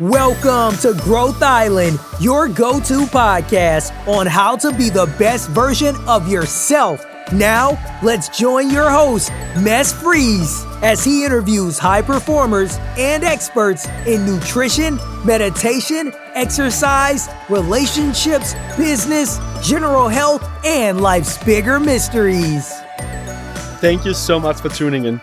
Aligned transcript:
Welcome 0.00 0.76
to 0.78 1.00
Growth 1.04 1.40
Island, 1.40 2.00
your 2.18 2.48
go 2.48 2.80
to 2.80 3.06
podcast 3.06 3.92
on 4.08 4.26
how 4.26 4.56
to 4.56 4.72
be 4.72 4.90
the 4.90 5.06
best 5.20 5.48
version 5.50 5.94
of 6.08 6.28
yourself. 6.28 7.06
Now, 7.32 7.78
let's 8.02 8.36
join 8.36 8.70
your 8.70 8.90
host, 8.90 9.30
Mess 9.60 9.92
Freeze, 9.92 10.64
as 10.82 11.04
he 11.04 11.24
interviews 11.24 11.78
high 11.78 12.02
performers 12.02 12.76
and 12.98 13.22
experts 13.22 13.86
in 14.04 14.26
nutrition, 14.26 14.98
meditation, 15.24 16.12
exercise, 16.34 17.28
relationships, 17.48 18.54
business, 18.76 19.38
general 19.62 20.08
health, 20.08 20.44
and 20.64 21.02
life's 21.02 21.38
bigger 21.44 21.78
mysteries. 21.78 22.68
Thank 23.78 24.04
you 24.04 24.14
so 24.14 24.40
much 24.40 24.60
for 24.60 24.70
tuning 24.70 25.04
in. 25.04 25.20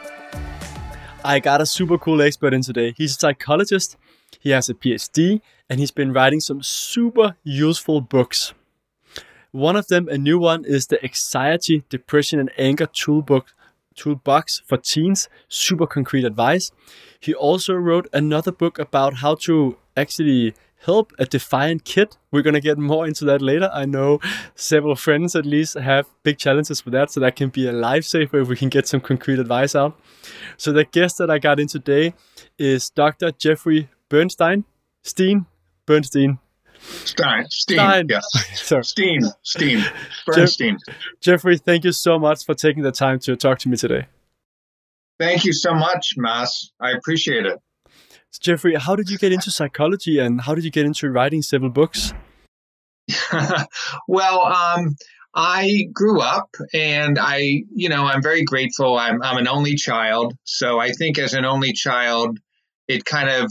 I 1.25 1.41
got 1.41 1.59
a 1.59 1.65
super 1.65 1.97
cool 1.97 2.21
expert 2.21 2.53
in 2.53 2.61
today. 2.61 2.93
He's 2.95 3.11
a 3.11 3.19
psychologist 3.19 3.97
he 4.39 4.51
has 4.51 4.69
a 4.69 4.73
PhD 4.73 5.41
and 5.69 5.79
he's 5.79 5.91
been 5.91 6.13
writing 6.13 6.39
some 6.39 6.61
super 6.63 7.35
useful 7.43 8.01
books. 8.01 8.53
One 9.51 9.75
of 9.75 9.87
them, 9.87 10.07
a 10.07 10.17
new 10.17 10.39
one, 10.39 10.63
is 10.63 10.87
the 10.87 11.03
Anxiety, 11.03 11.83
Depression, 11.89 12.39
and 12.39 12.51
Anger 12.57 12.87
Toolbook, 12.87 13.53
Toolbox 13.95 14.61
for 14.65 14.77
Teens, 14.77 15.27
super 15.49 15.85
concrete 15.85 16.23
advice. 16.23 16.71
He 17.19 17.33
also 17.33 17.73
wrote 17.73 18.07
another 18.13 18.51
book 18.51 18.79
about 18.79 19.15
how 19.15 19.35
to 19.35 19.77
actually 19.97 20.53
help 20.85 21.13
a 21.19 21.25
defiant 21.25 21.83
kid. 21.85 22.17
We're 22.31 22.41
going 22.41 22.55
to 22.55 22.61
get 22.61 22.77
more 22.77 23.05
into 23.05 23.25
that 23.25 23.41
later. 23.41 23.69
I 23.73 23.85
know 23.85 24.19
several 24.55 24.95
friends 24.95 25.35
at 25.35 25.45
least 25.45 25.77
have 25.77 26.07
big 26.23 26.37
challenges 26.37 26.85
with 26.85 26.93
that, 26.93 27.11
so 27.11 27.19
that 27.19 27.35
can 27.35 27.49
be 27.49 27.67
a 27.67 27.73
lifesaver 27.73 28.41
if 28.41 28.47
we 28.47 28.55
can 28.55 28.69
get 28.69 28.87
some 28.87 29.01
concrete 29.01 29.39
advice 29.39 29.75
out. 29.75 29.99
So, 30.57 30.71
the 30.71 30.85
guest 30.85 31.17
that 31.17 31.29
I 31.29 31.39
got 31.39 31.59
in 31.59 31.67
today 31.67 32.13
is 32.57 32.89
Dr. 32.89 33.31
Jeffrey 33.31 33.89
Bernstein? 34.11 34.65
Steen? 35.03 35.45
Bernstein? 35.85 36.37
Stein. 36.81 37.45
Steen. 37.49 37.77
Stein. 37.77 38.07
Yes. 38.09 38.25
Sorry. 38.55 38.83
Steen. 38.83 39.21
Steen. 39.41 39.85
Bernstein. 40.25 40.77
Jeff- 40.85 40.95
Jeffrey, 41.21 41.57
thank 41.57 41.85
you 41.85 41.93
so 41.93 42.19
much 42.19 42.45
for 42.45 42.53
taking 42.53 42.83
the 42.83 42.91
time 42.91 43.19
to 43.19 43.37
talk 43.37 43.59
to 43.59 43.69
me 43.69 43.77
today. 43.77 44.07
Thank 45.17 45.45
you 45.45 45.53
so 45.53 45.73
much, 45.73 46.15
Mas. 46.17 46.73
I 46.81 46.91
appreciate 46.91 47.45
it. 47.45 47.57
So 48.31 48.39
Jeffrey, 48.41 48.75
how 48.75 48.97
did 48.97 49.09
you 49.09 49.17
get 49.17 49.31
into 49.31 49.49
psychology 49.49 50.19
and 50.19 50.41
how 50.41 50.55
did 50.55 50.65
you 50.65 50.71
get 50.71 50.85
into 50.85 51.09
writing 51.09 51.41
several 51.41 51.71
books? 51.71 52.13
well, 54.09 54.41
um, 54.41 54.97
I 55.33 55.87
grew 55.93 56.19
up 56.19 56.49
and 56.73 57.17
I, 57.17 57.63
you 57.73 57.87
know, 57.87 58.03
I'm 58.03 58.21
very 58.21 58.43
grateful. 58.43 58.97
I'm, 58.97 59.23
I'm 59.23 59.37
an 59.37 59.47
only 59.47 59.75
child. 59.75 60.33
So 60.43 60.79
I 60.79 60.91
think 60.91 61.17
as 61.17 61.33
an 61.33 61.45
only 61.45 61.71
child, 61.71 62.39
it 62.89 63.05
kind 63.05 63.29
of 63.29 63.49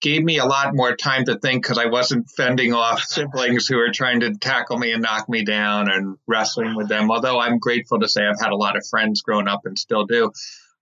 gave 0.00 0.24
me 0.24 0.38
a 0.38 0.44
lot 0.44 0.74
more 0.74 0.96
time 0.96 1.24
to 1.26 1.38
think 1.38 1.62
because 1.62 1.78
I 1.78 1.86
wasn't 1.86 2.30
fending 2.30 2.72
off 2.72 3.02
siblings 3.04 3.66
who 3.66 3.76
were 3.76 3.92
trying 3.92 4.20
to 4.20 4.34
tackle 4.34 4.78
me 4.78 4.92
and 4.92 5.02
knock 5.02 5.28
me 5.28 5.44
down 5.44 5.90
and 5.90 6.16
wrestling 6.26 6.74
with 6.74 6.88
them. 6.88 7.10
Although 7.10 7.38
I'm 7.38 7.58
grateful 7.58 8.00
to 8.00 8.08
say 8.08 8.22
I've 8.22 8.40
had 8.40 8.52
a 8.52 8.56
lot 8.56 8.76
of 8.76 8.86
friends 8.86 9.22
growing 9.22 9.48
up 9.48 9.62
and 9.64 9.78
still 9.78 10.06
do. 10.06 10.32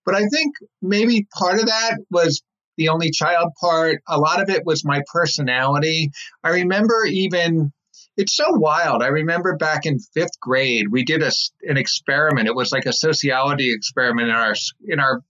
But 0.05 0.15
I 0.15 0.27
think 0.27 0.55
maybe 0.81 1.27
part 1.37 1.61
of 1.61 1.67
that 1.67 1.99
was 2.11 2.43
the 2.77 2.89
only 2.89 3.11
child 3.11 3.53
part. 3.61 4.03
A 4.09 4.19
lot 4.19 4.41
of 4.41 4.49
it 4.49 4.65
was 4.65 4.85
my 4.85 5.03
personality. 5.13 6.11
I 6.45 6.51
remember 6.51 7.05
even 7.05 7.73
it's 8.17 8.35
so 8.35 8.51
wild. 8.51 9.03
I 9.03 9.09
remember 9.09 9.57
back 9.57 9.87
in 9.87 9.99
fifth 9.99 10.41
grade, 10.41 10.87
we 10.91 11.05
did 11.05 11.23
a, 11.23 11.31
an 11.63 11.77
experiment. 11.77 12.49
It 12.49 12.55
was 12.55 12.73
like 12.73 12.87
a 12.87 12.93
sociology 12.93 13.73
experiment 13.73 14.29
in 14.29 14.35
our 14.35 14.55
in 14.87 15.01
our 15.01 15.23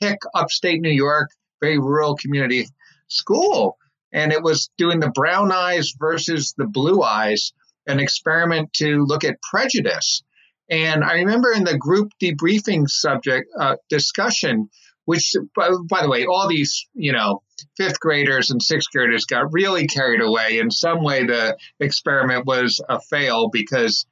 hick 0.00 0.18
upstate 0.34 0.80
New 0.80 0.90
York, 0.90 1.30
very 1.60 1.78
rural 1.78 2.16
community 2.16 2.66
school. 3.14 3.76
And 4.12 4.32
it 4.32 4.42
was 4.42 4.70
doing 4.78 5.00
the 5.00 5.10
brown 5.10 5.50
eyes 5.50 5.92
versus 5.98 6.54
the 6.56 6.66
blue 6.66 7.02
eyes, 7.02 7.52
an 7.86 7.98
experiment 7.98 8.72
to 8.74 9.04
look 9.04 9.24
at 9.24 9.42
prejudice. 9.42 10.22
And 10.70 11.04
I 11.04 11.14
remember 11.14 11.52
in 11.52 11.64
the 11.64 11.76
group 11.76 12.12
debriefing 12.22 12.88
subject 12.88 13.48
uh, 13.58 13.76
discussion, 13.90 14.70
which, 15.04 15.34
by, 15.54 15.68
by, 15.88 16.02
the 16.02 16.08
way, 16.08 16.24
all 16.24 16.48
these, 16.48 16.86
you 16.94 17.12
know, 17.12 17.42
fifth 17.76 18.00
graders 18.00 18.50
and 18.50 18.62
sixth 18.62 18.90
graders 18.90 19.26
got 19.26 19.52
really 19.52 19.86
carried 19.86 20.22
away. 20.22 20.58
In 20.58 20.70
some 20.70 21.02
way, 21.02 21.26
the 21.26 21.58
experiment 21.80 22.46
was 22.46 22.80
a 22.88 23.00
fail 23.00 23.50
because, 23.50 24.06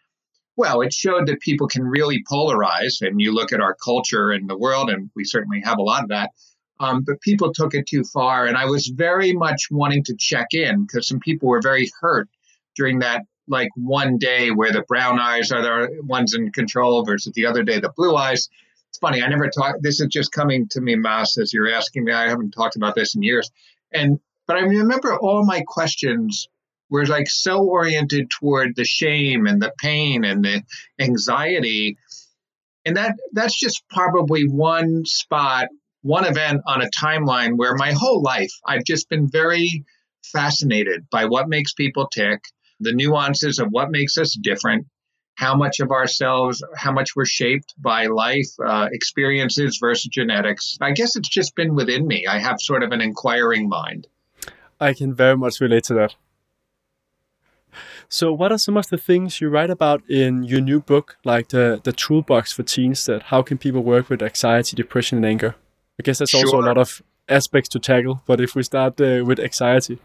well, 0.56 0.82
it 0.82 0.92
showed 0.92 1.28
that 1.28 1.40
people 1.40 1.68
can 1.68 1.84
really 1.84 2.22
polarize. 2.30 3.00
And 3.00 3.20
you 3.20 3.32
look 3.32 3.52
at 3.52 3.60
our 3.60 3.74
culture 3.74 4.30
and 4.30 4.50
the 4.50 4.58
world, 4.58 4.90
and 4.90 5.10
we 5.16 5.24
certainly 5.24 5.62
have 5.64 5.78
a 5.78 5.82
lot 5.82 6.02
of 6.02 6.10
that. 6.10 6.30
Um, 6.82 7.04
but 7.06 7.20
people 7.20 7.52
took 7.52 7.74
it 7.74 7.86
too 7.86 8.02
far. 8.02 8.46
And 8.46 8.56
I 8.56 8.64
was 8.64 8.88
very 8.88 9.32
much 9.32 9.68
wanting 9.70 10.02
to 10.04 10.16
check 10.18 10.48
in 10.50 10.84
because 10.84 11.06
some 11.06 11.20
people 11.20 11.48
were 11.48 11.62
very 11.62 11.88
hurt 12.00 12.28
during 12.76 12.98
that 12.98 13.22
like 13.46 13.68
one 13.76 14.18
day 14.18 14.50
where 14.50 14.72
the 14.72 14.82
brown 14.88 15.20
eyes 15.20 15.52
are 15.52 15.62
the 15.62 16.02
ones 16.02 16.34
in 16.34 16.50
control 16.50 17.04
versus 17.04 17.32
the 17.34 17.46
other 17.46 17.62
day 17.62 17.78
the 17.78 17.92
blue 17.96 18.16
eyes. 18.16 18.48
It's 18.90 18.98
funny, 18.98 19.22
I 19.22 19.28
never 19.28 19.48
talked 19.48 19.82
this 19.82 20.00
is 20.00 20.08
just 20.08 20.32
coming 20.32 20.66
to 20.70 20.80
me, 20.80 20.96
Mas, 20.96 21.38
as 21.38 21.52
you're 21.52 21.72
asking 21.72 22.04
me. 22.04 22.12
I 22.12 22.28
haven't 22.28 22.50
talked 22.50 22.74
about 22.74 22.96
this 22.96 23.14
in 23.14 23.22
years. 23.22 23.48
And 23.92 24.18
but 24.48 24.56
I 24.56 24.60
remember 24.60 25.16
all 25.16 25.46
my 25.46 25.62
questions 25.64 26.48
were 26.90 27.06
like 27.06 27.28
so 27.28 27.62
oriented 27.62 28.28
toward 28.28 28.74
the 28.74 28.84
shame 28.84 29.46
and 29.46 29.62
the 29.62 29.72
pain 29.78 30.24
and 30.24 30.44
the 30.44 30.62
anxiety. 31.00 31.96
And 32.84 32.96
that 32.96 33.14
that's 33.32 33.58
just 33.58 33.84
probably 33.88 34.48
one 34.48 35.04
spot 35.04 35.68
one 36.02 36.24
event 36.24 36.60
on 36.66 36.82
a 36.82 36.90
timeline 36.90 37.56
where 37.56 37.74
my 37.74 37.92
whole 37.92 38.22
life 38.22 38.52
I've 38.66 38.84
just 38.84 39.08
been 39.08 39.28
very 39.28 39.84
fascinated 40.24 41.08
by 41.10 41.24
what 41.26 41.48
makes 41.48 41.72
people 41.72 42.08
tick, 42.08 42.40
the 42.80 42.92
nuances 42.92 43.58
of 43.58 43.68
what 43.70 43.90
makes 43.90 44.18
us 44.18 44.36
different, 44.40 44.86
how 45.34 45.56
much 45.56 45.80
of 45.80 45.90
ourselves, 45.90 46.62
how 46.76 46.92
much 46.92 47.10
we're 47.16 47.24
shaped 47.24 47.74
by 47.78 48.06
life 48.06 48.48
uh, 48.64 48.88
experiences 48.92 49.78
versus 49.80 50.10
genetics. 50.12 50.76
I 50.80 50.92
guess 50.92 51.16
it's 51.16 51.28
just 51.28 51.54
been 51.54 51.74
within 51.74 52.06
me. 52.06 52.26
I 52.26 52.38
have 52.38 52.60
sort 52.60 52.82
of 52.82 52.92
an 52.92 53.00
inquiring 53.00 53.68
mind. 53.68 54.06
I 54.80 54.94
can 54.94 55.14
very 55.14 55.36
much 55.36 55.60
relate 55.60 55.84
to 55.84 55.94
that. 55.94 56.14
So, 58.08 58.30
what 58.32 58.52
are 58.52 58.58
some 58.58 58.76
of 58.76 58.88
the 58.88 58.98
things 58.98 59.40
you 59.40 59.48
write 59.48 59.70
about 59.70 60.02
in 60.10 60.42
your 60.42 60.60
new 60.60 60.80
book, 60.80 61.16
like 61.24 61.48
the, 61.48 61.80
the 61.82 61.92
toolbox 61.94 62.52
for 62.52 62.62
teens? 62.62 63.06
That 63.06 63.22
how 63.24 63.40
can 63.40 63.56
people 63.56 63.82
work 63.82 64.10
with 64.10 64.22
anxiety, 64.22 64.76
depression, 64.76 65.16
and 65.16 65.24
anger? 65.24 65.54
I 66.00 66.02
guess 66.02 66.18
there's 66.18 66.30
sure. 66.30 66.44
also 66.46 66.60
a 66.60 66.66
lot 66.66 66.78
of 66.78 67.02
aspects 67.28 67.68
to 67.70 67.78
tackle. 67.78 68.22
But 68.26 68.40
if 68.40 68.54
we 68.54 68.62
start 68.62 69.00
uh, 69.00 69.24
with 69.24 69.38
anxiety, 69.40 69.98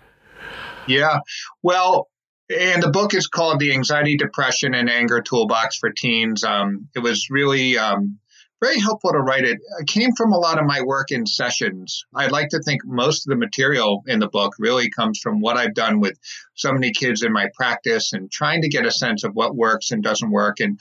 yeah, 0.87 1.19
well, 1.63 2.09
and 2.49 2.81
the 2.81 2.91
book 2.91 3.13
is 3.13 3.27
called 3.27 3.59
"The 3.59 3.73
Anxiety, 3.73 4.17
Depression, 4.17 4.73
and 4.73 4.89
Anger 4.89 5.21
Toolbox 5.21 5.77
for 5.77 5.91
Teens." 5.91 6.43
Um, 6.43 6.89
it 6.95 6.99
was 6.99 7.29
really 7.29 7.77
um, 7.77 8.19
very 8.61 8.79
helpful 8.79 9.11
to 9.11 9.19
write 9.19 9.45
it. 9.45 9.59
It 9.79 9.87
came 9.87 10.11
from 10.15 10.31
a 10.31 10.37
lot 10.37 10.57
of 10.59 10.65
my 10.65 10.81
work 10.81 11.11
in 11.11 11.25
sessions. 11.25 12.05
I'd 12.15 12.31
like 12.31 12.49
to 12.49 12.59
think 12.59 12.81
most 12.85 13.27
of 13.27 13.29
the 13.29 13.37
material 13.37 14.03
in 14.07 14.19
the 14.19 14.29
book 14.29 14.53
really 14.57 14.89
comes 14.89 15.19
from 15.19 15.41
what 15.41 15.57
I've 15.57 15.75
done 15.75 15.99
with 15.99 16.17
so 16.55 16.73
many 16.73 16.91
kids 16.91 17.21
in 17.21 17.31
my 17.31 17.49
practice 17.55 18.13
and 18.13 18.31
trying 18.31 18.63
to 18.63 18.69
get 18.69 18.85
a 18.85 18.91
sense 18.91 19.23
of 19.23 19.33
what 19.33 19.55
works 19.55 19.91
and 19.91 20.01
doesn't 20.01 20.31
work. 20.31 20.59
And, 20.59 20.79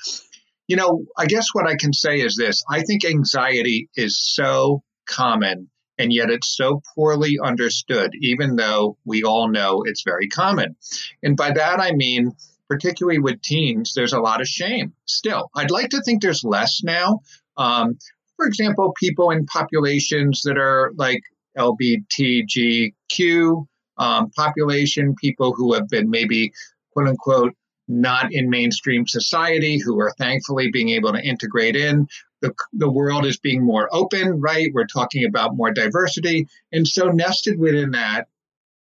you 0.68 0.76
know, 0.76 1.04
I 1.18 1.26
guess 1.26 1.48
what 1.52 1.66
I 1.66 1.76
can 1.76 1.92
say 1.92 2.20
is 2.20 2.36
this 2.36 2.64
I 2.68 2.82
think 2.82 3.04
anxiety 3.04 3.90
is 3.94 4.18
so 4.18 4.82
common, 5.06 5.70
and 5.98 6.12
yet 6.12 6.30
it's 6.30 6.54
so 6.54 6.82
poorly 6.94 7.38
understood, 7.42 8.12
even 8.20 8.56
though 8.56 8.98
we 9.04 9.22
all 9.22 9.48
know 9.48 9.82
it's 9.84 10.02
very 10.02 10.28
common. 10.28 10.76
And 11.22 11.36
by 11.36 11.52
that, 11.52 11.80
I 11.80 11.92
mean, 11.92 12.32
particularly 12.68 13.18
with 13.18 13.42
teens, 13.42 13.92
there's 13.94 14.12
a 14.12 14.20
lot 14.20 14.40
of 14.40 14.48
shame 14.48 14.92
still. 15.06 15.50
I'd 15.54 15.70
like 15.70 15.90
to 15.90 16.02
think 16.02 16.22
there's 16.22 16.44
less 16.44 16.82
now. 16.82 17.20
Um, 17.56 17.98
for 18.36 18.46
example, 18.46 18.92
people 18.98 19.30
in 19.30 19.46
populations 19.46 20.42
that 20.42 20.58
are 20.58 20.92
like 20.97 21.22
LBTGQ 21.56 23.66
um, 23.98 24.30
population, 24.30 25.14
people 25.14 25.54
who 25.54 25.74
have 25.74 25.88
been 25.88 26.10
maybe 26.10 26.52
quote 26.92 27.09
unquote 27.09 27.54
not 27.88 28.32
in 28.32 28.50
mainstream 28.50 29.06
society, 29.06 29.78
who 29.78 30.00
are 30.00 30.12
thankfully 30.18 30.70
being 30.72 30.91
able 30.91 31.12
to 31.12 31.22
integrate 31.22 31.76
in 31.76 32.09
the, 32.42 32.54
the 32.72 32.91
world 32.91 33.24
is 33.24 33.38
being 33.38 33.65
more 33.65 33.88
open, 33.92 34.41
right? 34.41 34.71
We're 34.72 34.86
talking 34.86 35.24
about 35.24 35.56
more 35.56 35.72
diversity. 35.72 36.48
And 36.72 36.86
so, 36.86 37.09
nested 37.09 37.59
within 37.59 37.92
that 37.92 38.28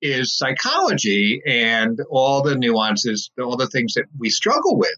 is 0.02 0.36
psychology 0.36 1.40
and 1.46 1.98
all 2.10 2.42
the 2.42 2.56
nuances, 2.56 3.30
all 3.42 3.56
the 3.56 3.68
things 3.68 3.94
that 3.94 4.04
we 4.18 4.30
struggle 4.30 4.78
with. 4.78 4.94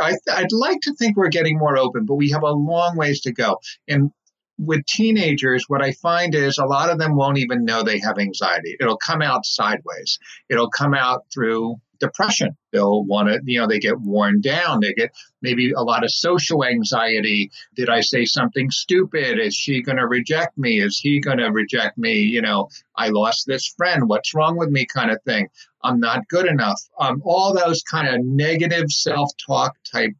I, 0.00 0.16
would 0.40 0.52
like 0.52 0.80
to 0.82 0.94
think 0.94 1.16
we're 1.16 1.28
getting 1.28 1.58
more 1.58 1.76
open, 1.76 2.06
but 2.06 2.14
we 2.14 2.30
have 2.30 2.42
a 2.42 2.50
long 2.50 2.96
ways 2.96 3.20
to 3.22 3.32
go. 3.32 3.58
And 3.88 4.10
with 4.58 4.84
teenagers, 4.86 5.64
what 5.68 5.82
I 5.82 5.92
find 5.92 6.34
is 6.34 6.58
a 6.58 6.64
lot 6.64 6.90
of 6.90 6.98
them 6.98 7.16
won't 7.16 7.38
even 7.38 7.64
know 7.64 7.82
they 7.82 7.98
have 8.00 8.18
anxiety. 8.18 8.76
It'll 8.78 8.96
come 8.96 9.22
out 9.22 9.44
sideways. 9.44 10.18
It'll 10.48 10.70
come 10.70 10.94
out 10.94 11.24
through 11.32 11.76
depression. 12.02 12.56
They'll 12.72 13.04
want 13.04 13.28
to, 13.28 13.40
you 13.44 13.60
know, 13.60 13.66
they 13.66 13.78
get 13.78 14.00
worn 14.00 14.40
down. 14.40 14.80
They 14.80 14.92
get 14.92 15.12
maybe 15.40 15.72
a 15.72 15.80
lot 15.80 16.04
of 16.04 16.10
social 16.10 16.64
anxiety. 16.64 17.50
Did 17.76 17.88
I 17.88 18.00
say 18.00 18.24
something 18.26 18.70
stupid? 18.70 19.38
Is 19.38 19.54
she 19.54 19.82
going 19.82 19.98
to 19.98 20.06
reject 20.06 20.58
me? 20.58 20.80
Is 20.80 20.98
he 20.98 21.20
going 21.20 21.38
to 21.38 21.50
reject 21.50 21.96
me? 21.96 22.20
You 22.20 22.42
know, 22.42 22.68
I 22.96 23.08
lost 23.08 23.46
this 23.46 23.72
friend. 23.76 24.08
What's 24.08 24.34
wrong 24.34 24.58
with 24.58 24.68
me? 24.68 24.84
Kind 24.92 25.10
of 25.10 25.22
thing. 25.22 25.48
I'm 25.82 26.00
not 26.00 26.28
good 26.28 26.46
enough. 26.46 26.80
Um, 26.98 27.22
all 27.24 27.54
those 27.54 27.82
kind 27.82 28.08
of 28.08 28.20
negative 28.24 28.90
self 28.90 29.30
talk 29.46 29.76
type 29.90 30.12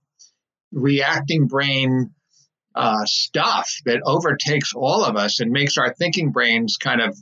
reacting 0.72 1.48
brain 1.48 2.14
uh, 2.74 3.04
stuff 3.04 3.70
that 3.84 4.00
overtakes 4.06 4.72
all 4.74 5.04
of 5.04 5.16
us 5.16 5.40
and 5.40 5.50
makes 5.50 5.76
our 5.76 5.92
thinking 5.92 6.30
brains 6.30 6.78
kind 6.78 7.02
of 7.02 7.16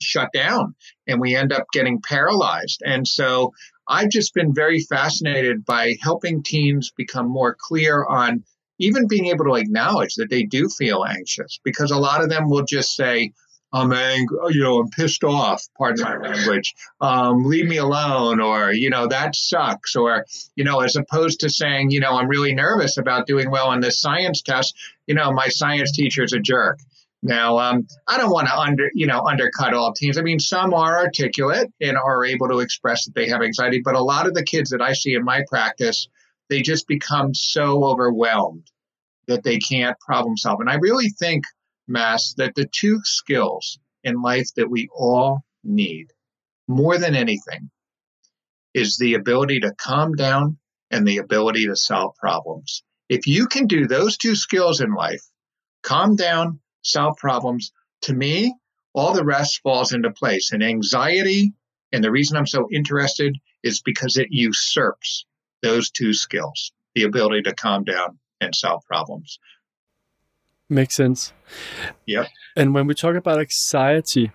shut 0.00 0.28
down 0.32 0.74
and 1.06 1.20
we 1.20 1.36
end 1.36 1.52
up 1.52 1.64
getting 1.72 2.00
paralyzed. 2.00 2.82
And 2.84 3.06
so 3.06 3.52
I've 3.88 4.10
just 4.10 4.34
been 4.34 4.54
very 4.54 4.80
fascinated 4.80 5.64
by 5.64 5.96
helping 6.00 6.42
teens 6.42 6.92
become 6.96 7.28
more 7.28 7.56
clear 7.58 8.04
on 8.04 8.44
even 8.78 9.06
being 9.06 9.26
able 9.26 9.44
to 9.44 9.54
acknowledge 9.54 10.14
that 10.16 10.30
they 10.30 10.42
do 10.42 10.68
feel 10.68 11.04
anxious 11.04 11.60
because 11.64 11.90
a 11.90 11.98
lot 11.98 12.22
of 12.22 12.28
them 12.28 12.48
will 12.48 12.64
just 12.64 12.96
say, 12.96 13.32
I'm 13.72 13.92
angry, 13.92 14.38
you 14.50 14.62
know, 14.62 14.78
I'm 14.78 14.88
pissed 14.88 15.24
off, 15.24 15.64
pardon 15.76 16.04
my 16.04 16.16
language, 16.16 16.74
um, 17.00 17.44
leave 17.44 17.66
me 17.66 17.78
alone, 17.78 18.40
or, 18.40 18.72
you 18.72 18.88
know, 18.88 19.08
that 19.08 19.34
sucks, 19.34 19.96
or, 19.96 20.26
you 20.54 20.62
know, 20.62 20.80
as 20.80 20.94
opposed 20.94 21.40
to 21.40 21.50
saying, 21.50 21.90
you 21.90 21.98
know, 21.98 22.12
I'm 22.12 22.28
really 22.28 22.54
nervous 22.54 22.98
about 22.98 23.26
doing 23.26 23.50
well 23.50 23.66
on 23.66 23.80
this 23.80 24.00
science 24.00 24.42
test, 24.42 24.76
you 25.08 25.14
know, 25.16 25.32
my 25.32 25.48
science 25.48 25.90
teacher's 25.90 26.32
a 26.32 26.38
jerk. 26.38 26.78
Now, 27.26 27.58
um, 27.58 27.86
I 28.06 28.18
don't 28.18 28.30
want 28.30 28.48
to 28.48 28.56
under, 28.56 28.90
you 28.94 29.06
know, 29.06 29.26
undercut 29.26 29.72
all 29.72 29.94
teams. 29.94 30.18
I 30.18 30.22
mean, 30.22 30.38
some 30.38 30.74
are 30.74 30.98
articulate 30.98 31.72
and 31.80 31.96
are 31.96 32.22
able 32.22 32.48
to 32.48 32.60
express 32.60 33.06
that 33.06 33.14
they 33.14 33.28
have 33.30 33.42
anxiety, 33.42 33.80
but 33.82 33.94
a 33.94 34.02
lot 34.02 34.26
of 34.26 34.34
the 34.34 34.44
kids 34.44 34.70
that 34.70 34.82
I 34.82 34.92
see 34.92 35.14
in 35.14 35.24
my 35.24 35.42
practice, 35.48 36.06
they 36.50 36.60
just 36.60 36.86
become 36.86 37.32
so 37.32 37.82
overwhelmed 37.82 38.70
that 39.26 39.42
they 39.42 39.56
can't 39.56 39.98
problem 40.00 40.36
solve. 40.36 40.60
And 40.60 40.68
I 40.68 40.74
really 40.74 41.08
think 41.08 41.44
Mass, 41.88 42.34
that 42.36 42.54
the 42.54 42.66
two 42.66 43.00
skills 43.04 43.78
in 44.02 44.20
life 44.20 44.48
that 44.56 44.70
we 44.70 44.88
all 44.94 45.44
need 45.62 46.08
more 46.68 46.98
than 46.98 47.14
anything 47.14 47.70
is 48.74 48.98
the 48.98 49.14
ability 49.14 49.60
to 49.60 49.74
calm 49.74 50.12
down 50.12 50.58
and 50.90 51.06
the 51.06 51.18
ability 51.18 51.66
to 51.66 51.76
solve 51.76 52.14
problems. 52.16 52.82
If 53.08 53.26
you 53.26 53.46
can 53.46 53.66
do 53.66 53.86
those 53.86 54.18
two 54.18 54.34
skills 54.34 54.80
in 54.80 54.94
life, 54.94 55.22
calm 55.82 56.16
down, 56.16 56.60
solve 56.84 57.16
problems, 57.16 57.72
to 58.02 58.14
me, 58.14 58.54
all 58.92 59.12
the 59.12 59.24
rest 59.24 59.60
falls 59.62 59.92
into 59.92 60.10
place. 60.10 60.52
And 60.52 60.62
anxiety, 60.62 61.52
and 61.92 62.04
the 62.04 62.10
reason 62.10 62.36
I'm 62.36 62.46
so 62.46 62.68
interested 62.70 63.36
is 63.62 63.80
because 63.80 64.16
it 64.16 64.28
usurps 64.30 65.26
those 65.62 65.90
two 65.90 66.12
skills 66.12 66.72
the 66.94 67.02
ability 67.02 67.42
to 67.42 67.54
calm 67.54 67.82
down 67.84 68.18
and 68.40 68.54
solve 68.54 68.84
problems. 68.86 69.38
Makes 70.68 70.94
sense. 70.94 71.32
Yep. 72.06 72.28
And 72.56 72.74
when 72.74 72.86
we 72.86 72.94
talk 72.94 73.16
about 73.16 73.40
anxiety, 73.40 74.30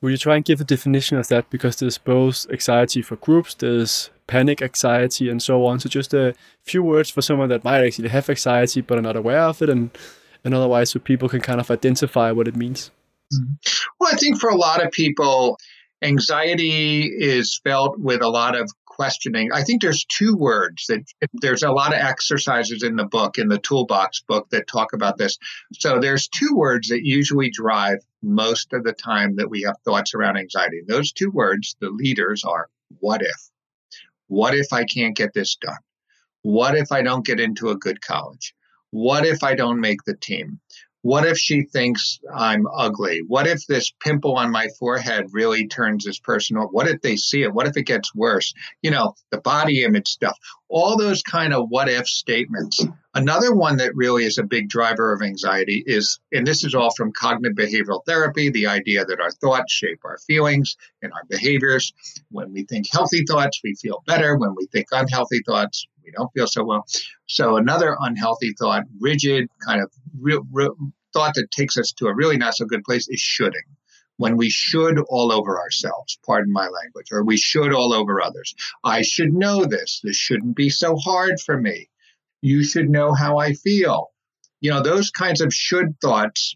will 0.00 0.10
you 0.10 0.16
try 0.16 0.36
and 0.36 0.44
give 0.44 0.60
a 0.60 0.64
definition 0.64 1.18
of 1.18 1.28
that? 1.28 1.50
Because 1.50 1.76
there's 1.76 1.98
both 1.98 2.46
anxiety 2.50 3.02
for 3.02 3.16
groups, 3.16 3.54
there's 3.54 4.10
panic 4.26 4.62
anxiety, 4.62 5.28
and 5.28 5.42
so 5.42 5.66
on. 5.66 5.80
So 5.80 5.88
just 5.88 6.14
a 6.14 6.34
few 6.62 6.82
words 6.82 7.10
for 7.10 7.20
someone 7.20 7.48
that 7.48 7.64
might 7.64 7.84
actually 7.84 8.08
have 8.08 8.30
anxiety 8.30 8.80
but 8.80 8.98
are 8.98 9.02
not 9.02 9.16
aware 9.16 9.42
of 9.42 9.60
it, 9.60 9.68
and 9.68 9.90
and 10.44 10.54
otherwise, 10.54 10.90
so 10.90 10.98
people 10.98 11.28
can 11.28 11.40
kind 11.40 11.60
of 11.60 11.70
identify 11.70 12.30
what 12.32 12.48
it 12.48 12.56
means. 12.56 12.90
Mm-hmm. 13.32 13.54
Well, 13.98 14.10
I 14.12 14.16
think 14.16 14.38
for 14.38 14.50
a 14.50 14.56
lot 14.56 14.84
of 14.84 14.92
people, 14.92 15.58
anxiety 16.02 17.06
is 17.06 17.60
felt 17.64 17.98
with 17.98 18.22
a 18.22 18.28
lot 18.28 18.54
of 18.54 18.70
questioning. 18.94 19.50
I 19.52 19.62
think 19.62 19.82
there's 19.82 20.04
two 20.04 20.36
words 20.36 20.86
that 20.86 21.00
there's 21.32 21.64
a 21.64 21.72
lot 21.72 21.92
of 21.92 21.98
exercises 21.98 22.82
in 22.84 22.94
the 22.94 23.04
book, 23.04 23.38
in 23.38 23.48
the 23.48 23.58
toolbox 23.58 24.20
book, 24.20 24.48
that 24.50 24.68
talk 24.68 24.92
about 24.92 25.18
this. 25.18 25.38
So 25.72 25.98
there's 25.98 26.28
two 26.28 26.54
words 26.54 26.88
that 26.88 27.04
usually 27.04 27.50
drive 27.50 27.98
most 28.22 28.72
of 28.72 28.84
the 28.84 28.92
time 28.92 29.36
that 29.36 29.50
we 29.50 29.62
have 29.62 29.76
thoughts 29.84 30.14
around 30.14 30.36
anxiety. 30.36 30.82
Those 30.86 31.12
two 31.12 31.30
words, 31.30 31.74
the 31.80 31.90
leaders 31.90 32.44
are 32.44 32.68
what 33.00 33.22
if? 33.22 33.50
What 34.28 34.54
if 34.54 34.72
I 34.72 34.84
can't 34.84 35.16
get 35.16 35.34
this 35.34 35.56
done? 35.56 35.78
What 36.42 36.76
if 36.76 36.92
I 36.92 37.02
don't 37.02 37.26
get 37.26 37.40
into 37.40 37.70
a 37.70 37.76
good 37.76 38.00
college? 38.00 38.54
What 38.94 39.26
if 39.26 39.42
I 39.42 39.56
don't 39.56 39.80
make 39.80 40.04
the 40.04 40.14
team? 40.14 40.60
What 41.02 41.26
if 41.26 41.36
she 41.36 41.62
thinks 41.62 42.20
I'm 42.32 42.64
ugly? 42.72 43.22
What 43.26 43.48
if 43.48 43.66
this 43.66 43.92
pimple 44.00 44.36
on 44.36 44.52
my 44.52 44.68
forehead 44.78 45.26
really 45.32 45.66
turns 45.66 46.04
this 46.04 46.20
person 46.20 46.56
off? 46.56 46.68
What 46.70 46.86
if 46.86 47.00
they 47.00 47.16
see 47.16 47.42
it? 47.42 47.52
What 47.52 47.66
if 47.66 47.76
it 47.76 47.86
gets 47.86 48.14
worse? 48.14 48.54
You 48.82 48.92
know, 48.92 49.14
the 49.32 49.40
body 49.40 49.82
image 49.82 50.06
stuff, 50.06 50.38
all 50.68 50.96
those 50.96 51.22
kind 51.22 51.52
of 51.52 51.66
what 51.70 51.88
if 51.88 52.06
statements. 52.06 52.86
Another 53.14 53.52
one 53.52 53.78
that 53.78 53.96
really 53.96 54.24
is 54.24 54.38
a 54.38 54.44
big 54.44 54.68
driver 54.68 55.12
of 55.12 55.22
anxiety 55.22 55.82
is, 55.84 56.20
and 56.32 56.46
this 56.46 56.62
is 56.62 56.76
all 56.76 56.94
from 56.94 57.10
cognitive 57.12 57.56
behavioral 57.56 58.06
therapy, 58.06 58.48
the 58.48 58.68
idea 58.68 59.04
that 59.04 59.20
our 59.20 59.32
thoughts 59.32 59.72
shape 59.72 60.02
our 60.04 60.18
feelings 60.18 60.76
and 61.02 61.12
our 61.12 61.24
behaviors. 61.28 61.92
When 62.30 62.52
we 62.52 62.62
think 62.64 62.86
healthy 62.92 63.24
thoughts, 63.26 63.60
we 63.64 63.74
feel 63.74 64.04
better. 64.06 64.36
When 64.38 64.54
we 64.54 64.68
think 64.72 64.86
unhealthy 64.92 65.40
thoughts, 65.44 65.88
we 66.04 66.12
don't 66.12 66.32
feel 66.32 66.46
so 66.46 66.64
well. 66.64 66.86
So 67.26 67.56
another 67.56 67.96
unhealthy 68.00 68.54
thought, 68.58 68.84
rigid, 69.00 69.48
kind 69.66 69.82
of 69.82 69.90
real, 70.20 70.42
real 70.52 70.76
thought 71.12 71.34
that 71.34 71.50
takes 71.50 71.78
us 71.78 71.92
to 71.92 72.06
a 72.06 72.14
really 72.14 72.36
not 72.36 72.54
so 72.54 72.66
good 72.66 72.84
place 72.84 73.08
is 73.08 73.20
shoulding. 73.20 73.62
When 74.16 74.36
we 74.36 74.48
should 74.48 74.98
all 75.08 75.32
over 75.32 75.58
ourselves, 75.58 76.18
pardon 76.24 76.52
my 76.52 76.68
language, 76.68 77.08
or 77.10 77.24
we 77.24 77.36
should 77.36 77.72
all 77.72 77.92
over 77.92 78.22
others. 78.22 78.54
I 78.84 79.02
should 79.02 79.32
know 79.32 79.64
this. 79.64 80.00
This 80.04 80.16
shouldn't 80.16 80.54
be 80.54 80.70
so 80.70 80.94
hard 80.96 81.40
for 81.40 81.60
me. 81.60 81.88
You 82.40 82.62
should 82.62 82.88
know 82.88 83.12
how 83.12 83.38
I 83.38 83.54
feel. 83.54 84.10
You 84.60 84.70
know, 84.70 84.82
those 84.82 85.10
kinds 85.10 85.40
of 85.40 85.52
should 85.52 85.98
thoughts 86.00 86.54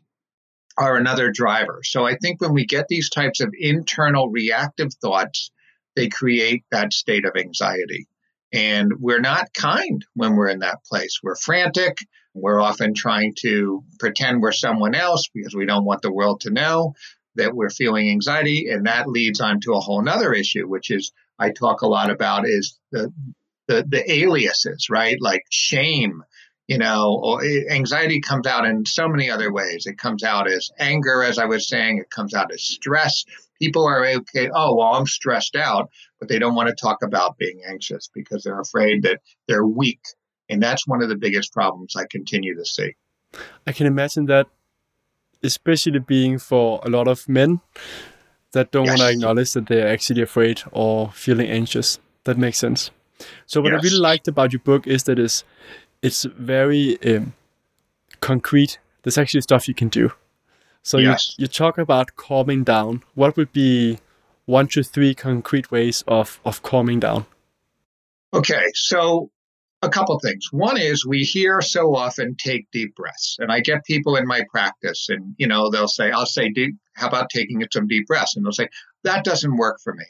are 0.77 0.97
another 0.97 1.33
driver. 1.33 1.81
So 1.83 2.06
I 2.06 2.17
think 2.17 2.41
when 2.41 2.53
we 2.53 2.65
get 2.65 2.87
these 2.89 3.11
types 3.11 3.41
of 3.41 3.53
internal 3.59 4.29
reactive 4.29 4.95
thoughts, 4.95 5.50
they 5.97 6.09
create 6.09 6.62
that 6.71 6.93
state 6.93 7.25
of 7.25 7.33
anxiety. 7.37 8.06
And 8.53 8.93
we're 8.99 9.21
not 9.21 9.53
kind 9.53 10.05
when 10.15 10.35
we're 10.35 10.49
in 10.49 10.61
that 10.61 10.85
place. 10.85 11.21
We're 11.23 11.37
frantic. 11.37 11.99
We're 12.35 12.61
often 12.61 12.95
trying 12.95 13.35
to 13.41 13.85
pretend 13.99 14.41
we're 14.41 14.53
someone 14.53 14.95
else 14.95 15.29
because 15.35 15.55
we 15.55 15.67
don't 15.67 15.85
want 15.85 16.03
the 16.03 16.12
world 16.12 16.43
to 16.43 16.50
know 16.50 16.95
that 17.35 17.55
we're 17.55 17.71
feeling 17.71 18.09
anxiety. 18.11 18.69
And 18.71 18.87
that 18.87 19.09
leads 19.09 19.41
on 19.41 19.61
to 19.61 19.73
a 19.73 19.81
whole 19.81 20.03
nother 20.03 20.33
issue, 20.33 20.67
which 20.67 20.91
is 20.91 21.12
I 21.39 21.50
talk 21.50 21.83
a 21.83 21.89
lot 21.89 22.11
about 22.11 22.47
is 22.47 22.79
the, 22.91 23.12
the, 23.67 23.85
the 23.89 24.12
aliases, 24.12 24.89
right? 24.91 25.17
Like 25.21 25.45
shame, 25.50 26.23
you 26.67 26.79
know, 26.79 27.19
or 27.23 27.43
anxiety 27.71 28.21
comes 28.21 28.47
out 28.47 28.67
in 28.67 28.85
so 28.87 29.09
many 29.09 29.31
other 29.31 29.53
ways. 29.53 29.87
It 29.87 29.99
comes 29.99 30.23
out 30.23 30.50
as 30.50 30.71
anger, 30.79 31.23
as 31.23 31.39
I 31.39 31.47
was 31.47 31.69
saying, 31.69 31.99
it 31.99 32.11
comes 32.11 32.35
out 32.35 32.52
as 32.52 32.62
stress. 32.62 33.25
People 33.61 33.87
are 33.87 34.07
okay, 34.07 34.50
oh, 34.55 34.77
well, 34.77 34.95
I'm 34.95 35.07
stressed 35.07 35.57
out 35.57 35.91
but 36.19 36.29
they 36.29 36.38
don't 36.38 36.55
want 36.55 36.69
to 36.69 36.75
talk 36.75 37.03
about 37.03 37.38
being 37.38 37.61
anxious 37.67 38.09
because 38.12 38.43
they're 38.43 38.61
afraid 38.61 39.03
that 39.03 39.21
they're 39.47 39.67
weak. 39.67 40.00
And 40.49 40.62
that's 40.62 40.87
one 40.87 41.03
of 41.03 41.09
the 41.09 41.17
biggest 41.17 41.53
problems 41.53 41.95
I 41.97 42.07
continue 42.11 42.57
to 42.57 42.65
see. 42.65 42.95
I 43.67 43.73
can 43.73 43.87
imagine 43.87 44.27
that, 44.27 44.47
especially 45.43 45.99
being 45.99 46.38
for 46.38 46.81
a 46.85 46.88
lot 46.88 47.07
of 47.07 47.29
men 47.29 47.61
that 48.53 48.71
don't 48.71 48.87
yes. 48.87 48.99
want 48.99 49.11
to 49.11 49.15
acknowledge 49.15 49.53
that 49.53 49.67
they're 49.67 49.88
actually 49.88 50.23
afraid 50.23 50.62
or 50.73 51.12
feeling 51.12 51.49
anxious. 51.49 51.99
That 52.25 52.38
makes 52.38 52.59
sense. 52.59 52.91
So 53.47 53.61
what 53.61 53.73
yes. 53.73 53.81
I 53.81 53.85
really 53.85 53.99
liked 53.99 54.29
about 54.29 54.53
your 54.53 54.61
book 54.61 54.87
is 54.87 55.05
that 55.05 55.19
it's 55.19 55.45
it's 56.03 56.25
very 56.25 56.99
um, 57.03 57.35
concrete. 58.21 58.79
There's 59.03 59.19
actually 59.19 59.41
stuff 59.43 59.69
you 59.69 59.75
can 59.75 59.88
do. 59.88 60.12
So 60.88 60.97
yes. 60.97 61.35
you 61.37 61.42
you 61.42 61.49
talk 61.49 61.76
about 61.76 62.16
calming 62.16 62.64
down. 62.64 63.02
What 63.14 63.37
would 63.37 63.52
be 63.52 63.99
one 64.47 64.68
to 64.68 64.83
three 64.83 65.14
concrete 65.14 65.71
ways 65.71 66.02
of, 66.09 66.40
of 66.47 66.62
calming 66.62 66.99
down? 66.99 67.26
Okay, 68.33 68.64
so 68.73 69.30
a 69.83 69.90
couple 69.90 70.18
things. 70.18 70.47
One 70.50 70.78
is 70.78 71.04
we 71.04 71.25
hear 71.25 71.61
so 71.61 71.95
often 71.95 72.37
take 72.37 72.71
deep 72.71 72.97
breaths, 72.97 73.37
and 73.38 73.52
I 73.52 73.61
get 73.61 73.85
people 73.85 74.16
in 74.16 74.26
my 74.26 74.45
practice, 74.50 75.11
and 75.11 75.35
you 75.37 75.47
know 75.47 75.68
they'll 75.68 75.88
say, 75.88 76.11
"I'll 76.11 76.25
say, 76.25 76.50
how 76.95 77.09
about 77.09 77.28
taking 77.28 77.62
some 77.71 77.87
deep 77.87 78.07
breaths?" 78.07 78.35
And 78.35 78.47
they'll 78.47 78.52
say, 78.52 78.71
"That 79.04 79.25
doesn't 79.25 79.59
work 79.59 79.80
for 79.85 79.92
me." 79.92 80.07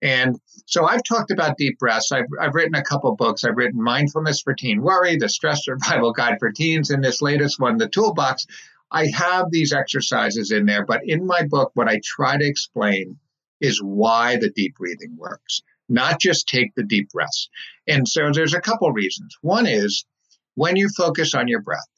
And 0.00 0.36
so 0.66 0.86
I've 0.86 1.02
talked 1.02 1.32
about 1.32 1.58
deep 1.58 1.76
breaths. 1.80 2.12
I've, 2.12 2.30
I've 2.40 2.54
written 2.54 2.76
a 2.76 2.84
couple 2.84 3.16
books. 3.16 3.42
I've 3.42 3.56
written 3.56 3.82
Mindfulness 3.82 4.42
for 4.42 4.54
Teen 4.54 4.80
Worry, 4.80 5.16
The 5.16 5.28
Stress 5.28 5.64
Survival 5.64 6.12
Guide 6.12 6.36
for 6.38 6.52
Teens, 6.52 6.90
and 6.90 7.02
this 7.02 7.20
latest 7.20 7.58
one, 7.58 7.78
The 7.78 7.88
Toolbox. 7.88 8.46
I 8.90 9.06
have 9.14 9.50
these 9.50 9.72
exercises 9.72 10.50
in 10.50 10.66
there, 10.66 10.84
but 10.84 11.02
in 11.04 11.26
my 11.26 11.42
book, 11.46 11.70
what 11.74 11.88
I 11.88 12.00
try 12.04 12.36
to 12.36 12.46
explain 12.46 13.18
is 13.60 13.82
why 13.82 14.36
the 14.36 14.50
deep 14.50 14.76
breathing 14.76 15.16
works, 15.16 15.62
not 15.88 16.20
just 16.20 16.48
take 16.48 16.74
the 16.74 16.82
deep 16.82 17.10
breaths. 17.10 17.48
And 17.86 18.08
so 18.08 18.30
there's 18.32 18.54
a 18.54 18.60
couple 18.60 18.90
reasons. 18.92 19.36
One 19.42 19.66
is 19.66 20.04
when 20.54 20.76
you 20.76 20.88
focus 20.96 21.34
on 21.34 21.48
your 21.48 21.60
breath, 21.60 21.88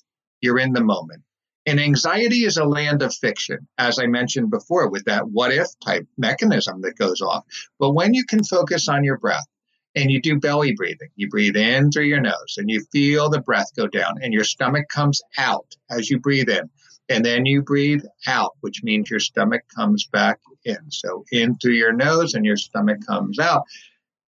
you're 0.41 0.59
in 0.59 0.73
the 0.73 0.85
moment. 0.85 1.23
And 1.65 1.79
anxiety 1.79 2.45
is 2.45 2.57
a 2.57 2.65
land 2.65 3.03
of 3.03 3.15
fiction, 3.15 3.69
as 3.79 3.99
I 3.99 4.07
mentioned 4.07 4.51
before, 4.51 4.91
with 4.91 5.05
that 5.05 5.29
what 5.29 5.53
if 5.53 5.69
type 5.81 6.09
mechanism 6.19 6.81
that 6.83 6.99
goes 6.99 7.21
off. 7.21 7.45
But 7.79 7.93
when 7.93 8.15
you 8.15 8.25
can 8.25 8.43
focus 8.43 8.89
on 8.89 9.05
your 9.05 9.17
breath 9.17 9.47
and 9.95 10.11
you 10.11 10.21
do 10.21 10.39
belly 10.39 10.75
breathing. 10.75 11.09
You 11.17 11.29
breathe 11.29 11.57
in 11.57 11.91
through 11.91 12.05
your 12.05 12.21
nose 12.21 12.57
and 12.57 12.71
you 12.71 12.85
feel 12.93 13.29
the 13.29 13.41
breath 13.41 13.75
go 13.77 13.87
down 13.87 14.15
and 14.23 14.33
your 14.33 14.45
stomach 14.45 14.89
comes 14.89 15.21
out 15.37 15.77
as 15.91 16.11
you 16.11 16.19
breathe 16.19 16.49
in. 16.49 16.71
And 17.09 17.25
then 17.25 17.47
you 17.47 17.63
breathe 17.63 18.05
out, 18.27 18.53
which 18.61 18.83
means 18.83 19.11
your 19.11 19.21
stomach 19.21 19.63
comes 19.75 20.07
back 20.07 20.39
in. 20.65 20.91
So 20.91 21.25
in 21.31 21.57
through 21.57 21.75
your 21.75 21.93
nose 21.93 22.35
and 22.35 22.45
your 22.45 22.57
stomach 22.57 23.07
comes 23.07 23.39
out. 23.39 23.65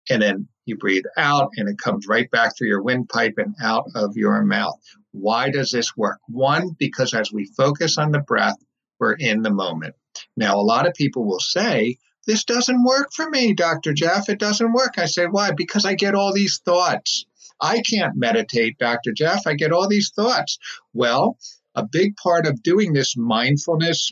And 0.10 0.22
then 0.22 0.48
you 0.66 0.78
breathe 0.78 1.06
out 1.18 1.52
and 1.58 1.70
it 1.70 1.78
comes 1.78 2.08
right 2.08 2.30
back 2.30 2.58
through 2.58 2.68
your 2.68 2.82
windpipe 2.82 3.36
and 3.38 3.56
out 3.62 3.86
of 3.96 4.18
your 4.18 4.44
mouth. 4.44 4.80
Why 5.12 5.50
does 5.50 5.72
this 5.72 5.96
work? 5.96 6.20
One, 6.28 6.76
because 6.78 7.14
as 7.14 7.32
we 7.32 7.46
focus 7.46 7.98
on 7.98 8.12
the 8.12 8.20
breath, 8.20 8.58
we're 9.00 9.14
in 9.14 9.42
the 9.42 9.52
moment. 9.52 9.96
Now, 10.36 10.56
a 10.56 10.62
lot 10.62 10.88
of 10.88 10.94
people 10.94 11.26
will 11.26 11.40
say, 11.40 11.98
this 12.28 12.44
doesn't 12.44 12.84
work 12.84 13.10
for 13.14 13.30
me, 13.30 13.54
Dr. 13.54 13.94
Jeff. 13.94 14.30
It 14.30 14.40
doesn't 14.40 14.74
work. 14.74 14.98
I 14.98 15.06
say, 15.06 15.26
why? 15.26 15.52
Because 15.52 15.86
I 15.86 15.94
get 15.94 16.16
all 16.16 16.34
these 16.34 16.60
thoughts. 16.60 17.26
I 17.62 17.82
can't 17.82 18.16
meditate, 18.16 18.78
Dr. 18.80 19.14
Jeff. 19.14 19.46
I 19.46 19.54
get 19.54 19.72
all 19.72 19.88
these 19.88 20.12
thoughts. 20.16 20.58
Well, 20.94 21.38
a 21.76 21.86
big 21.86 22.16
part 22.16 22.46
of 22.46 22.64
doing 22.64 22.94
this 22.94 23.16
mindfulness 23.18 24.12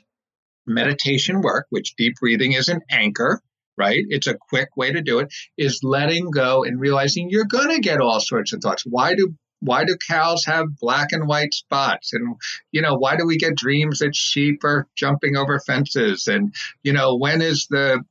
meditation 0.65 1.41
work, 1.41 1.67
which 1.69 1.95
deep 1.95 2.15
breathing 2.19 2.53
is 2.53 2.69
an 2.69 2.81
anchor, 2.89 3.41
right? 3.77 4.03
It's 4.09 4.27
a 4.27 4.37
quick 4.49 4.69
way 4.77 4.91
to 4.91 5.01
do 5.01 5.19
it, 5.19 5.33
is 5.57 5.79
letting 5.83 6.31
go 6.31 6.63
and 6.63 6.79
realizing 6.79 7.29
you're 7.29 7.45
going 7.45 7.69
to 7.69 7.81
get 7.81 8.01
all 8.01 8.19
sorts 8.19 8.53
of 8.53 8.61
thoughts. 8.61 8.83
Why 8.85 9.15
do 9.15 9.35
why 9.63 9.85
do 9.85 9.95
cows 10.07 10.43
have 10.45 10.77
black 10.79 11.13
and 11.13 11.25
white 11.25 11.53
spots 11.53 12.11
and 12.11 12.35
you 12.73 12.81
know 12.81 12.95
why 12.95 13.15
do 13.15 13.25
we 13.25 13.37
get 13.37 13.55
dreams 13.55 13.99
that 13.99 14.13
sheep 14.13 14.61
are 14.65 14.87
jumping 14.95 15.37
over 15.37 15.57
fences 15.59 16.27
and 16.27 16.53
you 16.83 16.91
know 16.91 17.15
when 17.15 17.41
is 17.41 17.67
the 17.69 18.03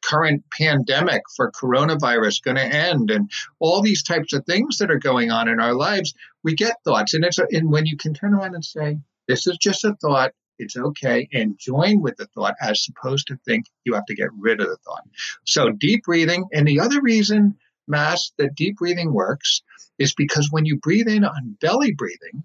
current 0.00 0.44
pandemic 0.56 1.22
for 1.34 1.50
coronavirus 1.50 2.40
going 2.42 2.56
to 2.56 2.62
end 2.62 3.10
and 3.10 3.28
all 3.58 3.82
these 3.82 4.04
types 4.04 4.32
of 4.32 4.44
things 4.46 4.78
that 4.78 4.92
are 4.92 4.98
going 4.98 5.32
on 5.32 5.48
in 5.48 5.58
our 5.58 5.74
lives 5.74 6.14
we 6.46 6.54
get 6.54 6.76
thoughts 6.84 7.12
and 7.12 7.24
it's 7.24 7.40
a, 7.40 7.46
and 7.50 7.72
when 7.72 7.86
you 7.86 7.96
can 7.96 8.14
turn 8.14 8.32
around 8.32 8.54
and 8.54 8.64
say 8.64 8.98
this 9.26 9.48
is 9.48 9.58
just 9.60 9.84
a 9.84 9.96
thought 10.00 10.30
it's 10.58 10.76
okay 10.76 11.28
and 11.32 11.58
join 11.58 12.00
with 12.00 12.16
the 12.16 12.26
thought 12.26 12.54
as 12.62 12.86
opposed 12.88 13.26
to 13.26 13.36
think 13.44 13.66
you 13.84 13.94
have 13.94 14.06
to 14.06 14.14
get 14.14 14.28
rid 14.38 14.60
of 14.60 14.68
the 14.68 14.78
thought 14.84 15.02
so 15.44 15.70
deep 15.70 16.04
breathing 16.04 16.44
and 16.52 16.66
the 16.66 16.78
other 16.78 17.02
reason 17.02 17.56
mass 17.88 18.30
that 18.38 18.54
deep 18.54 18.76
breathing 18.76 19.12
works 19.12 19.62
is 19.98 20.14
because 20.14 20.48
when 20.52 20.64
you 20.64 20.78
breathe 20.78 21.08
in 21.08 21.24
on 21.24 21.56
belly 21.60 21.92
breathing 21.92 22.44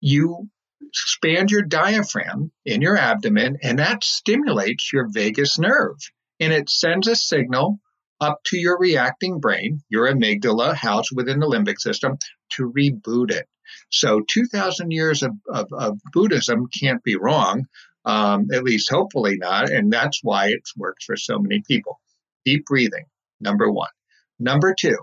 you 0.00 0.48
expand 0.80 1.50
your 1.50 1.62
diaphragm 1.62 2.52
in 2.64 2.80
your 2.80 2.96
abdomen, 2.96 3.58
and 3.62 3.78
that 3.78 4.04
stimulates 4.04 4.92
your 4.92 5.08
vagus 5.10 5.58
nerve. 5.58 5.96
And 6.38 6.52
it 6.52 6.70
sends 6.70 7.08
a 7.08 7.16
signal 7.16 7.80
up 8.20 8.40
to 8.46 8.58
your 8.58 8.78
reacting 8.78 9.40
brain, 9.40 9.82
your 9.88 10.06
amygdala, 10.06 10.74
housed 10.74 11.10
within 11.14 11.40
the 11.40 11.46
limbic 11.46 11.78
system, 11.78 12.18
to 12.50 12.70
reboot 12.70 13.30
it. 13.30 13.46
So, 13.90 14.20
2,000 14.20 14.90
years 14.90 15.22
of, 15.22 15.32
of, 15.48 15.72
of 15.72 15.98
Buddhism 16.12 16.68
can't 16.68 17.02
be 17.02 17.16
wrong, 17.16 17.66
um, 18.04 18.48
at 18.52 18.62
least 18.62 18.90
hopefully 18.90 19.36
not. 19.36 19.70
And 19.70 19.92
that's 19.92 20.20
why 20.22 20.48
it 20.48 20.62
works 20.76 21.04
for 21.04 21.16
so 21.16 21.38
many 21.38 21.62
people. 21.66 22.00
Deep 22.44 22.66
breathing, 22.66 23.06
number 23.40 23.70
one. 23.70 23.90
Number 24.38 24.74
two, 24.78 24.98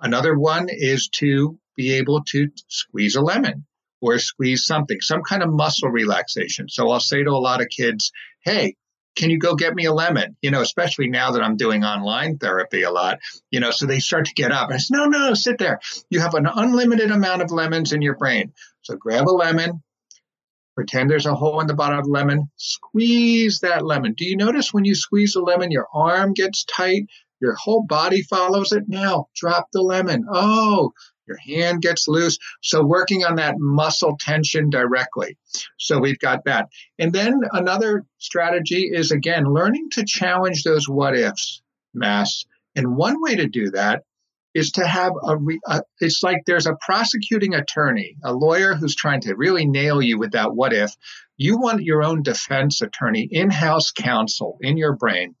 another 0.00 0.36
one 0.36 0.66
is 0.70 1.08
to 1.16 1.58
be 1.76 1.94
able 1.94 2.22
to 2.24 2.48
squeeze 2.68 3.16
a 3.16 3.20
lemon 3.20 3.66
or 4.00 4.18
squeeze 4.18 4.66
something, 4.66 5.00
some 5.00 5.22
kind 5.22 5.42
of 5.42 5.52
muscle 5.52 5.88
relaxation. 5.88 6.68
So 6.68 6.90
I'll 6.90 7.00
say 7.00 7.22
to 7.22 7.30
a 7.30 7.32
lot 7.32 7.60
of 7.60 7.68
kids, 7.68 8.10
hey, 8.44 8.76
can 9.16 9.30
you 9.30 9.38
go 9.38 9.54
get 9.54 9.74
me 9.74 9.84
a 9.84 9.92
lemon? 9.92 10.36
You 10.42 10.50
know, 10.50 10.60
especially 10.60 11.08
now 11.08 11.32
that 11.32 11.42
I'm 11.42 11.56
doing 11.56 11.84
online 11.84 12.38
therapy 12.38 12.82
a 12.82 12.90
lot, 12.90 13.18
you 13.50 13.60
know, 13.60 13.70
so 13.70 13.86
they 13.86 14.00
start 14.00 14.26
to 14.26 14.34
get 14.34 14.52
up. 14.52 14.70
I 14.70 14.78
say, 14.78 14.88
no, 14.90 15.06
no, 15.06 15.34
sit 15.34 15.58
there. 15.58 15.80
You 16.10 16.20
have 16.20 16.34
an 16.34 16.46
unlimited 16.52 17.10
amount 17.10 17.42
of 17.42 17.50
lemons 17.50 17.92
in 17.92 18.02
your 18.02 18.16
brain. 18.16 18.52
So 18.82 18.96
grab 18.96 19.28
a 19.28 19.30
lemon, 19.30 19.82
pretend 20.74 21.10
there's 21.10 21.26
a 21.26 21.34
hole 21.34 21.60
in 21.60 21.66
the 21.66 21.74
bottom 21.74 21.98
of 21.98 22.04
the 22.04 22.10
lemon, 22.10 22.50
squeeze 22.56 23.60
that 23.60 23.84
lemon. 23.84 24.14
Do 24.14 24.24
you 24.24 24.36
notice 24.36 24.74
when 24.74 24.84
you 24.84 24.94
squeeze 24.94 25.36
a 25.36 25.40
lemon, 25.40 25.70
your 25.70 25.86
arm 25.92 26.32
gets 26.32 26.64
tight? 26.64 27.06
Your 27.40 27.54
whole 27.54 27.82
body 27.82 28.22
follows 28.22 28.72
it. 28.72 28.84
Now 28.88 29.28
drop 29.34 29.68
the 29.72 29.82
lemon. 29.82 30.24
Oh, 30.30 30.92
your 31.26 31.38
hand 31.38 31.82
gets 31.82 32.08
loose. 32.08 32.38
So 32.62 32.84
working 32.84 33.24
on 33.24 33.36
that 33.36 33.56
muscle 33.58 34.16
tension 34.18 34.70
directly. 34.70 35.36
So 35.78 35.98
we've 35.98 36.18
got 36.18 36.44
that. 36.44 36.68
And 36.98 37.12
then 37.12 37.40
another 37.52 38.04
strategy 38.18 38.90
is 38.92 39.10
again 39.10 39.44
learning 39.44 39.90
to 39.92 40.04
challenge 40.04 40.62
those 40.62 40.88
what 40.88 41.16
ifs, 41.16 41.62
mass. 41.92 42.44
And 42.76 42.96
one 42.96 43.22
way 43.22 43.36
to 43.36 43.46
do 43.46 43.70
that 43.70 44.02
is 44.54 44.72
to 44.72 44.86
have 44.86 45.12
a, 45.22 45.36
a, 45.66 45.82
it's 46.00 46.22
like 46.22 46.42
there's 46.46 46.66
a 46.66 46.76
prosecuting 46.80 47.54
attorney, 47.54 48.16
a 48.22 48.32
lawyer 48.32 48.74
who's 48.74 48.94
trying 48.94 49.20
to 49.22 49.34
really 49.34 49.66
nail 49.66 50.00
you 50.00 50.18
with 50.18 50.32
that 50.32 50.54
what 50.54 50.72
if. 50.72 50.94
You 51.36 51.58
want 51.58 51.82
your 51.82 52.04
own 52.04 52.22
defense 52.22 52.80
attorney, 52.80 53.28
in-house 53.30 53.90
counsel 53.90 54.58
in 54.60 54.76
your 54.76 54.94
brain. 54.94 55.34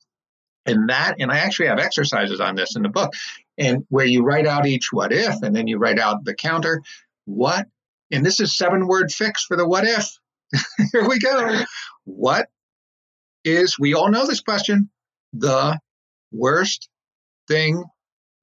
And 0.66 0.88
that, 0.88 1.16
and 1.20 1.30
I 1.30 1.38
actually 1.38 1.68
have 1.68 1.78
exercises 1.78 2.40
on 2.40 2.56
this 2.56 2.74
in 2.74 2.82
the 2.82 2.88
book 2.88 3.12
and 3.58 3.84
where 3.88 4.06
you 4.06 4.22
write 4.22 4.46
out 4.46 4.66
each 4.66 4.88
what 4.92 5.12
if 5.12 5.42
and 5.42 5.54
then 5.54 5.66
you 5.66 5.78
write 5.78 5.98
out 5.98 6.24
the 6.24 6.34
counter 6.34 6.82
what 7.24 7.66
and 8.10 8.24
this 8.24 8.40
is 8.40 8.56
seven 8.56 8.86
word 8.86 9.10
fix 9.10 9.44
for 9.44 9.56
the 9.56 9.66
what 9.66 9.84
if. 9.84 10.18
Here 10.92 11.08
we 11.08 11.18
go. 11.18 11.64
What 12.04 12.48
is 13.44 13.78
we 13.78 13.94
all 13.94 14.10
know 14.10 14.26
this 14.26 14.40
question 14.40 14.90
the 15.32 15.78
worst 16.30 16.88
thing 17.48 17.84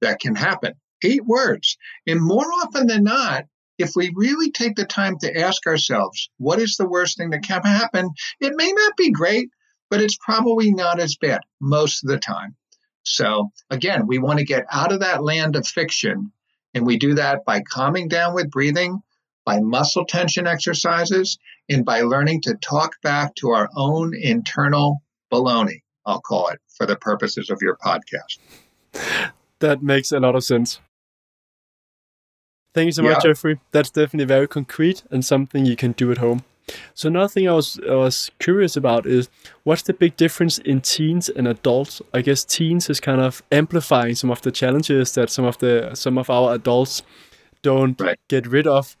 that 0.00 0.20
can 0.20 0.34
happen? 0.34 0.74
Eight 1.04 1.24
words. 1.24 1.78
And 2.06 2.20
more 2.20 2.46
often 2.62 2.86
than 2.86 3.04
not 3.04 3.44
if 3.78 3.92
we 3.96 4.12
really 4.14 4.50
take 4.50 4.76
the 4.76 4.84
time 4.84 5.18
to 5.20 5.40
ask 5.40 5.66
ourselves 5.66 6.28
what 6.36 6.58
is 6.58 6.76
the 6.76 6.88
worst 6.88 7.16
thing 7.16 7.30
that 7.30 7.42
can 7.42 7.62
happen? 7.62 8.10
It 8.40 8.52
may 8.56 8.72
not 8.72 8.96
be 8.96 9.10
great 9.10 9.48
but 9.90 10.00
it's 10.00 10.16
probably 10.16 10.72
not 10.72 11.00
as 11.00 11.16
bad 11.16 11.40
most 11.60 12.02
of 12.02 12.08
the 12.08 12.18
time 12.18 12.56
so 13.02 13.50
again, 13.70 14.06
we 14.06 14.18
want 14.18 14.38
to 14.38 14.44
get 14.44 14.64
out 14.70 14.92
of 14.92 15.00
that 15.00 15.22
land 15.22 15.56
of 15.56 15.66
fiction. 15.66 16.32
And 16.74 16.86
we 16.86 16.96
do 16.96 17.14
that 17.14 17.44
by 17.44 17.60
calming 17.60 18.08
down 18.08 18.34
with 18.34 18.50
breathing, 18.50 19.02
by 19.44 19.60
muscle 19.60 20.06
tension 20.06 20.46
exercises, 20.46 21.38
and 21.68 21.84
by 21.84 22.00
learning 22.02 22.42
to 22.42 22.54
talk 22.54 22.94
back 23.02 23.34
to 23.36 23.50
our 23.50 23.68
own 23.76 24.14
internal 24.14 25.02
baloney, 25.30 25.82
I'll 26.06 26.20
call 26.20 26.48
it, 26.48 26.60
for 26.76 26.86
the 26.86 26.96
purposes 26.96 27.50
of 27.50 27.58
your 27.60 27.76
podcast. 27.76 28.38
That 29.58 29.82
makes 29.82 30.12
a 30.12 30.20
lot 30.20 30.34
of 30.34 30.44
sense. 30.44 30.80
Thank 32.74 32.86
you 32.86 32.92
so 32.92 33.02
much, 33.02 33.22
Jeffrey. 33.22 33.60
That's 33.70 33.90
definitely 33.90 34.24
very 34.24 34.48
concrete 34.48 35.02
and 35.10 35.24
something 35.24 35.66
you 35.66 35.76
can 35.76 35.92
do 35.92 36.10
at 36.10 36.18
home. 36.18 36.42
So 36.94 37.08
another 37.08 37.28
thing 37.28 37.48
I 37.48 37.52
was 37.52 37.80
I 37.88 37.94
was 37.94 38.30
curious 38.38 38.76
about 38.76 39.06
is 39.06 39.28
what's 39.64 39.82
the 39.82 39.94
big 39.94 40.16
difference 40.16 40.58
in 40.58 40.80
teens 40.80 41.28
and 41.28 41.48
adults? 41.48 42.02
I 42.14 42.22
guess 42.22 42.44
teens 42.44 42.88
is 42.88 43.00
kind 43.00 43.20
of 43.20 43.42
amplifying 43.50 44.14
some 44.14 44.30
of 44.30 44.42
the 44.42 44.52
challenges 44.52 45.12
that 45.12 45.30
some 45.30 45.44
of 45.44 45.58
the 45.58 45.94
some 45.94 46.18
of 46.18 46.30
our 46.30 46.54
adults 46.54 47.02
don't 47.62 48.00
right. 48.00 48.18
get 48.28 48.46
rid 48.46 48.66
of, 48.66 48.96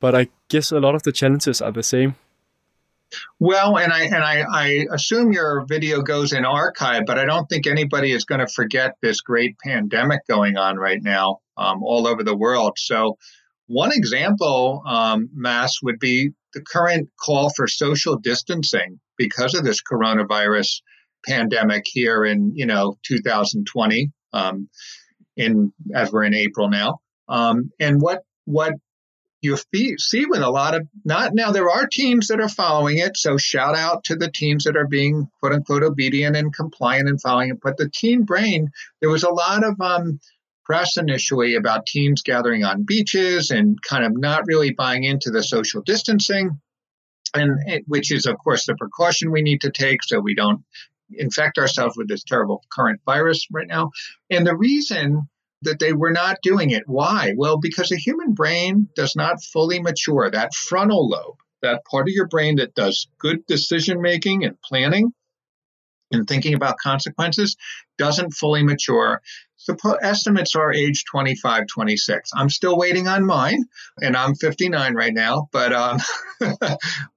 but 0.00 0.14
I 0.14 0.28
guess 0.48 0.72
a 0.72 0.80
lot 0.80 0.94
of 0.94 1.02
the 1.02 1.12
challenges 1.12 1.60
are 1.60 1.72
the 1.72 1.82
same. 1.82 2.14
Well, 3.38 3.76
and 3.76 3.92
I 3.92 4.04
and 4.04 4.24
I, 4.24 4.44
I 4.50 4.86
assume 4.92 5.32
your 5.32 5.64
video 5.66 6.02
goes 6.02 6.32
in 6.32 6.44
archive, 6.44 7.04
but 7.06 7.18
I 7.18 7.24
don't 7.24 7.46
think 7.48 7.66
anybody 7.66 8.12
is 8.12 8.24
going 8.24 8.40
to 8.40 8.46
forget 8.46 8.96
this 9.02 9.20
great 9.20 9.56
pandemic 9.58 10.26
going 10.26 10.56
on 10.56 10.76
right 10.76 11.02
now 11.02 11.38
um, 11.56 11.82
all 11.82 12.06
over 12.06 12.22
the 12.22 12.36
world. 12.36 12.78
So, 12.78 13.18
one 13.72 13.90
example, 13.92 14.82
um, 14.86 15.30
Mass, 15.32 15.76
would 15.82 15.98
be 15.98 16.32
the 16.52 16.60
current 16.60 17.08
call 17.18 17.50
for 17.56 17.66
social 17.66 18.16
distancing 18.18 19.00
because 19.16 19.54
of 19.54 19.64
this 19.64 19.80
coronavirus 19.82 20.82
pandemic 21.24 21.84
here 21.86 22.24
in 22.24 22.52
you 22.54 22.66
know 22.66 22.98
2020 23.06 24.10
um, 24.34 24.68
in 25.36 25.72
as 25.94 26.12
we're 26.12 26.24
in 26.24 26.34
April 26.34 26.68
now. 26.68 26.98
Um, 27.28 27.70
and 27.80 28.00
what 28.00 28.20
what 28.44 28.74
you 29.40 29.56
see 29.98 30.26
with 30.26 30.42
a 30.42 30.50
lot 30.50 30.74
of 30.74 30.86
not 31.04 31.34
now 31.34 31.50
there 31.50 31.70
are 31.70 31.86
teams 31.86 32.28
that 32.28 32.40
are 32.40 32.48
following 32.48 32.98
it 32.98 33.16
so 33.16 33.36
shout 33.36 33.76
out 33.76 34.04
to 34.04 34.14
the 34.14 34.30
teams 34.30 34.64
that 34.64 34.76
are 34.76 34.86
being 34.86 35.26
quote 35.40 35.52
unquote 35.52 35.82
obedient 35.82 36.36
and 36.36 36.54
compliant 36.54 37.08
and 37.08 37.20
following 37.20 37.50
it 37.50 37.58
but 37.60 37.76
the 37.76 37.90
teen 37.92 38.22
brain 38.22 38.70
there 39.00 39.10
was 39.10 39.24
a 39.24 39.30
lot 39.30 39.64
of 39.64 39.80
um, 39.80 40.20
press 40.64 40.96
initially 40.96 41.54
about 41.54 41.86
teams 41.86 42.22
gathering 42.22 42.64
on 42.64 42.84
beaches 42.84 43.50
and 43.50 43.80
kind 43.82 44.04
of 44.04 44.12
not 44.16 44.44
really 44.46 44.72
buying 44.72 45.04
into 45.04 45.30
the 45.30 45.42
social 45.42 45.82
distancing, 45.82 46.60
and 47.34 47.58
it, 47.66 47.84
which 47.86 48.12
is, 48.12 48.26
of 48.26 48.36
course, 48.38 48.66
the 48.66 48.74
precaution 48.76 49.32
we 49.32 49.42
need 49.42 49.62
to 49.62 49.70
take 49.70 50.02
so 50.02 50.20
we 50.20 50.34
don't 50.34 50.62
infect 51.10 51.58
ourselves 51.58 51.96
with 51.96 52.08
this 52.08 52.24
terrible 52.24 52.62
current 52.72 53.00
virus 53.04 53.46
right 53.50 53.66
now. 53.66 53.90
And 54.30 54.46
the 54.46 54.56
reason 54.56 55.28
that 55.62 55.78
they 55.78 55.92
were 55.92 56.12
not 56.12 56.38
doing 56.42 56.70
it, 56.70 56.84
why? 56.86 57.34
Well, 57.36 57.58
because 57.58 57.88
the 57.88 57.96
human 57.96 58.34
brain 58.34 58.88
does 58.96 59.14
not 59.14 59.42
fully 59.42 59.80
mature. 59.80 60.30
That 60.30 60.54
frontal 60.54 61.08
lobe, 61.08 61.36
that 61.62 61.84
part 61.84 62.08
of 62.08 62.14
your 62.14 62.26
brain 62.26 62.56
that 62.56 62.74
does 62.74 63.08
good 63.18 63.46
decision 63.46 64.00
making 64.02 64.44
and 64.44 64.60
planning 64.60 65.12
and 66.10 66.26
thinking 66.26 66.54
about 66.54 66.78
consequences, 66.82 67.56
doesn't 67.96 68.32
fully 68.32 68.62
mature 68.62 69.22
the 69.66 69.98
estimates 70.02 70.56
are 70.56 70.72
age 70.72 71.04
25, 71.04 71.66
26. 71.66 72.30
I'm 72.34 72.50
still 72.50 72.76
waiting 72.76 73.06
on 73.06 73.24
mine, 73.24 73.64
and 74.00 74.16
I'm 74.16 74.34
59 74.34 74.94
right 74.94 75.14
now. 75.14 75.48
But 75.52 75.72
um, 75.72 75.98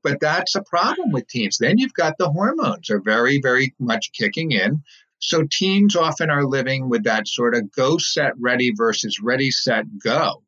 but 0.04 0.20
that's 0.20 0.56
a 0.56 0.62
problem 0.62 1.12
with 1.12 1.28
teens. 1.28 1.58
Then 1.60 1.78
you've 1.78 1.94
got 1.94 2.18
the 2.18 2.30
hormones 2.30 2.90
are 2.90 3.02
very, 3.02 3.40
very 3.42 3.74
much 3.80 4.12
kicking 4.14 4.52
in. 4.52 4.84
So 5.20 5.44
teens 5.50 5.96
often 5.96 6.30
are 6.30 6.46
living 6.46 6.90
with 6.90 7.06
that 7.06 7.28
sort 7.28 7.56
of 7.56 7.72
go 7.72 7.98
set 7.98 8.34
ready 8.40 8.72
versus 8.76 9.20
ready 9.20 9.50
set 9.50 9.86
go. 9.98 10.44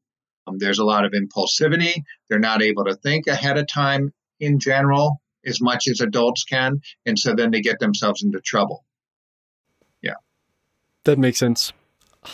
Um, 0.46 0.58
there's 0.60 0.80
a 0.80 0.86
lot 0.86 1.04
of 1.04 1.14
impulsivity. 1.14 2.04
They're 2.30 2.40
not 2.40 2.62
able 2.62 2.86
to 2.86 2.96
think 2.96 3.28
ahead 3.28 3.58
of 3.58 3.68
time 3.68 4.14
in 4.40 4.60
general 4.60 5.20
as 5.46 5.62
much 5.62 5.88
as 5.88 6.02
adults 6.02 6.44
can, 6.44 6.82
and 7.06 7.18
so 7.18 7.34
then 7.34 7.52
they 7.52 7.62
get 7.62 7.80
themselves 7.80 8.22
into 8.22 8.40
trouble. 8.40 8.86
Yeah, 10.02 10.16
that 11.06 11.18
makes 11.18 11.40
sense 11.40 11.74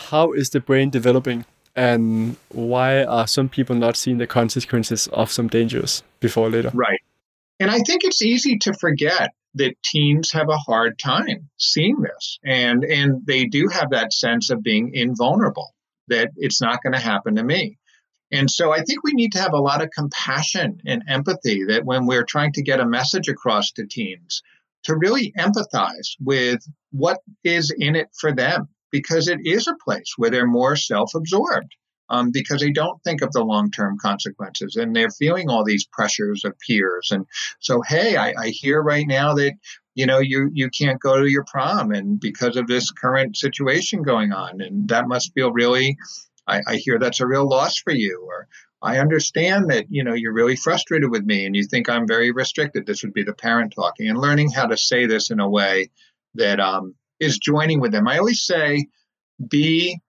how 0.09 0.31
is 0.31 0.49
the 0.49 0.59
brain 0.59 0.89
developing 0.89 1.45
and 1.75 2.37
why 2.49 3.03
are 3.03 3.27
some 3.27 3.49
people 3.49 3.75
not 3.75 3.95
seeing 3.95 4.17
the 4.17 4.27
consequences 4.27 5.07
of 5.07 5.31
some 5.31 5.47
dangers 5.47 6.03
before 6.19 6.49
later? 6.49 6.71
Right. 6.73 6.99
And 7.59 7.71
I 7.71 7.79
think 7.79 8.03
it's 8.03 8.21
easy 8.21 8.57
to 8.59 8.73
forget 8.73 9.31
that 9.55 9.75
teens 9.83 10.31
have 10.31 10.49
a 10.49 10.57
hard 10.57 10.97
time 10.97 11.49
seeing 11.57 12.01
this 12.01 12.39
and 12.43 12.83
and 12.83 13.25
they 13.25 13.45
do 13.45 13.67
have 13.71 13.91
that 13.91 14.11
sense 14.11 14.49
of 14.49 14.63
being 14.63 14.91
invulnerable 14.93 15.73
that 16.07 16.29
it's 16.35 16.61
not 16.61 16.81
going 16.81 16.93
to 16.93 16.99
happen 16.99 17.35
to 17.35 17.43
me. 17.43 17.77
And 18.31 18.49
so 18.49 18.71
I 18.71 18.81
think 18.81 19.03
we 19.03 19.13
need 19.13 19.33
to 19.33 19.41
have 19.41 19.53
a 19.53 19.61
lot 19.61 19.83
of 19.83 19.91
compassion 19.91 20.81
and 20.85 21.03
empathy 21.07 21.65
that 21.65 21.85
when 21.85 22.07
we're 22.07 22.25
trying 22.25 22.51
to 22.53 22.63
get 22.63 22.79
a 22.79 22.85
message 22.85 23.29
across 23.29 23.71
to 23.73 23.85
teens 23.85 24.41
to 24.83 24.97
really 24.97 25.33
empathize 25.37 26.15
with 26.19 26.65
what 26.91 27.19
is 27.43 27.73
in 27.77 27.95
it 27.95 28.09
for 28.19 28.33
them 28.33 28.67
because 28.93 29.27
it 29.27 29.39
is 29.43 29.67
a 29.67 29.75
place 29.83 30.13
where 30.15 30.29
they're 30.29 30.47
more 30.47 30.77
self 30.77 31.13
absorbed. 31.15 31.75
Um, 32.09 32.31
because 32.31 32.59
they 32.59 32.69
don't 32.69 33.01
think 33.03 33.21
of 33.21 33.31
the 33.31 33.43
long 33.43 33.71
term 33.71 33.97
consequences 33.97 34.75
and 34.75 34.93
they're 34.93 35.09
feeling 35.09 35.49
all 35.49 35.63
these 35.63 35.87
pressures 35.87 36.43
of 36.43 36.53
peers. 36.59 37.09
And 37.11 37.25
so, 37.59 37.81
hey, 37.81 38.17
I, 38.17 38.33
I, 38.37 38.49
hear 38.49 38.83
right 38.83 39.05
now 39.07 39.33
that 39.35 39.53
you 39.95 40.05
know 40.05 40.19
you 40.19 40.49
you 40.53 40.69
can't 40.69 40.99
go 40.99 41.21
to 41.21 41.31
your 41.31 41.45
prom 41.45 41.91
and 41.91 42.19
because 42.19 42.57
of 42.57 42.67
this 42.67 42.91
current 42.91 43.37
situation 43.37 44.03
going 44.03 44.33
on 44.33 44.59
and 44.59 44.87
that 44.89 45.07
must 45.07 45.33
feel 45.33 45.51
really 45.53 45.97
I, 46.45 46.61
I 46.67 46.75
hear 46.75 46.99
that's 46.99 47.21
a 47.21 47.25
real 47.25 47.47
loss 47.47 47.77
for 47.77 47.93
you 47.93 48.21
or 48.27 48.47
I 48.81 48.99
understand 48.99 49.69
that 49.71 49.85
you 49.89 50.03
know 50.03 50.13
you're 50.13 50.33
really 50.33 50.57
frustrated 50.57 51.09
with 51.09 51.23
me 51.23 51.45
and 51.45 51.55
you 51.55 51.63
think 51.63 51.89
I'm 51.89 52.05
very 52.05 52.31
restricted. 52.31 52.85
This 52.85 53.01
would 53.01 53.13
be 53.13 53.23
the 53.23 53.33
parent 53.33 53.73
talking 53.73 54.09
and 54.09 54.19
learning 54.19 54.51
how 54.51 54.67
to 54.67 54.77
say 54.77 55.05
this 55.05 55.31
in 55.31 55.39
a 55.39 55.49
way 55.49 55.89
that 56.35 56.59
um, 56.59 56.95
is 57.23 57.39
joining 57.39 57.79
with 57.79 57.91
them. 57.91 58.07
I 58.07 58.19
always 58.19 58.43
say 58.43 58.87
be 59.49 59.99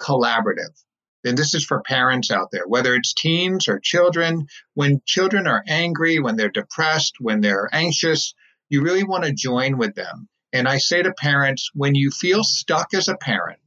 collaborative. 0.00 0.82
And 1.24 1.36
this 1.36 1.54
is 1.54 1.64
for 1.64 1.82
parents 1.82 2.30
out 2.30 2.50
there, 2.52 2.66
whether 2.66 2.94
it's 2.94 3.12
teens 3.12 3.68
or 3.68 3.80
children. 3.80 4.46
When 4.74 5.02
children 5.04 5.46
are 5.46 5.64
angry, 5.66 6.20
when 6.20 6.36
they're 6.36 6.48
depressed, 6.48 7.16
when 7.20 7.40
they're 7.40 7.68
anxious, 7.72 8.34
you 8.68 8.82
really 8.82 9.04
want 9.04 9.24
to 9.24 9.32
join 9.32 9.78
with 9.78 9.94
them. 9.94 10.28
And 10.52 10.68
I 10.68 10.78
say 10.78 11.02
to 11.02 11.12
parents, 11.12 11.70
when 11.74 11.94
you 11.94 12.10
feel 12.10 12.44
stuck 12.44 12.94
as 12.94 13.08
a 13.08 13.16
parent, 13.16 13.58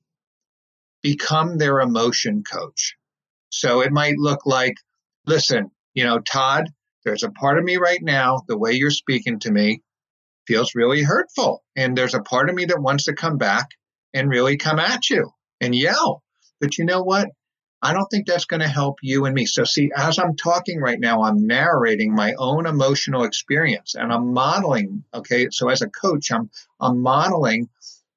become 1.04 1.58
their 1.58 1.80
emotion 1.80 2.44
coach. 2.44 2.96
So 3.50 3.82
it 3.82 3.92
might 3.92 4.18
look 4.18 4.46
like, 4.46 4.76
listen, 5.26 5.72
you 5.94 6.06
know, 6.06 6.20
Todd, 6.20 6.70
there's 7.04 7.24
a 7.24 7.32
part 7.32 7.58
of 7.58 7.66
me 7.66 7.78
right 7.78 8.02
now, 8.02 8.42
the 8.48 8.58
way 8.58 8.74
you're 8.74 8.92
speaking 8.92 9.40
to 9.40 9.52
me, 9.52 9.82
feels 10.48 10.76
really 10.76 11.04
hurtful. 11.04 11.64
And 11.76 11.98
there's 11.98 12.14
a 12.14 12.22
part 12.22 12.50
of 12.50 12.56
me 12.56 12.66
that 12.66 12.82
wants 12.82 13.06
to 13.06 13.14
come 13.14 13.38
back 13.38 13.70
and 14.14 14.30
really 14.30 14.58
come 14.58 14.80
at 14.80 15.10
you 15.10 15.32
and 15.60 15.76
yell. 15.76 16.24
But 16.60 16.78
you 16.78 16.86
know 16.86 17.04
what? 17.04 17.30
I 17.82 17.94
don't 17.94 18.06
think 18.08 18.28
that's 18.28 18.46
going 18.46 18.60
to 18.60 18.68
help 18.68 18.98
you 19.02 19.26
and 19.26 19.34
me. 19.34 19.46
So, 19.46 19.64
see, 19.64 19.90
as 19.96 20.20
I'm 20.20 20.36
talking 20.36 20.80
right 20.80 21.00
now, 21.00 21.24
I'm 21.24 21.48
narrating 21.48 22.14
my 22.14 22.34
own 22.38 22.68
emotional 22.68 23.24
experience 23.24 23.96
and 23.96 24.14
I'm 24.14 24.34
modeling. 24.34 25.04
Okay. 25.14 25.48
So, 25.50 25.70
as 25.70 25.82
a 25.82 25.90
coach, 25.90 26.32
I'm, 26.32 26.52
I'm 26.80 27.02
modeling 27.02 27.70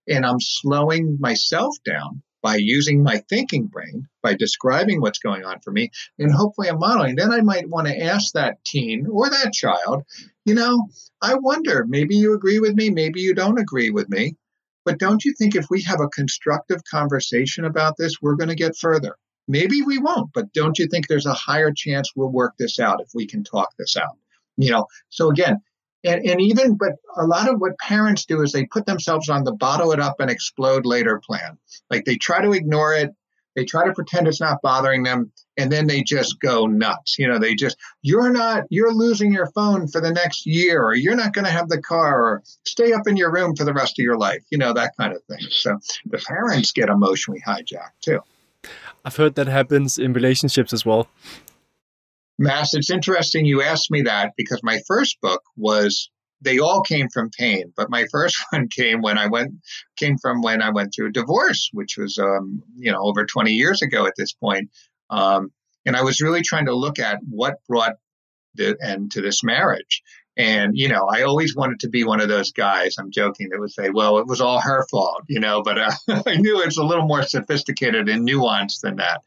and 0.06 0.26
I'm 0.26 0.40
slowing 0.40 1.16
myself 1.18 1.76
down 1.82 2.22
by 2.44 2.56
using 2.56 3.02
my 3.02 3.16
thinking 3.30 3.66
brain, 3.66 4.06
by 4.22 4.34
describing 4.34 5.00
what's 5.00 5.18
going 5.18 5.46
on 5.46 5.60
for 5.60 5.72
me, 5.72 5.90
and 6.18 6.30
hopefully 6.30 6.68
I'm 6.68 6.78
modeling. 6.78 7.16
Then 7.16 7.32
I 7.32 7.40
might 7.40 7.70
want 7.70 7.86
to 7.86 7.98
ask 7.98 8.34
that 8.34 8.62
teen 8.66 9.06
or 9.10 9.30
that 9.30 9.54
child, 9.54 10.02
you 10.44 10.54
know, 10.54 10.86
I 11.22 11.36
wonder, 11.36 11.86
maybe 11.88 12.16
you 12.16 12.34
agree 12.34 12.60
with 12.60 12.74
me, 12.74 12.90
maybe 12.90 13.22
you 13.22 13.32
don't 13.34 13.58
agree 13.58 13.88
with 13.88 14.10
me. 14.10 14.36
But 14.84 14.98
don't 14.98 15.24
you 15.24 15.32
think 15.38 15.56
if 15.56 15.70
we 15.70 15.80
have 15.84 16.02
a 16.02 16.08
constructive 16.08 16.82
conversation 16.84 17.64
about 17.64 17.96
this, 17.96 18.20
we're 18.20 18.36
going 18.36 18.50
to 18.50 18.54
get 18.54 18.76
further? 18.76 19.16
Maybe 19.48 19.80
we 19.80 19.96
won't, 19.96 20.30
but 20.34 20.52
don't 20.52 20.78
you 20.78 20.86
think 20.86 21.08
there's 21.08 21.24
a 21.24 21.32
higher 21.32 21.72
chance 21.74 22.12
we'll 22.14 22.28
work 22.28 22.52
this 22.58 22.78
out 22.78 23.00
if 23.00 23.08
we 23.14 23.26
can 23.26 23.42
talk 23.42 23.70
this 23.78 23.96
out? 23.96 24.18
You 24.58 24.70
know, 24.70 24.86
so 25.08 25.30
again, 25.30 25.62
and, 26.04 26.24
and 26.24 26.40
even, 26.40 26.76
but 26.76 26.92
a 27.16 27.26
lot 27.26 27.48
of 27.48 27.60
what 27.60 27.78
parents 27.78 28.24
do 28.24 28.42
is 28.42 28.52
they 28.52 28.66
put 28.66 28.86
themselves 28.86 29.28
on 29.28 29.44
the 29.44 29.52
bottle 29.52 29.92
it 29.92 30.00
up 30.00 30.20
and 30.20 30.30
explode 30.30 30.86
later 30.86 31.20
plan. 31.24 31.58
Like 31.90 32.04
they 32.04 32.16
try 32.16 32.42
to 32.42 32.52
ignore 32.52 32.94
it, 32.94 33.10
they 33.56 33.64
try 33.64 33.86
to 33.86 33.92
pretend 33.92 34.26
it's 34.26 34.40
not 34.40 34.62
bothering 34.62 35.04
them, 35.04 35.30
and 35.56 35.70
then 35.70 35.86
they 35.86 36.02
just 36.02 36.40
go 36.40 36.66
nuts. 36.66 37.16
You 37.18 37.28
know, 37.28 37.38
they 37.38 37.54
just, 37.54 37.76
you're 38.02 38.30
not, 38.30 38.64
you're 38.68 38.92
losing 38.92 39.32
your 39.32 39.46
phone 39.52 39.86
for 39.86 40.00
the 40.00 40.10
next 40.10 40.44
year, 40.44 40.82
or 40.82 40.94
you're 40.94 41.14
not 41.14 41.32
going 41.32 41.44
to 41.44 41.50
have 41.52 41.68
the 41.68 41.80
car, 41.80 42.24
or 42.24 42.42
stay 42.64 42.92
up 42.92 43.06
in 43.06 43.16
your 43.16 43.32
room 43.32 43.54
for 43.54 43.64
the 43.64 43.72
rest 43.72 43.98
of 43.98 44.02
your 44.02 44.18
life, 44.18 44.42
you 44.50 44.58
know, 44.58 44.72
that 44.72 44.92
kind 44.98 45.14
of 45.14 45.22
thing. 45.24 45.46
So 45.50 45.78
the 46.06 46.18
parents 46.18 46.72
get 46.72 46.88
emotionally 46.88 47.42
hijacked 47.46 48.00
too. 48.00 48.20
I've 49.04 49.16
heard 49.16 49.36
that 49.36 49.46
happens 49.46 49.98
in 49.98 50.12
relationships 50.12 50.72
as 50.72 50.84
well. 50.84 51.06
Mass, 52.38 52.74
it's 52.74 52.90
interesting 52.90 53.46
you 53.46 53.62
asked 53.62 53.90
me 53.90 54.02
that 54.02 54.32
because 54.36 54.60
my 54.62 54.80
first 54.86 55.20
book 55.20 55.42
was 55.56 56.10
they 56.40 56.58
all 56.58 56.82
came 56.82 57.08
from 57.08 57.30
pain, 57.30 57.72
but 57.76 57.90
my 57.90 58.06
first 58.12 58.36
one 58.50 58.68
came 58.68 59.02
when 59.02 59.18
I 59.18 59.26
went 59.26 59.54
came 59.96 60.18
from 60.18 60.42
when 60.42 60.62
I 60.62 60.70
went 60.70 60.92
through 60.94 61.08
a 61.08 61.12
divorce, 61.12 61.70
which 61.72 61.96
was 61.96 62.18
um, 62.18 62.62
you 62.76 62.92
know 62.92 63.02
over 63.02 63.24
20 63.24 63.52
years 63.52 63.82
ago 63.82 64.06
at 64.06 64.14
this 64.16 64.32
point. 64.32 64.70
Um, 65.10 65.52
and 65.86 65.96
I 65.96 66.02
was 66.02 66.20
really 66.20 66.42
trying 66.42 66.66
to 66.66 66.74
look 66.74 66.98
at 66.98 67.18
what 67.28 67.56
brought 67.68 67.96
the 68.54 68.76
end 68.82 69.12
to 69.12 69.20
this 69.20 69.42
marriage. 69.42 70.02
And 70.36 70.72
you 70.74 70.88
know, 70.88 71.06
I 71.06 71.22
always 71.22 71.54
wanted 71.54 71.80
to 71.80 71.88
be 71.88 72.02
one 72.02 72.20
of 72.20 72.28
those 72.28 72.50
guys. 72.50 72.96
I'm 72.98 73.12
joking 73.12 73.50
that 73.50 73.60
would 73.60 73.70
say, 73.70 73.90
"Well, 73.90 74.18
it 74.18 74.26
was 74.26 74.40
all 74.40 74.60
her 74.60 74.84
fault," 74.90 75.22
you 75.28 75.38
know. 75.38 75.62
But 75.62 75.78
uh, 75.78 75.90
I 76.26 76.36
knew 76.36 76.60
it's 76.60 76.78
a 76.78 76.82
little 76.82 77.06
more 77.06 77.22
sophisticated 77.22 78.08
and 78.08 78.28
nuanced 78.28 78.80
than 78.80 78.96
that. 78.96 79.20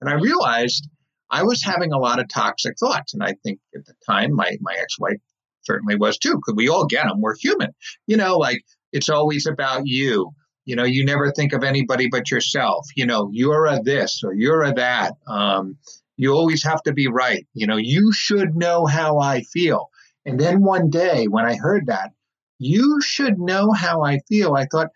And 0.00 0.08
I 0.08 0.14
realized 0.14 0.88
I 1.34 1.42
was 1.42 1.64
having 1.64 1.92
a 1.92 1.98
lot 1.98 2.20
of 2.20 2.28
toxic 2.28 2.78
thoughts. 2.78 3.12
And 3.12 3.22
I 3.22 3.34
think 3.42 3.58
at 3.74 3.84
the 3.86 3.94
time, 4.08 4.32
my, 4.34 4.56
my 4.60 4.74
ex 4.80 5.00
wife 5.00 5.18
certainly 5.62 5.96
was 5.96 6.16
too, 6.16 6.34
because 6.34 6.54
we 6.54 6.68
all 6.68 6.86
get 6.86 7.06
them. 7.06 7.20
We're 7.20 7.34
human. 7.36 7.70
You 8.06 8.16
know, 8.16 8.36
like 8.36 8.62
it's 8.92 9.08
always 9.08 9.46
about 9.46 9.82
you. 9.84 10.30
You 10.64 10.76
know, 10.76 10.84
you 10.84 11.04
never 11.04 11.32
think 11.32 11.52
of 11.52 11.64
anybody 11.64 12.08
but 12.08 12.30
yourself. 12.30 12.86
You 12.94 13.06
know, 13.06 13.30
you're 13.32 13.66
a 13.66 13.82
this 13.82 14.22
or 14.24 14.32
you're 14.32 14.62
a 14.62 14.72
that. 14.74 15.14
Um, 15.26 15.76
you 16.16 16.32
always 16.32 16.62
have 16.62 16.82
to 16.84 16.92
be 16.92 17.08
right. 17.08 17.44
You 17.52 17.66
know, 17.66 17.78
you 17.78 18.12
should 18.12 18.54
know 18.54 18.86
how 18.86 19.18
I 19.18 19.42
feel. 19.42 19.90
And 20.24 20.38
then 20.38 20.62
one 20.62 20.88
day 20.88 21.26
when 21.26 21.44
I 21.44 21.56
heard 21.56 21.86
that, 21.86 22.12
you 22.60 23.00
should 23.02 23.40
know 23.40 23.72
how 23.72 24.04
I 24.04 24.20
feel, 24.28 24.54
I 24.54 24.66
thought, 24.70 24.90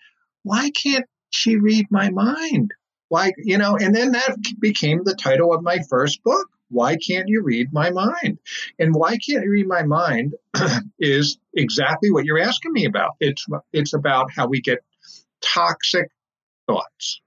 why 0.45 0.71
can't 0.71 1.05
she 1.31 1.57
read 1.57 1.87
my 1.91 2.11
mind? 2.11 2.71
Why, 3.09 3.33
you 3.39 3.59
know, 3.59 3.77
and 3.77 3.95
then 3.95 4.13
that 4.13 4.37
became 4.59 5.03
the 5.05 5.15
title 5.15 5.55
of 5.55 5.63
my 5.63 5.79
first 5.89 6.23
book. 6.23 6.49
Why 6.71 6.97
can't 6.97 7.29
you 7.29 7.43
read 7.43 7.73
my 7.73 7.91
mind? 7.91 8.39
And 8.79 8.95
why 8.95 9.17
can't 9.17 9.45
you 9.45 9.51
read 9.51 9.67
my 9.67 9.83
mind 9.83 10.35
is 10.99 11.39
exactly 11.55 12.11
what 12.11 12.27
you're 12.27 12.39
asking 12.39 12.73
me 12.73 12.85
about. 12.85 13.13
It's 13.21 13.47
it's 13.73 13.95
about 13.95 14.31
how 14.31 14.49
we 14.49 14.61
get 14.61 14.85
toxic 15.41 16.11
thoughts. 16.67 17.23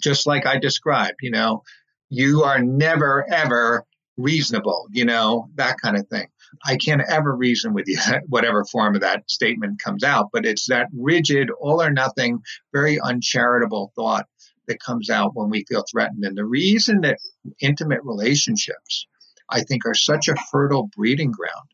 Just 0.00 0.26
like 0.26 0.46
I 0.46 0.58
described, 0.58 1.16
you 1.22 1.32
know, 1.32 1.62
you 2.10 2.44
are 2.44 2.62
never 2.62 3.26
ever 3.28 3.84
reasonable, 4.16 4.86
you 4.90 5.04
know, 5.04 5.48
that 5.54 5.76
kind 5.80 5.96
of 5.96 6.06
thing. 6.08 6.28
I 6.64 6.76
can't 6.76 7.02
ever 7.08 7.34
reason 7.34 7.72
with 7.74 7.86
you, 7.88 7.98
whatever 8.28 8.64
form 8.64 8.94
of 8.94 9.00
that 9.00 9.28
statement 9.30 9.82
comes 9.82 10.04
out, 10.04 10.28
but 10.32 10.46
it's 10.46 10.66
that 10.66 10.88
rigid, 10.96 11.50
all 11.50 11.82
or 11.82 11.90
nothing, 11.90 12.40
very 12.72 13.00
uncharitable 13.00 13.92
thought 13.96 14.26
that 14.68 14.80
comes 14.80 15.10
out 15.10 15.34
when 15.34 15.50
we 15.50 15.64
feel 15.64 15.84
threatened. 15.90 16.24
And 16.24 16.36
the 16.36 16.44
reason 16.44 17.02
that 17.02 17.18
intimate 17.60 18.00
relationships, 18.04 19.06
I 19.48 19.62
think, 19.62 19.86
are 19.86 19.94
such 19.94 20.28
a 20.28 20.36
fertile 20.50 20.88
breeding 20.96 21.32
ground 21.32 21.68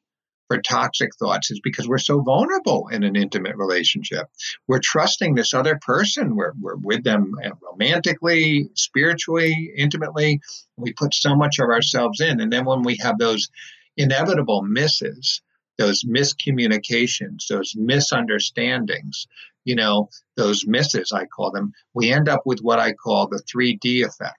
for 0.48 0.60
toxic 0.60 1.14
thoughts 1.16 1.50
is 1.50 1.60
because 1.60 1.88
we're 1.88 1.98
so 1.98 2.20
vulnerable 2.20 2.88
in 2.88 3.02
an 3.02 3.16
intimate 3.16 3.56
relationship. 3.56 4.28
We're 4.68 4.80
trusting 4.82 5.34
this 5.34 5.54
other 5.54 5.78
person. 5.80 6.36
We're, 6.36 6.52
we're 6.60 6.76
with 6.76 7.02
them 7.02 7.32
uh, 7.44 7.50
romantically, 7.62 8.68
spiritually, 8.74 9.72
intimately. 9.76 10.40
We 10.76 10.92
put 10.92 11.14
so 11.14 11.34
much 11.34 11.58
of 11.60 11.70
ourselves 11.70 12.20
in. 12.20 12.40
And 12.40 12.52
then 12.52 12.64
when 12.64 12.82
we 12.82 12.98
have 12.98 13.18
those 13.18 13.48
inevitable 13.96 14.62
misses, 14.62 15.40
those 15.78 16.04
miscommunications, 16.04 17.46
those 17.48 17.74
misunderstandings, 17.76 19.26
you 19.64 19.76
know, 19.76 20.10
those 20.36 20.66
misses, 20.66 21.12
I 21.12 21.26
call 21.26 21.50
them, 21.50 21.72
we 21.94 22.12
end 22.12 22.28
up 22.28 22.42
with 22.44 22.60
what 22.60 22.78
I 22.78 22.92
call 22.92 23.28
the 23.28 23.42
3D 23.52 24.04
effect, 24.04 24.38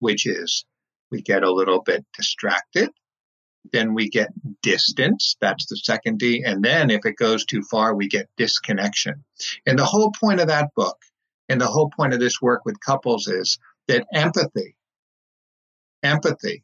which 0.00 0.26
is 0.26 0.64
we 1.10 1.22
get 1.22 1.42
a 1.42 1.52
little 1.52 1.82
bit 1.82 2.04
distracted. 2.16 2.90
Then 3.72 3.94
we 3.94 4.08
get 4.08 4.30
distance. 4.62 5.36
That's 5.40 5.66
the 5.66 5.76
second 5.76 6.18
D. 6.18 6.42
And 6.44 6.64
then 6.64 6.90
if 6.90 7.04
it 7.04 7.16
goes 7.16 7.44
too 7.44 7.62
far, 7.62 7.94
we 7.94 8.08
get 8.08 8.28
disconnection. 8.36 9.24
And 9.66 9.78
the 9.78 9.84
whole 9.84 10.12
point 10.12 10.40
of 10.40 10.48
that 10.48 10.70
book 10.76 10.98
and 11.48 11.60
the 11.60 11.66
whole 11.66 11.90
point 11.90 12.14
of 12.14 12.20
this 12.20 12.40
work 12.40 12.64
with 12.64 12.80
couples 12.80 13.26
is 13.26 13.58
that 13.88 14.06
empathy, 14.12 14.76
empathy 16.02 16.62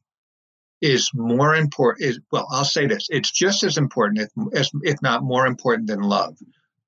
is 0.83 1.13
more 1.15 1.55
important 1.55 2.11
is 2.11 2.19
well 2.33 2.47
i'll 2.51 2.65
say 2.65 2.87
this 2.87 3.07
it's 3.09 3.31
just 3.31 3.63
as 3.63 3.79
important 3.79 4.19
if, 4.19 4.31
as, 4.53 4.71
if 4.83 5.01
not 5.01 5.23
more 5.23 5.47
important 5.47 5.87
than 5.87 6.01
love 6.01 6.37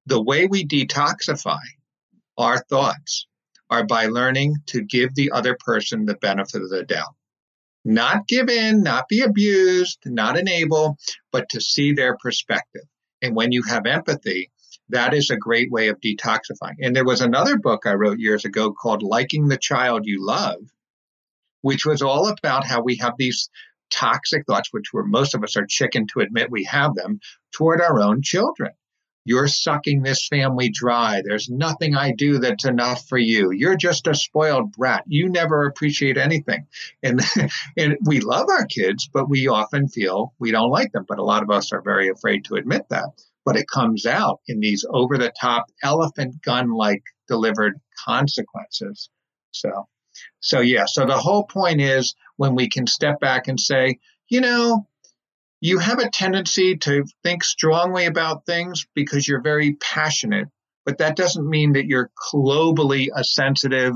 the 0.06 0.20
way 0.20 0.46
we 0.46 0.66
detoxify 0.66 1.60
our 2.38 2.58
thoughts 2.58 3.26
are 3.70 3.84
by 3.84 4.06
learning 4.06 4.56
to 4.66 4.82
give 4.82 5.14
the 5.14 5.30
other 5.30 5.56
person 5.58 6.04
the 6.04 6.16
benefit 6.16 6.62
of 6.62 6.70
the 6.70 6.84
doubt. 6.84 7.14
Not 7.84 8.26
give 8.26 8.48
in 8.48 8.82
not 8.82 9.08
be 9.08 9.20
abused 9.20 9.98
not 10.06 10.38
enable 10.38 10.96
but 11.32 11.48
to 11.50 11.60
see 11.60 11.92
their 11.92 12.16
perspective. 12.16 12.84
And 13.20 13.34
when 13.34 13.52
you 13.52 13.62
have 13.62 13.86
empathy 13.86 14.50
that 14.90 15.14
is 15.14 15.30
a 15.30 15.36
great 15.36 15.70
way 15.70 15.88
of 15.88 16.00
detoxifying. 16.00 16.76
And 16.82 16.94
there 16.94 17.04
was 17.04 17.20
another 17.20 17.58
book 17.58 17.82
i 17.86 17.94
wrote 17.94 18.18
years 18.18 18.44
ago 18.44 18.72
called 18.72 19.02
liking 19.02 19.48
the 19.48 19.56
child 19.56 20.02
you 20.04 20.24
love 20.24 20.60
which 21.64 21.86
was 21.86 22.02
all 22.02 22.28
about 22.28 22.66
how 22.66 22.82
we 22.82 22.96
have 22.96 23.14
these 23.16 23.48
toxic 23.90 24.44
thoughts, 24.46 24.68
which 24.70 24.92
we're 24.92 25.04
most 25.04 25.34
of 25.34 25.42
us 25.42 25.56
are 25.56 25.64
chicken 25.66 26.06
to 26.06 26.20
admit 26.20 26.50
we 26.50 26.64
have 26.64 26.94
them, 26.94 27.20
toward 27.52 27.80
our 27.80 28.02
own 28.02 28.20
children. 28.20 28.72
You're 29.24 29.48
sucking 29.48 30.02
this 30.02 30.26
family 30.28 30.70
dry. 30.70 31.22
There's 31.24 31.48
nothing 31.48 31.96
I 31.96 32.12
do 32.12 32.38
that's 32.38 32.64
enough 32.64 33.08
for 33.08 33.18
you. 33.18 33.50
You're 33.50 33.76
just 33.76 34.06
a 34.06 34.14
spoiled 34.14 34.72
brat. 34.72 35.04
You 35.06 35.28
never 35.28 35.66
appreciate 35.66 36.16
anything. 36.18 36.66
And, 37.02 37.20
and 37.76 37.96
we 38.04 38.20
love 38.20 38.46
our 38.50 38.66
kids, 38.66 39.08
but 39.12 39.28
we 39.28 39.48
often 39.48 39.88
feel 39.88 40.34
we 40.38 40.50
don't 40.50 40.70
like 40.70 40.92
them. 40.92 41.04
But 41.08 41.18
a 41.18 41.24
lot 41.24 41.42
of 41.42 41.50
us 41.50 41.72
are 41.72 41.82
very 41.82 42.08
afraid 42.08 42.44
to 42.46 42.56
admit 42.56 42.82
that. 42.90 43.10
But 43.44 43.56
it 43.56 43.68
comes 43.68 44.06
out 44.06 44.40
in 44.46 44.60
these 44.60 44.84
over 44.88 45.18
the 45.18 45.32
top 45.40 45.66
elephant 45.82 46.42
gun 46.42 46.70
like 46.72 47.02
delivered 47.28 47.80
consequences. 48.04 49.10
So 49.50 49.88
so, 50.40 50.60
yeah, 50.60 50.84
so 50.86 51.06
the 51.06 51.18
whole 51.18 51.44
point 51.44 51.80
is 51.80 52.14
when 52.36 52.54
we 52.54 52.68
can 52.68 52.86
step 52.86 53.20
back 53.20 53.48
and 53.48 53.58
say, 53.58 53.98
you 54.28 54.40
know, 54.40 54.86
you 55.64 55.78
have 55.78 55.98
a 55.98 56.10
tendency 56.10 56.76
to 56.76 57.06
think 57.22 57.42
strongly 57.42 58.04
about 58.04 58.44
things 58.44 58.86
because 58.94 59.26
you're 59.26 59.40
very 59.40 59.76
passionate, 59.76 60.48
but 60.84 60.98
that 60.98 61.16
doesn't 61.16 61.48
mean 61.48 61.72
that 61.72 61.86
you're 61.86 62.10
globally 62.34 63.08
a 63.16 63.24
sensitive 63.24 63.94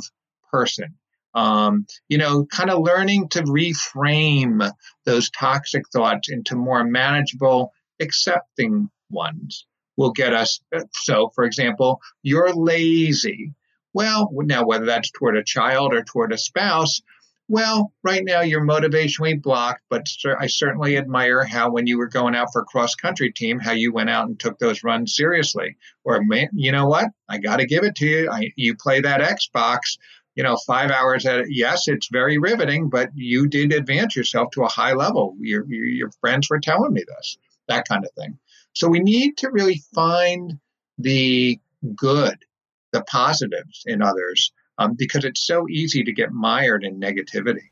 person. 0.51 0.95
Um, 1.35 1.85
you 2.09 2.17
know, 2.17 2.47
kind 2.47 2.71
of 2.71 2.81
learning 2.81 3.29
to 3.33 3.43
reframe 3.43 4.73
those 5.05 5.29
toxic 5.29 5.83
thoughts 5.91 6.31
into 6.31 6.57
more 6.57 6.85
manageable, 6.85 7.75
accepting 8.01 8.89
ones 9.11 9.67
will 9.99 10.13
get 10.13 10.33
us. 10.33 10.61
So, 10.95 11.31
for 11.35 11.45
example, 11.45 12.01
you're 12.23 12.55
lazy. 12.55 13.53
Well, 13.93 14.31
now 14.33 14.65
whether 14.65 14.87
that's 14.87 15.11
toward 15.11 15.37
a 15.37 15.45
child 15.45 15.93
or 15.93 16.03
toward 16.03 16.33
a 16.33 16.39
spouse, 16.39 17.03
well, 17.49 17.93
right 18.03 18.23
now 18.25 18.43
you're 18.43 18.65
motivationally 18.65 19.41
blocked, 19.41 19.83
but 19.89 20.07
I 20.39 20.47
certainly 20.47 20.99
admire 20.99 21.45
how 21.45 21.71
when 21.71 21.87
you 21.87 21.97
were 21.97 22.07
going 22.07 22.35
out 22.35 22.53
for 22.53 22.65
cross 22.65 22.95
country 22.95 23.33
team, 23.33 23.59
how 23.59 23.73
you 23.73 23.93
went 23.93 24.11
out 24.11 24.29
and 24.29 24.39
took 24.39 24.59
those 24.59 24.85
runs 24.85 25.17
seriously. 25.17 25.77
Or 26.05 26.23
man, 26.23 26.51
you 26.53 26.73
know 26.73 26.87
what? 26.87 27.07
I 27.29 27.39
got 27.39 27.57
to 27.57 27.67
give 27.67 27.85
it 27.85 27.95
to 27.97 28.07
you. 28.07 28.31
I, 28.31 28.53
you 28.57 28.77
play 28.77 29.01
that 29.01 29.21
Xbox, 29.21 29.99
you 30.35 30.43
know, 30.43 30.59
five 30.67 30.91
hours 30.91 31.25
at. 31.25 31.51
Yes, 31.51 31.89
it's 31.89 32.09
very 32.13 32.37
riveting, 32.39 32.91
but 32.91 33.11
you 33.15 33.49
did 33.49 33.73
advance 33.73 34.15
yourself 34.15 34.51
to 34.53 34.65
a 34.65 34.69
high 34.69 34.93
level. 34.93 35.35
Your, 35.41 35.65
your, 35.67 35.87
your 35.87 36.11
friends 36.21 36.51
were 36.51 36.61
telling 36.61 36.93
me 36.93 37.03
this, 37.17 37.39
that 37.69 37.89
kind 37.89 38.05
of 38.05 38.11
thing. 38.13 38.39
So 38.75 38.89
we 38.89 39.01
need 39.01 39.39
to 39.39 39.51
really 39.51 39.83
find 39.95 40.59
the 40.99 41.59
good 41.97 42.45
the 42.93 43.03
positives 43.05 43.85
in 43.87 44.03
others 44.03 44.53
um, 44.79 44.95
because 44.95 45.25
it's 45.25 45.41
so 45.41 45.69
easy 45.69 46.05
to 46.05 46.13
get 46.13 46.33
mired 46.33 46.85
in 46.85 47.01
negativity. 47.01 47.71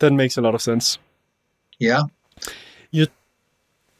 That 0.00 0.12
makes 0.12 0.36
a 0.36 0.40
lot 0.40 0.54
of 0.54 0.62
sense. 0.62 0.98
Yeah. 1.78 2.02
You 2.90 3.06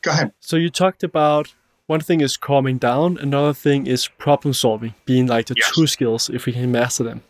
go 0.03 0.11
ahead. 0.11 0.33
So 0.41 0.57
you 0.57 0.69
talked 0.69 1.03
about 1.03 1.55
one 1.87 2.01
thing 2.01 2.21
is 2.21 2.37
calming 2.37 2.79
down, 2.79 3.19
another 3.19 3.53
thing 3.53 3.87
is 3.87 4.09
problem 4.09 4.55
solving, 4.55 4.95
being 5.05 5.27
like 5.27 5.47
the 5.47 5.55
yes. 5.57 5.73
two 5.75 5.87
skills 5.87 6.31
if 6.31 6.47
we 6.47 6.53
can 6.53 6.73
master 6.73 7.05
them. 7.05 7.23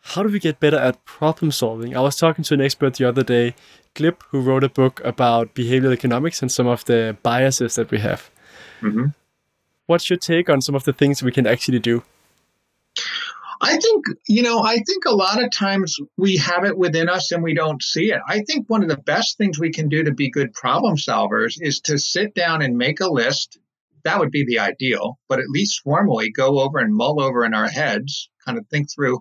How 0.00 0.22
do 0.22 0.30
we 0.30 0.38
get 0.38 0.58
better 0.58 0.78
at 0.78 1.04
problem 1.04 1.50
solving? 1.50 1.96
I 1.96 2.00
was 2.00 2.16
talking 2.16 2.42
to 2.44 2.54
an 2.54 2.62
expert 2.62 2.94
the 2.94 3.04
other 3.04 3.22
day, 3.22 3.54
Glib, 3.94 4.22
who 4.30 4.40
wrote 4.40 4.64
a 4.64 4.68
book 4.68 5.00
about 5.04 5.54
behavioral 5.54 5.92
economics 5.92 6.40
and 6.40 6.50
some 6.50 6.66
of 6.66 6.84
the 6.86 7.16
biases 7.22 7.74
that 7.74 7.90
we 7.90 7.98
have. 7.98 8.30
Mm-hmm. 8.80 9.06
What's 9.86 10.08
your 10.08 10.18
take 10.18 10.48
on 10.48 10.62
some 10.62 10.74
of 10.74 10.84
the 10.84 10.92
things 10.92 11.22
we 11.22 11.32
can 11.32 11.46
actually 11.46 11.78
do? 11.78 12.02
I 13.60 13.76
think, 13.76 14.04
you 14.28 14.42
know, 14.42 14.62
I 14.62 14.76
think 14.76 15.04
a 15.06 15.14
lot 15.14 15.42
of 15.42 15.50
times 15.50 15.96
we 16.16 16.36
have 16.38 16.64
it 16.64 16.76
within 16.76 17.08
us 17.08 17.32
and 17.32 17.42
we 17.42 17.54
don't 17.54 17.82
see 17.82 18.12
it. 18.12 18.20
I 18.28 18.40
think 18.40 18.68
one 18.68 18.82
of 18.82 18.88
the 18.88 18.96
best 18.98 19.36
things 19.36 19.58
we 19.58 19.70
can 19.70 19.88
do 19.88 20.04
to 20.04 20.12
be 20.12 20.30
good 20.30 20.52
problem 20.52 20.96
solvers 20.96 21.54
is 21.58 21.80
to 21.82 21.98
sit 21.98 22.34
down 22.34 22.62
and 22.62 22.76
make 22.76 23.00
a 23.00 23.10
list. 23.10 23.58
That 24.04 24.20
would 24.20 24.30
be 24.30 24.44
the 24.46 24.60
ideal, 24.60 25.18
but 25.28 25.40
at 25.40 25.48
least 25.48 25.82
formally 25.82 26.30
go 26.30 26.60
over 26.60 26.78
and 26.78 26.94
mull 26.94 27.20
over 27.20 27.44
in 27.44 27.54
our 27.54 27.68
heads, 27.68 28.30
kind 28.44 28.58
of 28.58 28.66
think 28.68 28.88
through 28.94 29.20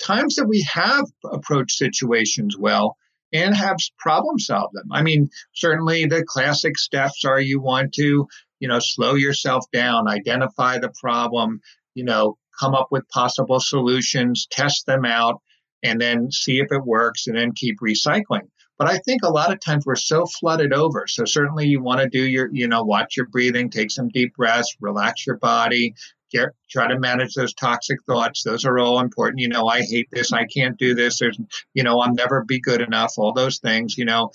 times 0.00 0.36
that 0.36 0.46
we 0.46 0.66
have 0.72 1.06
approached 1.24 1.76
situations 1.76 2.56
well 2.58 2.96
and 3.32 3.54
have 3.54 3.76
problem 3.98 4.38
solved 4.38 4.74
them. 4.74 4.88
I 4.92 5.02
mean, 5.02 5.30
certainly 5.54 6.06
the 6.06 6.24
classic 6.26 6.78
steps 6.78 7.24
are 7.24 7.40
you 7.40 7.60
want 7.60 7.94
to 7.94 8.28
you 8.60 8.68
know, 8.68 8.78
slow 8.80 9.14
yourself 9.14 9.64
down, 9.72 10.08
identify 10.08 10.78
the 10.78 10.92
problem, 11.00 11.60
you 11.94 12.04
know, 12.04 12.36
come 12.58 12.74
up 12.74 12.88
with 12.90 13.08
possible 13.08 13.60
solutions, 13.60 14.46
test 14.50 14.86
them 14.86 15.04
out, 15.04 15.40
and 15.82 16.00
then 16.00 16.30
see 16.30 16.58
if 16.58 16.68
it 16.70 16.84
works 16.84 17.26
and 17.26 17.36
then 17.36 17.52
keep 17.52 17.78
recycling. 17.80 18.48
But 18.78 18.88
I 18.88 18.98
think 18.98 19.22
a 19.22 19.30
lot 19.30 19.52
of 19.52 19.60
times 19.60 19.84
we're 19.86 19.96
so 19.96 20.24
flooded 20.26 20.72
over. 20.72 21.06
So 21.08 21.24
certainly 21.24 21.66
you 21.66 21.82
want 21.82 22.00
to 22.00 22.08
do 22.08 22.22
your, 22.22 22.48
you 22.52 22.68
know, 22.68 22.84
watch 22.84 23.16
your 23.16 23.26
breathing, 23.26 23.70
take 23.70 23.90
some 23.90 24.08
deep 24.08 24.36
breaths, 24.36 24.76
relax 24.80 25.26
your 25.26 25.36
body, 25.36 25.94
get 26.30 26.50
try 26.70 26.86
to 26.86 26.98
manage 26.98 27.34
those 27.34 27.54
toxic 27.54 27.98
thoughts. 28.06 28.44
Those 28.44 28.64
are 28.64 28.78
all 28.78 29.00
important. 29.00 29.40
You 29.40 29.48
know, 29.48 29.66
I 29.66 29.82
hate 29.82 30.08
this, 30.12 30.32
I 30.32 30.44
can't 30.46 30.78
do 30.78 30.94
this. 30.94 31.18
There's, 31.18 31.38
you 31.74 31.82
know, 31.82 31.98
I'll 31.98 32.14
never 32.14 32.44
be 32.44 32.60
good 32.60 32.80
enough. 32.80 33.14
All 33.16 33.32
those 33.32 33.58
things. 33.58 33.98
You 33.98 34.04
know, 34.04 34.30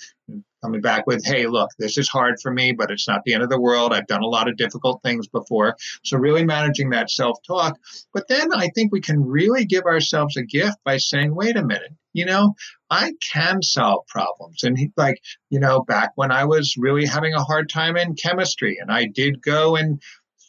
coming 0.63 0.81
back 0.81 1.05
with, 1.05 1.23
hey, 1.25 1.47
look, 1.47 1.69
this 1.77 1.97
is 1.97 2.07
hard 2.07 2.35
for 2.41 2.51
me, 2.51 2.71
but 2.71 2.91
it's 2.91 3.07
not 3.07 3.21
the 3.25 3.33
end 3.33 3.43
of 3.43 3.49
the 3.49 3.59
world. 3.59 3.93
I've 3.93 4.07
done 4.07 4.23
a 4.23 4.27
lot 4.27 4.47
of 4.47 4.57
difficult 4.57 5.01
things 5.03 5.27
before. 5.27 5.75
So, 6.03 6.17
really 6.17 6.45
managing 6.45 6.91
that 6.91 7.09
self 7.09 7.37
talk. 7.45 7.77
But 8.13 8.27
then 8.27 8.53
I 8.53 8.69
think 8.73 8.91
we 8.91 9.01
can 9.01 9.23
really 9.23 9.65
give 9.65 9.83
ourselves 9.83 10.37
a 10.37 10.43
gift 10.43 10.77
by 10.83 10.97
saying, 10.97 11.35
wait 11.35 11.57
a 11.57 11.65
minute, 11.65 11.93
you 12.13 12.25
know, 12.25 12.55
I 12.89 13.13
can 13.33 13.61
solve 13.61 14.05
problems. 14.07 14.63
And 14.63 14.77
he, 14.77 14.91
like, 14.95 15.19
you 15.49 15.59
know, 15.59 15.81
back 15.81 16.11
when 16.15 16.31
I 16.31 16.45
was 16.45 16.75
really 16.77 17.05
having 17.05 17.33
a 17.33 17.43
hard 17.43 17.69
time 17.69 17.97
in 17.97 18.15
chemistry 18.15 18.77
and 18.79 18.91
I 18.91 19.07
did 19.13 19.41
go 19.41 19.75
and 19.75 20.01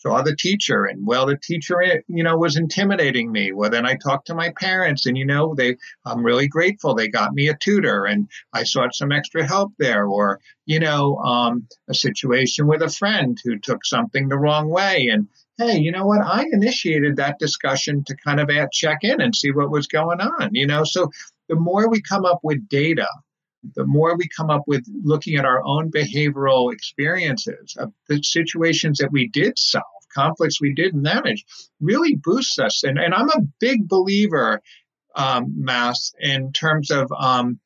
saw 0.04 0.22
the 0.22 0.36
teacher 0.36 0.84
and 0.84 1.06
well 1.06 1.26
the 1.26 1.38
teacher 1.38 1.76
you 2.08 2.22
know 2.22 2.36
was 2.36 2.56
intimidating 2.56 3.32
me. 3.32 3.52
Well 3.52 3.70
then 3.70 3.86
i 3.86 3.94
talked 3.96 4.26
to 4.26 4.34
my 4.34 4.52
parents 4.60 5.06
and 5.06 5.16
you 5.16 5.24
know 5.24 5.54
they 5.54 5.76
i'm 6.04 6.24
really 6.24 6.48
grateful 6.48 6.94
they 6.94 7.08
got 7.08 7.32
me 7.32 7.48
a 7.48 7.56
tutor 7.56 8.04
and 8.04 8.28
i 8.52 8.64
sought 8.64 8.94
some 8.94 9.12
extra 9.12 9.46
help 9.46 9.72
there 9.78 10.06
or 10.06 10.40
you 10.66 10.78
know 10.78 11.16
um, 11.16 11.66
a 11.88 11.94
situation 11.94 12.66
with 12.66 12.82
a 12.82 12.88
friend 12.90 13.38
who 13.44 13.58
took 13.58 13.84
something 13.84 14.28
the 14.28 14.38
wrong 14.38 14.68
way. 14.68 15.08
And 15.10 15.28
hey 15.58 15.78
you 15.78 15.92
know 15.92 16.06
what? 16.06 16.20
I 16.24 16.44
initiated 16.52 17.16
that 17.16 17.38
discussion 17.38 18.04
to 18.04 18.16
kind 18.16 18.40
of 18.40 18.50
check 18.72 18.98
in 19.02 19.20
and 19.20 19.34
see 19.34 19.52
what 19.52 19.70
was 19.70 19.86
going 19.86 20.20
on 20.20 20.50
you 20.52 20.66
know? 20.66 20.84
So 20.84 21.10
the 21.48 21.56
more 21.56 21.88
we 21.88 22.00
come 22.02 22.24
up 22.24 22.40
with 22.42 22.68
data 22.68 23.08
the 23.74 23.86
more 23.86 24.16
we 24.16 24.28
come 24.28 24.50
up 24.50 24.62
with 24.66 24.84
looking 25.02 25.36
at 25.36 25.44
our 25.44 25.64
own 25.64 25.90
behavioral 25.90 26.72
experiences 26.72 27.74
of 27.78 27.92
the 28.08 28.22
situations 28.22 28.98
that 28.98 29.12
we 29.12 29.28
did 29.28 29.58
solve, 29.58 29.84
conflicts 30.14 30.60
we 30.60 30.74
didn't 30.74 31.02
manage, 31.02 31.44
really 31.80 32.16
boosts 32.16 32.58
us. 32.58 32.84
And, 32.84 32.98
and 32.98 33.14
I'm 33.14 33.28
a 33.30 33.42
big 33.60 33.88
believer, 33.88 34.60
um, 35.14 35.54
Mass, 35.56 36.12
in 36.20 36.52
terms 36.52 36.90
of 36.90 37.10
um, 37.12 37.58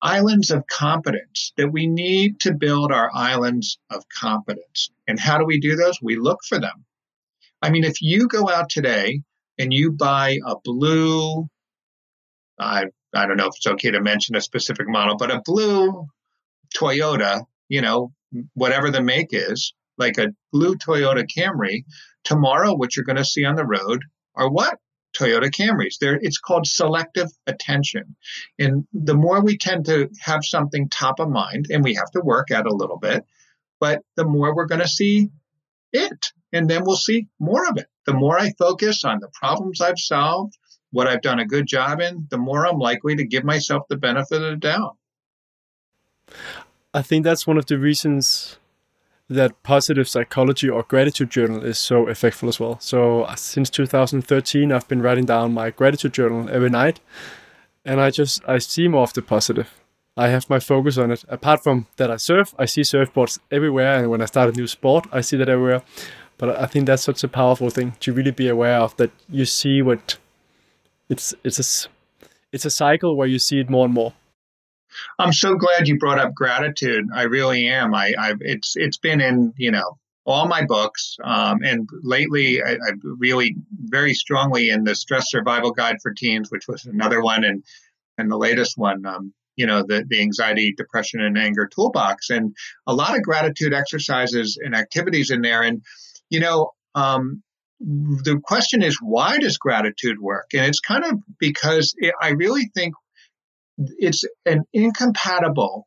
islands 0.00 0.50
of 0.50 0.66
competence, 0.66 1.52
that 1.56 1.72
we 1.72 1.86
need 1.86 2.40
to 2.40 2.54
build 2.54 2.92
our 2.92 3.10
islands 3.12 3.78
of 3.90 4.04
competence. 4.08 4.90
And 5.06 5.18
how 5.18 5.38
do 5.38 5.44
we 5.44 5.60
do 5.60 5.76
those? 5.76 5.98
We 6.02 6.16
look 6.16 6.38
for 6.48 6.60
them. 6.60 6.84
I 7.60 7.70
mean, 7.70 7.84
if 7.84 8.00
you 8.00 8.28
go 8.28 8.48
out 8.48 8.70
today 8.70 9.22
and 9.58 9.72
you 9.72 9.90
buy 9.90 10.38
a 10.46 10.54
blue, 10.62 11.48
I 12.58 12.84
I 13.14 13.26
don't 13.26 13.36
know 13.36 13.46
if 13.46 13.56
it's 13.56 13.66
okay 13.66 13.90
to 13.90 14.00
mention 14.00 14.36
a 14.36 14.40
specific 14.40 14.86
model, 14.88 15.16
but 15.16 15.30
a 15.30 15.40
blue 15.44 16.06
Toyota, 16.76 17.44
you 17.68 17.80
know, 17.80 18.12
whatever 18.54 18.90
the 18.90 19.02
make 19.02 19.28
is, 19.32 19.72
like 19.98 20.18
a 20.18 20.34
blue 20.52 20.76
Toyota 20.76 21.26
Camry, 21.26 21.84
tomorrow 22.24 22.74
what 22.74 22.96
you're 22.96 23.04
going 23.04 23.16
to 23.16 23.24
see 23.24 23.44
on 23.44 23.56
the 23.56 23.66
road 23.66 24.02
are 24.34 24.50
what? 24.50 24.78
Toyota 25.16 25.50
Camrys. 25.50 25.98
There, 26.00 26.18
it's 26.20 26.38
called 26.38 26.66
selective 26.66 27.28
attention. 27.46 28.16
And 28.58 28.86
the 28.92 29.14
more 29.14 29.42
we 29.42 29.56
tend 29.56 29.86
to 29.86 30.08
have 30.20 30.44
something 30.44 30.88
top 30.88 31.18
of 31.18 31.28
mind, 31.28 31.66
and 31.70 31.82
we 31.82 31.94
have 31.94 32.10
to 32.12 32.20
work 32.20 32.50
at 32.50 32.66
a 32.66 32.74
little 32.74 32.98
bit, 32.98 33.24
but 33.80 34.02
the 34.16 34.24
more 34.24 34.54
we're 34.54 34.66
going 34.66 34.80
to 34.80 34.88
see 34.88 35.30
it. 35.92 36.32
And 36.52 36.68
then 36.68 36.82
we'll 36.84 36.96
see 36.96 37.26
more 37.38 37.66
of 37.68 37.76
it. 37.76 37.86
The 38.06 38.14
more 38.14 38.38
I 38.38 38.52
focus 38.58 39.04
on 39.04 39.18
the 39.20 39.28
problems 39.32 39.80
I've 39.80 39.98
solved, 39.98 40.56
what 40.90 41.06
I've 41.06 41.20
done 41.20 41.38
a 41.38 41.46
good 41.46 41.66
job 41.66 42.00
in, 42.00 42.26
the 42.30 42.38
more 42.38 42.66
I'm 42.66 42.78
likely 42.78 43.16
to 43.16 43.26
give 43.26 43.44
myself 43.44 43.84
the 43.88 43.96
benefit 43.96 44.42
of 44.42 44.50
the 44.50 44.56
doubt. 44.56 44.96
I 46.94 47.02
think 47.02 47.24
that's 47.24 47.46
one 47.46 47.58
of 47.58 47.66
the 47.66 47.78
reasons 47.78 48.58
that 49.28 49.62
positive 49.62 50.08
psychology 50.08 50.68
or 50.68 50.82
gratitude 50.82 51.30
journal 51.30 51.62
is 51.62 51.78
so 51.78 52.06
effective 52.06 52.48
as 52.48 52.58
well. 52.58 52.78
So 52.80 53.24
uh, 53.24 53.34
since 53.36 53.68
2013, 53.70 54.72
I've 54.72 54.88
been 54.88 55.02
writing 55.02 55.26
down 55.26 55.52
my 55.52 55.70
gratitude 55.70 56.14
journal 56.14 56.48
every 56.50 56.70
night, 56.70 57.00
and 57.84 58.00
I 58.00 58.10
just 58.10 58.42
I 58.48 58.58
see 58.58 58.88
more 58.88 59.02
of 59.02 59.12
the 59.12 59.22
positive. 59.22 59.68
I 60.16 60.28
have 60.28 60.50
my 60.50 60.58
focus 60.58 60.98
on 60.98 61.12
it. 61.12 61.24
Apart 61.28 61.62
from 61.62 61.86
that, 61.96 62.10
I 62.10 62.16
surf. 62.16 62.54
I 62.58 62.64
see 62.64 62.80
surfboards 62.80 63.38
everywhere, 63.50 63.98
and 63.98 64.10
when 64.10 64.22
I 64.22 64.24
start 64.24 64.52
a 64.52 64.58
new 64.58 64.66
sport, 64.66 65.06
I 65.12 65.20
see 65.20 65.36
that 65.36 65.48
everywhere. 65.48 65.82
But 66.38 66.58
I 66.60 66.66
think 66.66 66.86
that's 66.86 67.02
such 67.02 67.22
a 67.22 67.28
powerful 67.28 67.70
thing 67.70 67.94
to 68.00 68.12
really 68.12 68.30
be 68.30 68.48
aware 68.48 68.78
of 68.78 68.96
that 68.96 69.10
you 69.28 69.44
see 69.44 69.82
what 69.82 70.18
it's 71.08 71.34
it's 71.44 71.58
a 71.58 71.88
it's 72.50 72.64
a 72.64 72.70
cycle 72.70 73.16
where 73.16 73.28
you 73.28 73.38
see 73.38 73.60
it 73.60 73.68
more 73.68 73.84
and 73.84 73.94
more. 73.94 74.14
I'm 75.18 75.32
so 75.32 75.54
glad 75.54 75.88
you 75.88 75.98
brought 75.98 76.18
up 76.18 76.34
gratitude. 76.34 77.06
I 77.14 77.22
really 77.22 77.66
am. 77.68 77.94
I, 77.94 78.14
I 78.18 78.34
it's 78.40 78.74
it's 78.76 78.98
been 78.98 79.20
in 79.20 79.52
you 79.56 79.70
know 79.70 79.98
all 80.26 80.46
my 80.46 80.64
books, 80.64 81.16
um, 81.24 81.60
and 81.62 81.88
lately 82.02 82.62
I, 82.62 82.72
I 82.72 82.92
really 83.02 83.56
very 83.84 84.12
strongly 84.12 84.68
in 84.68 84.84
the 84.84 84.94
Stress 84.94 85.30
Survival 85.30 85.72
Guide 85.72 85.96
for 86.02 86.12
Teens, 86.12 86.50
which 86.50 86.68
was 86.68 86.84
another 86.84 87.22
one, 87.22 87.44
and 87.44 87.64
and 88.18 88.30
the 88.30 88.36
latest 88.36 88.76
one, 88.76 89.06
um, 89.06 89.32
you 89.56 89.66
know, 89.66 89.82
the 89.82 90.04
the 90.08 90.20
anxiety, 90.20 90.74
depression, 90.76 91.20
and 91.20 91.38
anger 91.38 91.66
toolbox, 91.66 92.30
and 92.30 92.54
a 92.86 92.94
lot 92.94 93.16
of 93.16 93.22
gratitude 93.22 93.72
exercises 93.72 94.58
and 94.62 94.74
activities 94.74 95.30
in 95.30 95.42
there, 95.42 95.62
and 95.62 95.82
you 96.30 96.40
know. 96.40 96.72
Um, 96.94 97.42
the 97.80 98.40
question 98.42 98.82
is 98.82 98.98
why 99.00 99.38
does 99.38 99.56
gratitude 99.56 100.18
work 100.20 100.48
and 100.52 100.66
it's 100.66 100.80
kind 100.80 101.04
of 101.04 101.12
because 101.38 101.94
it, 101.98 102.12
i 102.20 102.30
really 102.30 102.68
think 102.74 102.92
it's 103.78 104.24
an 104.44 104.64
incompatible 104.72 105.86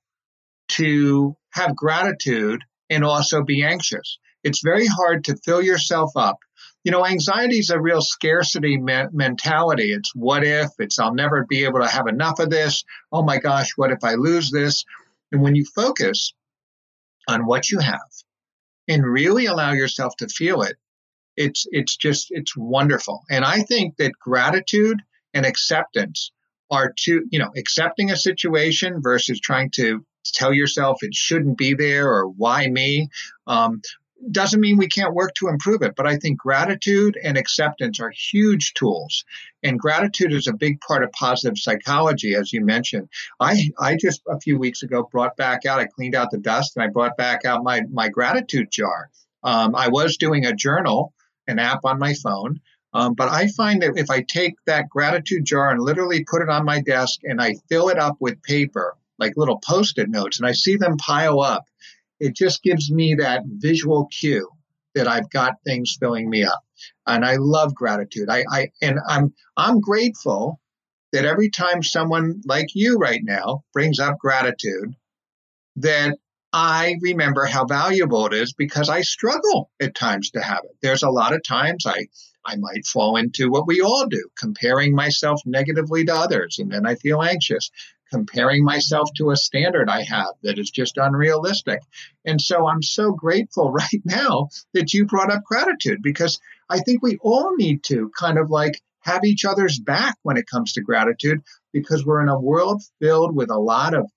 to 0.69 1.35
have 1.51 1.75
gratitude 1.75 2.63
and 2.89 3.03
also 3.03 3.43
be 3.43 3.63
anxious. 3.63 4.19
It's 4.43 4.61
very 4.63 4.87
hard 4.87 5.25
to 5.25 5.37
fill 5.43 5.61
yourself 5.61 6.11
up. 6.15 6.37
You 6.83 6.91
know, 6.91 7.05
anxiety 7.05 7.59
is 7.59 7.69
a 7.69 7.79
real 7.79 8.01
scarcity 8.01 8.77
me- 8.77 9.05
mentality. 9.11 9.91
It's 9.91 10.15
what 10.15 10.43
if, 10.43 10.69
it's 10.79 10.97
I'll 10.97 11.13
never 11.13 11.45
be 11.47 11.65
able 11.65 11.81
to 11.81 11.87
have 11.87 12.07
enough 12.07 12.39
of 12.39 12.49
this. 12.49 12.83
Oh 13.11 13.23
my 13.23 13.37
gosh, 13.37 13.71
what 13.75 13.91
if 13.91 14.03
I 14.03 14.15
lose 14.15 14.49
this? 14.49 14.83
And 15.31 15.41
when 15.41 15.55
you 15.55 15.65
focus 15.75 16.33
on 17.27 17.45
what 17.45 17.69
you 17.69 17.79
have 17.79 17.99
and 18.87 19.05
really 19.05 19.45
allow 19.45 19.73
yourself 19.73 20.15
to 20.17 20.27
feel 20.27 20.63
it, 20.63 20.75
it's 21.37 21.65
it's 21.71 21.95
just 21.95 22.27
it's 22.31 22.57
wonderful. 22.57 23.23
And 23.29 23.45
I 23.45 23.61
think 23.61 23.97
that 23.97 24.13
gratitude 24.19 25.01
and 25.33 25.45
acceptance 25.45 26.31
are 26.71 26.93
to, 27.05 27.23
you 27.29 27.37
know, 27.37 27.51
accepting 27.55 28.09
a 28.09 28.17
situation 28.17 29.01
versus 29.01 29.39
trying 29.39 29.69
to 29.71 30.05
tell 30.25 30.53
yourself 30.53 31.03
it 31.03 31.13
shouldn't 31.13 31.57
be 31.57 31.73
there 31.73 32.07
or 32.07 32.27
why 32.27 32.67
me. 32.67 33.09
Um, 33.45 33.81
doesn't 34.29 34.61
mean 34.61 34.77
we 34.77 34.87
can't 34.87 35.15
work 35.15 35.33
to 35.35 35.47
improve 35.47 35.81
it, 35.81 35.95
but 35.95 36.05
I 36.05 36.17
think 36.17 36.37
gratitude 36.37 37.17
and 37.21 37.37
acceptance 37.37 37.99
are 37.99 38.11
huge 38.11 38.73
tools. 38.73 39.25
And 39.63 39.79
gratitude 39.79 40.31
is 40.31 40.47
a 40.47 40.53
big 40.53 40.79
part 40.79 41.03
of 41.03 41.11
positive 41.11 41.57
psychology, 41.57 42.35
as 42.35 42.53
you 42.53 42.63
mentioned. 42.63 43.09
I, 43.39 43.71
I 43.79 43.97
just 43.99 44.21
a 44.27 44.39
few 44.39 44.59
weeks 44.59 44.83
ago 44.83 45.07
brought 45.11 45.37
back 45.37 45.65
out, 45.65 45.79
I 45.79 45.87
cleaned 45.87 46.15
out 46.15 46.29
the 46.29 46.37
dust 46.37 46.73
and 46.75 46.83
I 46.83 46.87
brought 46.87 47.17
back 47.17 47.45
out 47.45 47.63
my, 47.63 47.81
my 47.91 48.09
gratitude 48.09 48.69
jar. 48.71 49.09
Um, 49.43 49.75
I 49.75 49.87
was 49.87 50.17
doing 50.17 50.45
a 50.45 50.53
journal, 50.53 51.13
an 51.47 51.57
app 51.57 51.79
on 51.83 51.97
my 51.97 52.13
phone, 52.13 52.59
um, 52.93 53.13
but 53.13 53.29
I 53.29 53.47
find 53.47 53.81
that 53.81 53.97
if 53.97 54.09
I 54.09 54.21
take 54.21 54.55
that 54.65 54.89
gratitude 54.89 55.45
jar 55.45 55.71
and 55.71 55.81
literally 55.81 56.25
put 56.25 56.41
it 56.41 56.49
on 56.49 56.65
my 56.65 56.81
desk 56.81 57.21
and 57.23 57.41
I 57.41 57.55
fill 57.69 57.89
it 57.89 57.97
up 57.97 58.17
with 58.19 58.41
paper, 58.43 58.97
like 59.17 59.33
little 59.37 59.59
post 59.59 59.97
it 59.97 60.09
notes, 60.09 60.39
and 60.39 60.47
I 60.47 60.51
see 60.51 60.75
them 60.75 60.97
pile 60.97 61.39
up, 61.39 61.65
it 62.19 62.35
just 62.35 62.63
gives 62.63 62.91
me 62.91 63.15
that 63.15 63.43
visual 63.45 64.07
cue 64.07 64.49
that 64.93 65.07
I've 65.07 65.29
got 65.29 65.55
things 65.63 65.95
filling 65.99 66.29
me 66.29 66.43
up. 66.43 66.61
And 67.07 67.23
I 67.25 67.37
love 67.37 67.73
gratitude. 67.73 68.29
I, 68.29 68.43
I 68.51 68.71
and 68.81 68.99
I'm 69.07 69.33
I'm 69.55 69.79
grateful 69.79 70.59
that 71.13 71.25
every 71.25 71.49
time 71.49 71.83
someone 71.83 72.41
like 72.45 72.69
you 72.73 72.97
right 72.97 73.21
now 73.23 73.63
brings 73.73 73.99
up 73.99 74.17
gratitude, 74.17 74.95
that 75.77 76.17
I 76.53 76.95
remember 77.01 77.45
how 77.45 77.65
valuable 77.65 78.25
it 78.27 78.33
is 78.33 78.53
because 78.53 78.89
I 78.89 79.01
struggle 79.01 79.69
at 79.81 79.95
times 79.95 80.31
to 80.31 80.41
have 80.41 80.61
it. 80.65 80.75
There's 80.81 81.03
a 81.03 81.09
lot 81.09 81.33
of 81.33 81.43
times 81.43 81.85
I 81.85 82.07
I 82.45 82.55
might 82.55 82.85
fall 82.85 83.17
into 83.17 83.49
what 83.49 83.67
we 83.67 83.81
all 83.81 84.07
do, 84.07 84.29
comparing 84.37 84.95
myself 84.95 85.41
negatively 85.45 86.05
to 86.05 86.15
others, 86.15 86.57
and 86.59 86.71
then 86.71 86.85
I 86.85 86.95
feel 86.95 87.21
anxious, 87.21 87.69
comparing 88.11 88.63
myself 88.63 89.09
to 89.15 89.31
a 89.31 89.37
standard 89.37 89.89
I 89.89 90.03
have 90.03 90.33
that 90.43 90.59
is 90.59 90.69
just 90.69 90.97
unrealistic. 90.97 91.79
And 92.25 92.41
so 92.41 92.67
I'm 92.67 92.81
so 92.81 93.13
grateful 93.13 93.71
right 93.71 94.01
now 94.05 94.49
that 94.73 94.93
you 94.93 95.05
brought 95.05 95.31
up 95.31 95.43
gratitude 95.43 95.99
because 96.03 96.39
I 96.69 96.79
think 96.79 97.01
we 97.01 97.17
all 97.21 97.55
need 97.55 97.83
to 97.85 98.11
kind 98.17 98.37
of 98.37 98.49
like 98.49 98.81
have 99.01 99.23
each 99.23 99.45
other's 99.45 99.79
back 99.79 100.15
when 100.23 100.37
it 100.37 100.45
comes 100.51 100.73
to 100.73 100.81
gratitude 100.81 101.41
because 101.73 102.05
we're 102.05 102.21
in 102.21 102.29
a 102.29 102.39
world 102.39 102.81
filled 102.99 103.35
with 103.35 103.49
a 103.49 103.59
lot 103.59 103.95
of, 103.95 104.09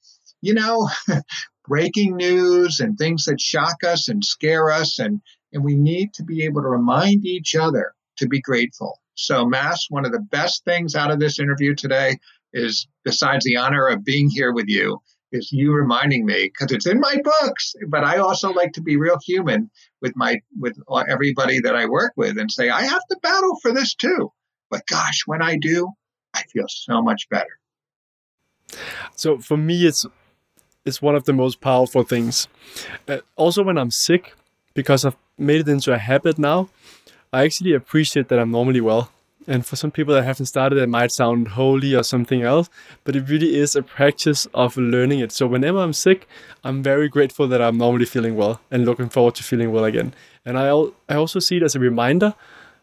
you 0.43 0.55
know, 0.55 0.89
breaking 1.67 2.17
news 2.17 2.81
and 2.81 2.99
things 2.99 3.25
that 3.25 3.41
shock 3.41 3.85
us 3.85 4.09
and 4.09 4.25
scare 4.25 4.71
us 4.71 4.99
and 4.99 5.21
and 5.53 5.63
we 5.63 5.77
need 5.77 6.13
to 6.15 6.25
be 6.25 6.45
able 6.45 6.63
to 6.63 6.69
remind 6.69 7.25
each 7.25 7.55
other 7.55 7.94
to 8.17 8.29
be 8.29 8.41
grateful. 8.41 9.01
So, 9.15 9.47
Mass, 9.47 9.87
one 9.91 10.05
of 10.05 10.13
the 10.13 10.21
best 10.21 10.65
things 10.65 10.95
out 10.95 11.11
of 11.11 11.21
this 11.21 11.39
interview 11.39 11.75
today 11.75 12.19
is, 12.53 12.87
besides 13.05 13.45
the 13.45 13.57
honor 13.57 13.87
of 13.87 14.05
being 14.05 14.29
here 14.29 14.53
with 14.53 14.67
you, 14.69 15.01
is 15.33 15.51
you 15.53 15.73
reminding 15.73 16.25
me 16.25 16.45
because 16.45 16.73
it's 16.73 16.87
in 16.87 17.01
my 17.01 17.17
books. 17.23 17.75
But 17.89 18.05
I 18.05 18.19
also 18.19 18.53
like 18.53 18.73
to 18.75 18.83
be 18.83 18.97
real 18.97 19.19
human 19.25 19.71
with 20.01 20.15
my 20.17 20.41
with 20.59 20.79
everybody 21.09 21.61
that 21.61 21.75
I 21.75 21.87
work 21.87 22.13
with 22.17 22.39
and 22.39 22.51
say 22.51 22.71
I 22.71 22.83
have 22.83 23.03
to 23.11 23.17
battle 23.23 23.59
for 23.61 23.73
this 23.73 23.95
too. 23.95 24.33
But 24.71 24.87
gosh, 24.87 25.23
when 25.27 25.43
I 25.43 25.57
do, 25.57 25.91
I 26.35 26.43
feel 26.53 26.67
so 26.69 27.03
much 27.03 27.29
better. 27.29 27.59
So 29.17 29.39
for 29.39 29.57
me, 29.57 29.87
it's 29.87 30.07
it's 30.85 31.03
one 31.03 31.15
of 31.15 31.25
the 31.25 31.33
most 31.33 31.61
powerful 31.61 32.03
things. 32.03 32.49
Uh, 33.09 33.19
also, 33.37 33.63
when 33.63 33.79
I'm 33.79 33.91
sick, 33.91 34.35
because 34.75 35.05
I've 35.05 35.17
made 35.39 35.61
it 35.61 35.69
into 35.69 35.93
a 35.93 35.99
habit 35.99 36.39
now, 36.39 36.69
I 37.35 37.43
actually 37.43 37.73
appreciate 37.73 38.29
that 38.29 38.39
I'm 38.39 38.53
normally 38.53 38.81
well. 38.81 39.11
And 39.49 39.67
for 39.67 39.75
some 39.75 39.91
people 39.91 40.15
that 40.15 40.23
haven't 40.23 40.47
started, 40.47 40.79
it 40.79 40.89
might 40.89 41.11
sound 41.11 41.49
holy 41.49 41.93
or 41.93 42.05
something 42.05 42.43
else, 42.43 42.71
but 43.03 43.17
it 43.17 43.29
really 43.29 43.57
is 43.57 43.75
a 43.75 43.83
practice 43.83 44.47
of 44.55 44.77
learning 44.77 45.19
it. 45.19 45.33
So 45.33 45.49
whenever 45.49 45.79
I'm 45.79 45.93
sick, 45.93 46.29
I'm 46.63 46.81
very 46.81 47.09
grateful 47.09 47.49
that 47.49 47.61
I'm 47.61 47.77
normally 47.77 48.05
feeling 48.05 48.37
well 48.37 48.61
and 48.71 48.85
looking 48.85 49.09
forward 49.09 49.35
to 49.35 49.43
feeling 49.43 49.73
well 49.73 49.85
again. 49.85 50.15
And 50.47 50.57
I, 50.57 50.69
I 51.09 51.17
also 51.17 51.41
see 51.41 51.57
it 51.57 51.65
as 51.65 51.75
a 51.75 51.81
reminder. 51.81 52.35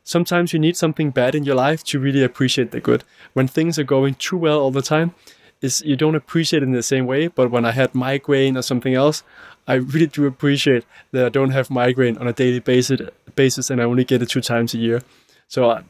Sometimes 0.04 0.52
you 0.52 0.60
need 0.60 0.76
something 0.76 1.12
bad 1.12 1.34
in 1.34 1.46
your 1.46 1.56
life 1.56 1.82
to 1.86 2.00
really 2.00 2.22
appreciate 2.22 2.72
the 2.72 2.82
good. 2.82 3.06
When 3.32 3.48
things 3.48 3.80
are 3.80 3.86
going 3.86 4.16
too 4.16 4.38
well 4.38 4.60
all 4.60 4.72
the 4.72 4.82
time, 4.82 5.16
is 5.62 5.82
you 5.86 5.96
don't 5.96 6.16
appreciate 6.16 6.64
it 6.64 6.66
in 6.66 6.74
the 6.74 6.84
same 6.84 7.06
way. 7.06 7.28
But 7.28 7.52
when 7.52 7.66
I 7.66 7.72
had 7.72 7.96
migraine 7.96 8.58
or 8.58 8.64
something 8.64 8.96
else, 8.96 9.24
I 9.68 9.76
really 9.76 10.08
do 10.08 10.26
appreciate 10.26 10.86
that 11.12 11.26
I 11.26 11.30
don't 11.30 11.52
have 11.52 11.70
migraine 11.70 12.18
on 12.18 12.28
a 12.28 12.34
daily 12.34 12.60
basis, 12.60 13.10
basis 13.36 13.70
and 13.70 13.82
I 13.82 13.86
only 13.86 14.04
get 14.04 14.22
it 14.22 14.30
two 14.30 14.42
times 14.42 14.74
a 14.74 14.78
year. 14.78 15.04
So 15.48 15.70
uh, 15.70 15.84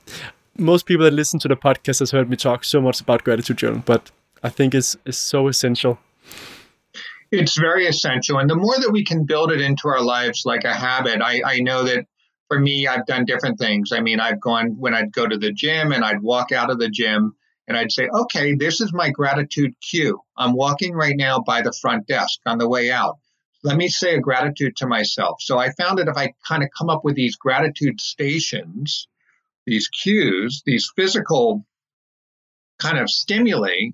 most 0.58 0.86
people 0.86 1.06
that 1.06 1.13
listen 1.13 1.39
to 1.41 1.47
the 1.47 1.56
podcast 1.56 1.99
has 1.99 2.12
heard 2.12 2.30
me 2.30 2.36
talk 2.36 2.63
so 2.63 2.82
much 2.82 3.01
about 3.01 3.23
gratitude 3.23 3.58
journal, 3.58 3.84
but 3.86 4.12
I 4.43 4.49
think 4.49 4.73
it's, 4.73 4.95
it's 5.06 5.17
so 5.17 5.47
essential. 5.47 5.99
It's 7.32 7.58
very 7.58 7.86
essential. 7.86 8.39
And 8.39 8.49
the 8.49 8.56
more 8.56 8.75
that 8.80 8.91
we 8.91 9.06
can 9.06 9.25
build 9.25 9.51
it 9.51 9.62
into 9.62 9.88
our 9.88 10.01
lives 10.01 10.43
like 10.45 10.63
a 10.65 10.73
habit, 10.73 11.21
I, 11.21 11.41
I 11.45 11.60
know 11.60 11.84
that 11.84 12.06
for 12.49 12.60
me, 12.60 12.88
I've 12.88 13.06
done 13.06 13.23
different 13.23 13.58
things. 13.60 13.91
I 13.93 14.01
mean, 14.01 14.19
I've 14.19 14.41
gone 14.41 14.75
when 14.77 14.93
I'd 14.93 15.13
go 15.13 15.25
to 15.25 15.38
the 15.38 15.54
gym 15.54 15.93
and 15.93 16.04
I'd 16.04 16.21
walk 16.21 16.51
out 16.51 16.69
of 16.69 16.80
the 16.80 16.89
gym 16.89 17.36
and 17.67 17.77
I'd 17.77 17.93
say, 17.93 18.10
okay, 18.13 18.56
this 18.56 18.82
is 18.82 18.91
my 18.91 19.10
gratitude 19.12 19.73
cue. 19.80 20.19
I'm 20.36 20.54
walking 20.54 20.93
right 20.93 21.15
now 21.15 21.39
by 21.39 21.62
the 21.62 21.71
front 21.71 22.08
desk 22.08 22.39
on 22.45 22.58
the 22.58 22.67
way 22.67 22.91
out 22.91 23.19
let 23.63 23.78
me 23.78 23.89
say 23.89 24.15
a 24.15 24.19
gratitude 24.19 24.78
to 24.78 24.88
myself. 24.88 25.41
So 25.41 25.60
I 25.60 25.71
found 25.71 26.00
that 26.00 26.08
if 26.08 26.17
I 26.17 26.34
kind 26.47 26.63
of 26.63 26.69
come 26.78 26.89
up 26.89 27.04
with 27.04 27.15
these 27.15 27.36
gratitude 27.36 28.02
stations, 28.02 29.08
these 29.65 29.88
cues, 29.89 30.63
these 30.65 30.91
physical 30.95 31.65
kind 32.80 32.97
of 33.00 33.10
stimuli 33.10 33.91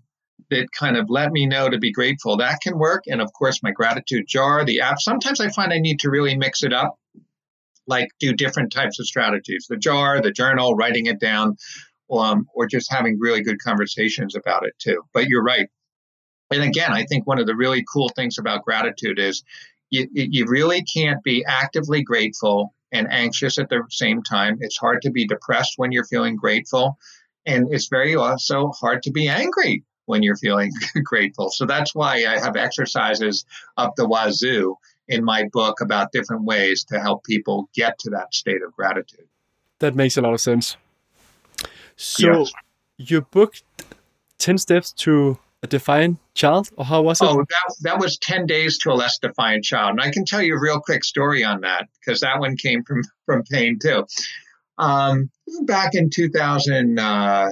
that 0.51 0.67
kind 0.71 0.97
of 0.97 1.09
let 1.09 1.31
me 1.31 1.45
know 1.45 1.69
to 1.69 1.77
be 1.79 1.91
grateful, 1.91 2.37
that 2.37 2.61
can 2.61 2.77
work. 2.79 3.03
And 3.07 3.21
of 3.21 3.33
course, 3.33 3.61
my 3.63 3.71
gratitude 3.71 4.25
jar, 4.27 4.65
the 4.65 4.81
app. 4.81 4.99
Sometimes 5.01 5.41
I 5.41 5.49
find 5.49 5.73
I 5.73 5.79
need 5.79 5.99
to 6.01 6.09
really 6.11 6.37
mix 6.37 6.63
it 6.63 6.73
up. 6.73 6.97
like 7.87 8.09
do 8.19 8.33
different 8.33 8.71
types 8.71 8.99
of 8.99 9.07
strategies 9.07 9.65
the 9.69 9.77
jar, 9.77 10.21
the 10.21 10.31
journal, 10.31 10.75
writing 10.75 11.05
it 11.07 11.19
down, 11.19 11.57
um, 12.11 12.45
or 12.53 12.67
just 12.67 12.91
having 12.91 13.17
really 13.19 13.41
good 13.41 13.59
conversations 13.61 14.35
about 14.35 14.65
it 14.65 14.73
too. 14.79 15.03
But 15.13 15.27
you're 15.27 15.43
right. 15.43 15.69
And 16.51 16.63
again, 16.63 16.93
I 16.93 17.05
think 17.05 17.27
one 17.27 17.39
of 17.39 17.47
the 17.47 17.55
really 17.55 17.83
cool 17.91 18.09
things 18.09 18.37
about 18.37 18.63
gratitude 18.63 19.19
is 19.19 19.43
you, 19.89 20.07
you 20.13 20.45
really 20.47 20.83
can't 20.83 21.23
be 21.23 21.45
actively 21.45 22.03
grateful 22.03 22.73
and 22.91 23.11
anxious 23.11 23.57
at 23.57 23.69
the 23.69 23.83
same 23.89 24.23
time. 24.23 24.57
It's 24.61 24.77
hard 24.77 25.01
to 25.03 25.11
be 25.11 25.27
depressed 25.27 25.73
when 25.77 25.91
you're 25.91 26.05
feeling 26.05 26.35
grateful. 26.35 26.97
And 27.45 27.73
it's 27.73 27.87
very 27.87 28.15
also 28.15 28.71
hard 28.71 29.03
to 29.03 29.11
be 29.11 29.27
angry 29.27 29.83
when 30.05 30.23
you're 30.23 30.37
feeling 30.37 30.71
grateful. 31.03 31.49
So 31.51 31.65
that's 31.65 31.93
why 31.93 32.25
I 32.25 32.39
have 32.39 32.55
exercises 32.55 33.45
up 33.75 33.95
the 33.95 34.07
wazoo 34.07 34.75
in 35.07 35.23
my 35.23 35.47
book 35.51 35.79
about 35.81 36.11
different 36.11 36.43
ways 36.43 36.83
to 36.85 36.99
help 36.99 37.23
people 37.23 37.69
get 37.73 37.97
to 37.99 38.09
that 38.11 38.33
state 38.33 38.61
of 38.65 38.73
gratitude. 38.73 39.27
That 39.79 39.95
makes 39.95 40.17
a 40.17 40.21
lot 40.21 40.33
of 40.33 40.41
sense. 40.41 40.75
So, 41.95 42.39
yes. 42.39 42.51
your 42.97 43.21
book, 43.21 43.55
10 44.37 44.57
Steps 44.57 44.91
to 44.93 45.37
a 45.63 45.67
Defiant 45.67 46.19
Child, 46.33 46.69
or 46.77 46.85
how 46.85 47.01
was 47.01 47.21
it? 47.21 47.25
Oh, 47.25 47.37
that, 47.37 47.75
that 47.81 47.99
was 47.99 48.17
10 48.19 48.45
Days 48.45 48.77
to 48.79 48.91
a 48.91 48.93
Less 48.93 49.17
Defiant 49.19 49.63
Child. 49.63 49.91
And 49.91 50.01
I 50.01 50.11
can 50.11 50.25
tell 50.25 50.41
you 50.41 50.55
a 50.55 50.61
real 50.61 50.79
quick 50.79 51.03
story 51.03 51.43
on 51.43 51.61
that 51.61 51.87
because 51.99 52.21
that 52.21 52.39
one 52.39 52.57
came 52.57 52.83
from, 52.83 53.01
from 53.25 53.43
pain 53.43 53.79
too. 53.79 54.05
Um, 54.77 55.31
back 55.63 55.91
in 55.93 56.09
2000, 56.09 56.99
uh, 56.99 57.49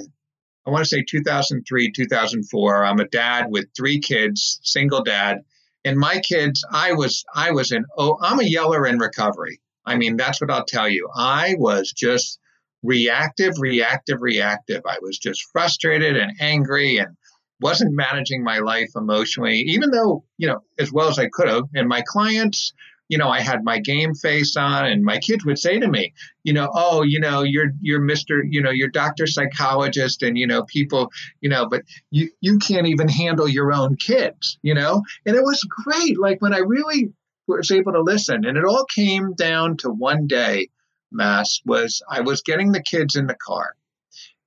I 0.68 0.70
want 0.70 0.84
to 0.84 0.90
say 0.90 1.04
2003, 1.08 1.92
2004, 1.92 2.86
I'm 2.86 3.00
a 3.00 3.08
dad 3.08 3.48
with 3.50 3.66
three 3.76 4.00
kids, 4.00 4.60
single 4.64 5.04
dad 5.04 5.40
and 5.86 5.98
my 6.00 6.20
kids, 6.20 6.66
I 6.70 6.94
was 6.94 7.24
I 7.34 7.52
was 7.52 7.72
in 7.72 7.86
oh 7.96 8.18
I'm 8.20 8.40
a 8.40 8.44
yeller 8.44 8.86
in 8.88 8.98
recovery. 8.98 9.62
I 9.86 9.96
mean, 9.96 10.18
that's 10.18 10.42
what 10.42 10.50
I'll 10.50 10.66
tell 10.66 10.90
you. 10.90 11.08
I 11.16 11.56
was 11.60 11.94
just 11.96 12.40
reactive, 12.82 13.54
reactive, 13.60 14.18
reactive. 14.20 14.82
I 14.86 14.98
was 15.02 15.20
just 15.20 15.44
frustrated 15.52 16.18
and 16.18 16.34
angry 16.40 16.98
and 16.98 17.16
wasn't 17.62 17.96
managing 17.96 18.44
my 18.44 18.60
life 18.60 18.90
emotionally, 18.96 19.60
even 19.60 19.92
though, 19.92 20.24
you 20.38 20.48
know, 20.48 20.60
as 20.78 20.92
well 20.92 21.08
as 21.08 21.18
I 21.20 21.30
could 21.32 21.48
have. 21.48 21.64
And 21.74 21.88
my 21.88 22.04
clients, 22.06 22.74
you 23.08 23.18
know, 23.18 23.30
I 23.30 23.40
had 23.40 23.64
my 23.64 23.80
game 23.80 24.14
face 24.16 24.58
on, 24.58 24.86
and 24.86 25.04
my 25.04 25.20
kids 25.20 25.46
would 25.46 25.60
say 25.60 25.80
to 25.80 25.88
me, 25.88 26.14
you 26.44 26.54
know, 26.54 26.70
oh, 26.74 27.04
you 27.04 27.20
know, 27.20 27.44
you're 27.44 27.72
you're 27.82 28.02
Mister, 28.02 28.44
you 28.44 28.62
know, 28.62 28.72
you're 28.72 28.90
Doctor 28.90 29.28
Psychologist, 29.28 30.24
and 30.24 30.38
you 30.38 30.48
know, 30.48 30.64
people, 30.64 31.12
you 31.40 31.50
know, 31.50 31.68
but 31.70 31.84
you 32.10 32.32
you 32.42 32.58
can't 32.58 32.88
even 32.88 33.08
handle 33.08 33.48
your 33.48 33.72
own 33.74 33.96
kids, 33.96 34.58
you 34.64 34.74
know, 34.74 35.04
and 35.26 35.36
it 35.36 35.44
was 35.44 35.62
great. 35.86 36.20
Like 36.20 36.42
when 36.42 36.54
I 36.54 36.60
really 36.60 37.14
was 37.48 37.70
able 37.72 37.94
to 37.94 38.02
listen, 38.02 38.44
and 38.44 38.58
it 38.58 38.66
all 38.66 38.86
came 38.86 39.34
down 39.34 39.78
to 39.78 39.90
one 39.90 40.26
day, 40.26 40.70
Mass 41.12 41.62
was 41.64 42.02
I 42.10 42.22
was 42.22 42.42
getting 42.42 42.72
the 42.72 42.82
kids 42.84 43.16
in 43.16 43.28
the 43.28 43.38
car, 43.48 43.76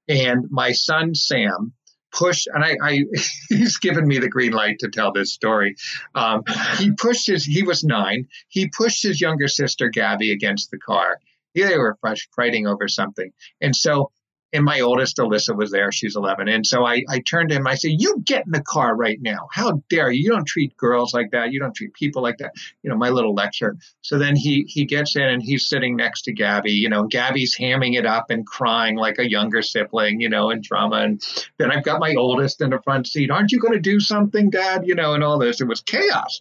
and 0.09 0.47
my 0.51 0.73
son 0.73 1.15
Sam 1.15 1.75
pushed, 2.13 2.49
and 2.53 2.65
I, 2.65 2.77
I 2.83 3.05
he's 3.49 3.79
given 3.79 4.07
me 4.07 4.19
the 4.19 4.29
green 4.29 4.53
light 4.53 4.79
to 4.81 4.89
tell 4.89 5.13
this 5.13 5.33
story. 5.33 5.77
Um, 6.15 6.43
he 6.77 6.93
pushed 6.93 7.27
his, 7.27 7.45
he 7.45 7.63
was 7.63 7.85
nine. 7.85 8.29
He 8.49 8.69
pushed 8.69 9.03
his 9.03 9.21
younger 9.21 9.49
sister 9.49 9.89
Gabby 9.89 10.33
against 10.33 10.71
the 10.71 10.79
car. 10.79 11.21
They 11.55 11.77
were 11.77 11.99
fighting 12.37 12.67
over 12.67 12.87
something, 12.87 13.33
and 13.61 13.75
so 13.75 14.13
and 14.53 14.65
my 14.65 14.81
oldest 14.81 15.19
Alyssa 15.19 15.55
was 15.55 15.71
there. 15.71 15.93
She's 15.93 16.17
11. 16.17 16.49
And 16.49 16.67
so 16.67 16.87
I, 16.87 17.03
I 17.09 17.21
turned 17.21 17.51
to 17.51 17.57
him. 17.57 17.67
I 17.67 17.75
said, 17.75 17.93
"You 17.99 18.23
get 18.25 18.47
in 18.47 18.53
the 18.53 18.63
car 18.63 18.97
right 18.97 19.19
now. 19.21 19.49
How 19.53 19.83
dare 19.91 20.11
you? 20.11 20.23
You 20.23 20.31
don't 20.31 20.47
treat 20.47 20.77
girls 20.77 21.13
like 21.13 21.31
that. 21.33 21.53
You 21.53 21.61
don't 21.61 21.75
treat 21.75 21.93
people 21.93 22.23
like 22.23 22.39
that." 22.39 22.53
You 22.83 22.91
know, 22.91 22.97
my 22.97 23.11
little 23.11 23.35
lecture. 23.35 23.77
So 24.01 24.19
then 24.19 24.37
he 24.37 24.65
he 24.67 24.85
gets 24.87 25.17
in 25.17 25.23
and 25.23 25.43
he's 25.43 25.69
sitting 25.69 25.97
next 25.97 26.23
to 26.23 26.33
Gabby. 26.33 26.73
You 26.73 26.89
know, 26.89 27.05
Gabby's 27.05 27.57
hamming 27.57 27.97
it 27.99 28.07
up 28.07 28.31
and 28.31 28.47
crying 28.47 28.97
like 28.97 29.19
a 29.19 29.29
younger 29.29 29.61
sibling. 29.61 30.21
You 30.21 30.31
know, 30.31 30.51
in 30.51 30.63
drama. 30.63 30.97
And 30.97 31.23
then 31.59 31.71
I've 31.71 31.85
got 31.85 32.01
my 32.01 32.15
oldest 32.15 32.63
in 32.63 32.71
the 32.71 32.81
front 32.83 33.07
seat. 33.07 33.31
Aren't 33.31 33.53
you 33.53 33.61
going 33.61 33.75
to 33.75 33.81
do 33.81 34.01
something, 34.01 34.51
Dad? 34.51 34.87
You 34.87 34.95
know, 34.95 35.13
and 35.13 35.23
all 35.23 35.39
this. 35.39 35.61
It 35.61 35.69
was 35.69 35.83
chaos. 35.83 36.41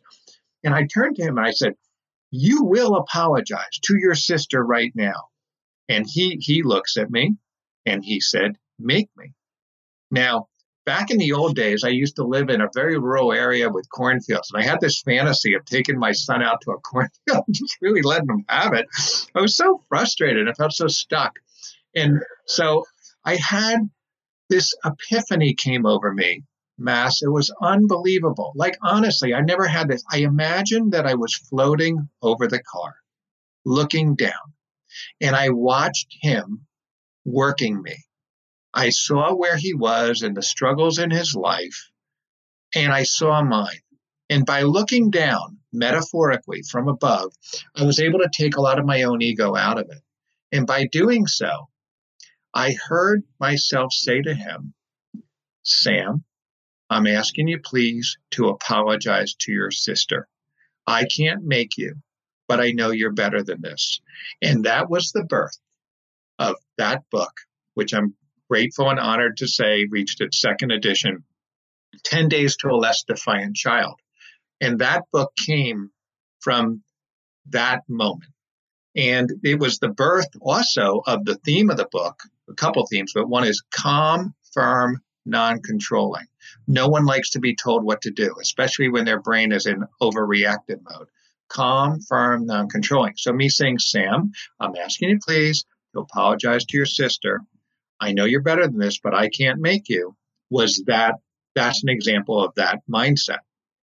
And 0.63 0.73
I 0.73 0.85
turned 0.85 1.17
to 1.17 1.23
him 1.23 1.37
and 1.37 1.45
I 1.45 1.51
said, 1.51 1.73
"You 2.31 2.63
will 2.63 2.95
apologize 2.95 3.79
to 3.83 3.97
your 3.97 4.15
sister 4.15 4.63
right 4.63 4.93
now." 4.95 5.27
And 5.89 6.05
he 6.07 6.37
he 6.41 6.63
looks 6.63 6.95
at 6.95 7.11
me 7.11 7.35
and 7.87 8.03
he 8.03 8.19
said, 8.19 8.57
Make 8.77 9.09
me. 9.17 9.33
Now, 10.11 10.49
back 10.85 11.09
in 11.09 11.17
the 11.17 11.33
old 11.33 11.55
days, 11.55 11.83
I 11.83 11.89
used 11.89 12.17
to 12.17 12.23
live 12.23 12.49
in 12.49 12.61
a 12.61 12.69
very 12.73 12.99
rural 12.99 13.31
area 13.31 13.69
with 13.69 13.89
cornfields. 13.89 14.51
And 14.51 14.61
I 14.61 14.67
had 14.67 14.79
this 14.81 15.01
fantasy 15.01 15.53
of 15.55 15.65
taking 15.65 15.97
my 15.97 16.11
son 16.11 16.43
out 16.43 16.61
to 16.61 16.71
a 16.71 16.79
cornfield 16.81 17.45
just 17.49 17.77
really 17.81 18.01
letting 18.01 18.29
him 18.29 18.45
have 18.49 18.73
it. 18.73 18.85
I 19.33 19.41
was 19.41 19.55
so 19.55 19.83
frustrated. 19.89 20.47
I 20.47 20.53
felt 20.53 20.73
so 20.73 20.87
stuck. 20.87 21.33
And 21.95 22.21
so 22.45 22.85
I 23.25 23.35
had 23.35 23.89
this 24.49 24.73
epiphany 24.85 25.55
came 25.55 25.85
over 25.85 26.13
me, 26.13 26.43
Mass. 26.77 27.21
It 27.21 27.31
was 27.31 27.53
unbelievable. 27.61 28.51
Like, 28.55 28.77
honestly, 28.83 29.33
I 29.33 29.41
never 29.41 29.65
had 29.67 29.87
this. 29.87 30.03
I 30.11 30.19
imagined 30.19 30.91
that 30.91 31.07
I 31.07 31.15
was 31.15 31.35
floating 31.35 32.09
over 32.21 32.47
the 32.47 32.61
car, 32.61 32.95
looking 33.65 34.15
down, 34.15 34.53
and 35.19 35.35
I 35.35 35.49
watched 35.49 36.15
him 36.21 36.66
working 37.27 37.81
me. 37.81 37.97
I 38.73 38.89
saw 38.89 39.35
where 39.35 39.57
he 39.57 39.73
was 39.73 40.21
and 40.21 40.35
the 40.35 40.41
struggles 40.41 40.97
in 40.97 41.11
his 41.11 41.35
life, 41.35 41.91
and 42.73 42.91
I 42.91 43.03
saw 43.03 43.43
mine. 43.43 43.81
And 44.29 44.45
by 44.45 44.61
looking 44.61 45.11
down, 45.11 45.59
metaphorically 45.73 46.61
from 46.69 46.87
above, 46.87 47.33
I 47.75 47.83
was 47.83 47.99
able 47.99 48.19
to 48.19 48.29
take 48.31 48.55
a 48.55 48.61
lot 48.61 48.79
of 48.79 48.85
my 48.85 49.03
own 49.03 49.21
ego 49.21 49.55
out 49.55 49.77
of 49.77 49.89
it. 49.89 50.01
And 50.53 50.65
by 50.65 50.87
doing 50.87 51.27
so, 51.27 51.69
I 52.53 52.77
heard 52.87 53.23
myself 53.39 53.91
say 53.91 54.21
to 54.21 54.33
him, 54.33 54.73
Sam, 55.63 56.23
I'm 56.89 57.07
asking 57.07 57.49
you 57.49 57.59
please 57.59 58.17
to 58.31 58.47
apologize 58.47 59.33
to 59.39 59.51
your 59.51 59.71
sister. 59.71 60.29
I 60.85 61.05
can't 61.05 61.43
make 61.43 61.77
you, 61.77 61.95
but 62.47 62.61
I 62.61 62.71
know 62.71 62.91
you're 62.91 63.11
better 63.11 63.43
than 63.43 63.61
this. 63.61 63.99
And 64.41 64.63
that 64.63 64.89
was 64.89 65.11
the 65.11 65.25
birth 65.25 65.57
of 66.39 66.55
that 66.77 67.03
book, 67.11 67.33
which 67.73 67.93
I'm 67.93 68.15
grateful 68.49 68.89
and 68.89 68.99
honored 68.99 69.37
to 69.37 69.47
say 69.47 69.87
reached 69.89 70.21
its 70.21 70.39
second 70.39 70.71
edition 70.71 71.23
10 72.03 72.29
Days 72.29 72.57
to 72.57 72.69
a 72.69 72.75
Less 72.75 73.03
Defiant 73.03 73.55
Child. 73.55 73.99
And 74.61 74.79
that 74.79 75.03
book 75.11 75.31
came 75.35 75.91
from 76.39 76.83
that 77.49 77.83
moment. 77.87 78.31
And 78.95 79.31
it 79.43 79.59
was 79.59 79.77
the 79.77 79.89
birth 79.89 80.29
also 80.41 81.01
of 81.05 81.23
the 81.23 81.35
theme 81.35 81.69
of 81.69 81.77
the 81.77 81.87
book, 81.91 82.23
a 82.49 82.53
couple 82.53 82.85
themes, 82.87 83.11
but 83.13 83.29
one 83.29 83.43
is 83.43 83.63
calm, 83.71 84.33
firm, 84.53 85.01
non 85.25 85.61
controlling. 85.61 86.25
No 86.67 86.87
one 86.87 87.05
likes 87.05 87.31
to 87.31 87.39
be 87.39 87.55
told 87.55 87.83
what 87.83 88.01
to 88.01 88.11
do, 88.11 88.35
especially 88.41 88.89
when 88.89 89.05
their 89.05 89.21
brain 89.21 89.51
is 89.51 89.65
in 89.65 89.83
overreactive 90.01 90.79
mode. 90.89 91.09
Calm, 91.49 92.01
firm, 92.01 92.45
non 92.45 92.69
controlling. 92.69 93.13
So, 93.17 93.31
me 93.31 93.49
saying, 93.49 93.79
Sam, 93.79 94.31
I'm 94.59 94.75
asking 94.75 95.09
you 95.09 95.19
please 95.19 95.65
to 95.93 95.99
apologize 95.99 96.65
to 96.65 96.77
your 96.77 96.85
sister. 96.85 97.41
I 97.99 98.13
know 98.13 98.25
you're 98.25 98.41
better 98.41 98.67
than 98.67 98.77
this, 98.77 98.99
but 98.99 99.15
I 99.15 99.29
can't 99.29 99.59
make 99.59 99.89
you. 99.89 100.15
Was 100.49 100.83
that 100.87 101.15
that's 101.55 101.83
an 101.83 101.89
example 101.89 102.43
of 102.43 102.53
that 102.55 102.81
mindset. 102.89 103.39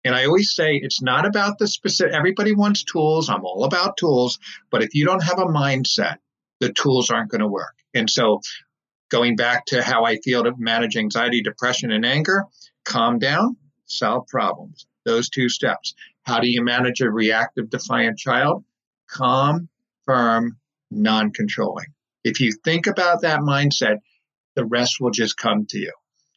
And 0.05 0.15
I 0.15 0.27
always 0.27 0.55
say 0.55 0.77
it's 0.77 1.01
not 1.01 1.25
about 1.25 1.59
the 1.59 1.67
specific, 1.67 2.13
everybody 2.13 2.55
wants 2.55 2.85
tools. 2.85 3.31
I'm 3.31 3.45
all 3.45 3.65
about 3.65 3.97
tools. 3.97 4.39
But 4.71 4.83
if 4.83 4.95
you 4.95 5.07
don't 5.07 5.23
have 5.23 5.39
a 5.39 5.47
mindset, 5.47 6.17
the 6.61 6.73
tools 6.73 7.11
aren't 7.11 7.31
going 7.31 7.41
to 7.41 7.49
work. 7.49 7.75
And 7.95 8.11
so 8.11 8.41
going 9.11 9.37
back 9.37 9.65
to 9.67 9.83
how 9.83 10.05
I 10.05 10.17
feel 10.17 10.45
to 10.45 10.53
manage 10.57 10.97
anxiety, 10.97 11.43
depression, 11.43 11.93
and 11.93 12.05
anger, 12.05 12.45
calm 12.85 13.19
down, 13.19 13.57
solve 13.87 14.27
problems. 14.27 14.87
Those 15.05 15.29
two 15.29 15.49
steps. 15.49 15.95
How 16.25 16.41
do 16.41 16.49
you 16.49 16.63
manage 16.63 17.01
a 17.01 17.11
reactive, 17.11 17.71
defiant 17.71 18.19
child? 18.19 18.65
Calm, 19.09 19.69
firm, 20.05 20.59
non 20.93 21.33
controlling. 21.33 21.87
If 22.25 22.41
you 22.41 22.53
think 22.65 22.87
about 22.87 23.23
that 23.23 23.41
mindset, 23.41 23.99
the 24.55 24.65
rest 24.65 25.01
will 25.01 25.11
just 25.11 25.37
come 25.37 25.67
to 25.71 25.79
you. 25.79 25.93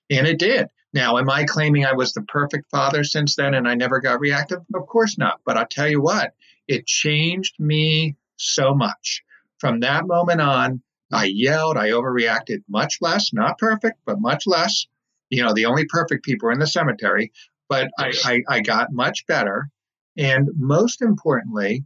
And 0.10 0.26
it 0.26 0.39
did. 0.39 0.68
Now, 0.94 1.18
am 1.18 1.30
I 1.30 1.43
claiming 1.43 1.86
I 1.86 1.93
was 1.93 2.14
the 2.14 2.22
perfect 2.22 2.70
father 2.72 3.03
since 3.03 3.36
then 3.36 3.53
and 3.53 3.68
I 3.68 3.76
never 3.76 3.99
got 3.99 4.20
reactive? 4.20 4.60
Of 4.74 4.88
course 4.88 5.18
not. 5.18 5.41
But 5.45 5.58
I'll 5.58 5.68
tell 5.68 5.89
you 5.89 6.01
what, 6.01 6.34
it 6.68 6.88
changed 6.88 7.56
me 7.60 8.16
so 8.38 8.74
much. 8.74 9.22
From 9.60 9.82
that 9.82 10.08
moment 10.08 10.41
on, 10.41 10.82
I 11.12 11.26
yelled, 11.26 11.78
I 11.78 11.89
overreacted 11.89 12.64
much 12.70 12.97
less, 13.01 13.34
not 13.34 13.58
perfect, 13.58 13.99
but 14.06 14.22
much 14.22 14.47
less. 14.47 14.88
You 15.30 15.43
know, 15.43 15.53
the 15.53 15.66
only 15.66 15.86
perfect 15.86 16.24
people 16.24 16.49
are 16.49 16.51
in 16.51 16.60
the 16.60 16.68
cemetery, 16.68 17.32
but 17.68 17.89
I, 17.99 18.14
I, 18.24 18.41
I 18.47 18.60
got 18.62 18.91
much 18.91 19.26
better. 19.28 19.70
And 20.18 20.49
most 20.56 21.01
importantly, 21.01 21.86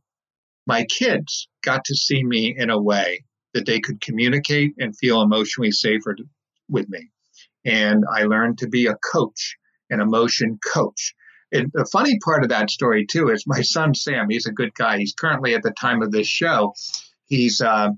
my 0.69 0.85
kids 0.85 1.49
got 1.63 1.83
to 1.85 1.95
see 1.95 2.23
me 2.23 2.55
in 2.55 2.69
a 2.69 2.79
way 2.79 3.25
that 3.55 3.65
they 3.65 3.79
could 3.79 3.99
communicate 3.99 4.73
and 4.77 4.95
feel 4.95 5.23
emotionally 5.23 5.71
safer 5.71 6.15
with 6.69 6.87
me. 6.87 7.09
And 7.65 8.03
I 8.15 8.23
learned 8.23 8.59
to 8.59 8.67
be 8.69 8.85
a 8.85 8.95
coach, 9.11 9.57
an 9.89 9.99
emotion 9.99 10.59
coach. 10.73 11.15
And 11.51 11.71
the 11.73 11.89
funny 11.91 12.19
part 12.23 12.43
of 12.43 12.49
that 12.49 12.69
story, 12.69 13.07
too, 13.07 13.29
is 13.29 13.47
my 13.47 13.61
son 13.61 13.95
Sam, 13.95 14.29
he's 14.29 14.45
a 14.45 14.51
good 14.51 14.75
guy. 14.75 14.99
He's 14.99 15.15
currently 15.19 15.55
at 15.55 15.63
the 15.63 15.71
time 15.71 16.03
of 16.03 16.11
this 16.11 16.27
show, 16.27 16.75
He's, 17.29 17.61
uh, 17.61 17.89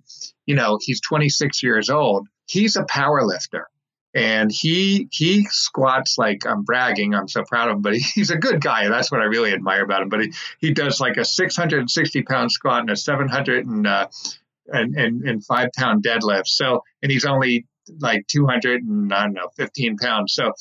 you 0.45 0.55
know, 0.55 0.77
he's 0.81 1.01
26 1.01 1.63
years 1.63 1.89
old. 1.89 2.27
He's 2.47 2.75
a 2.75 2.83
power 2.83 3.25
lifter 3.25 3.67
and 4.13 4.51
he 4.51 5.07
he 5.11 5.45
squats 5.49 6.17
like 6.17 6.45
I'm 6.45 6.63
bragging. 6.63 7.15
I'm 7.15 7.27
so 7.27 7.43
proud 7.43 7.69
of 7.69 7.77
him, 7.77 7.81
but 7.81 7.95
he's 7.95 8.29
a 8.29 8.37
good 8.37 8.61
guy. 8.61 8.89
That's 8.89 9.11
what 9.11 9.21
I 9.21 9.25
really 9.25 9.53
admire 9.53 9.83
about 9.83 10.01
him. 10.01 10.09
But 10.09 10.21
he, 10.21 10.33
he 10.59 10.73
does 10.73 10.99
like 10.99 11.17
a 11.17 11.25
660 11.25 12.23
pound 12.23 12.51
squat 12.51 12.81
and 12.81 12.89
a 12.89 12.95
700 12.95 13.65
and, 13.65 13.87
uh, 13.87 14.07
and, 14.67 14.95
and, 14.95 15.23
and 15.23 15.45
five 15.45 15.69
pound 15.75 16.03
deadlift. 16.03 16.47
So 16.47 16.83
and 17.01 17.11
he's 17.11 17.25
only 17.25 17.65
like 17.99 18.25
200 18.27 18.83
and 18.83 19.13
I 19.13 19.23
don't 19.23 19.33
know 19.33 19.49
15 19.57 19.97
pounds. 19.97 20.33
So, 20.33 20.53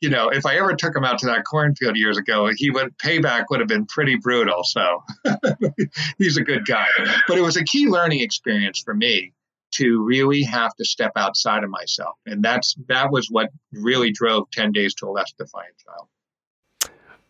you 0.00 0.08
know, 0.08 0.28
if 0.28 0.46
I 0.46 0.56
ever 0.56 0.74
took 0.74 0.96
him 0.96 1.04
out 1.04 1.18
to 1.18 1.26
that 1.26 1.44
cornfield 1.44 1.96
years 1.96 2.18
ago, 2.18 2.50
he 2.56 2.70
would 2.70 2.96
payback 2.98 3.44
would 3.50 3.60
have 3.60 3.68
been 3.68 3.86
pretty 3.86 4.16
brutal. 4.16 4.64
So 4.64 5.02
he's 6.18 6.36
a 6.36 6.42
good 6.42 6.66
guy. 6.66 6.86
But 7.28 7.38
it 7.38 7.42
was 7.42 7.56
a 7.56 7.64
key 7.64 7.88
learning 7.88 8.20
experience 8.20 8.80
for 8.80 8.94
me 8.94 9.32
to 9.72 10.02
really 10.02 10.42
have 10.42 10.74
to 10.76 10.84
step 10.84 11.12
outside 11.16 11.64
of 11.64 11.70
myself. 11.70 12.16
And 12.26 12.42
that's 12.42 12.74
that 12.88 13.10
was 13.10 13.28
what 13.30 13.50
really 13.72 14.10
drove 14.10 14.50
10 14.52 14.72
days 14.72 14.94
to 14.96 15.06
a 15.06 15.10
less 15.10 15.32
defiant 15.32 15.74
child. 15.84 16.08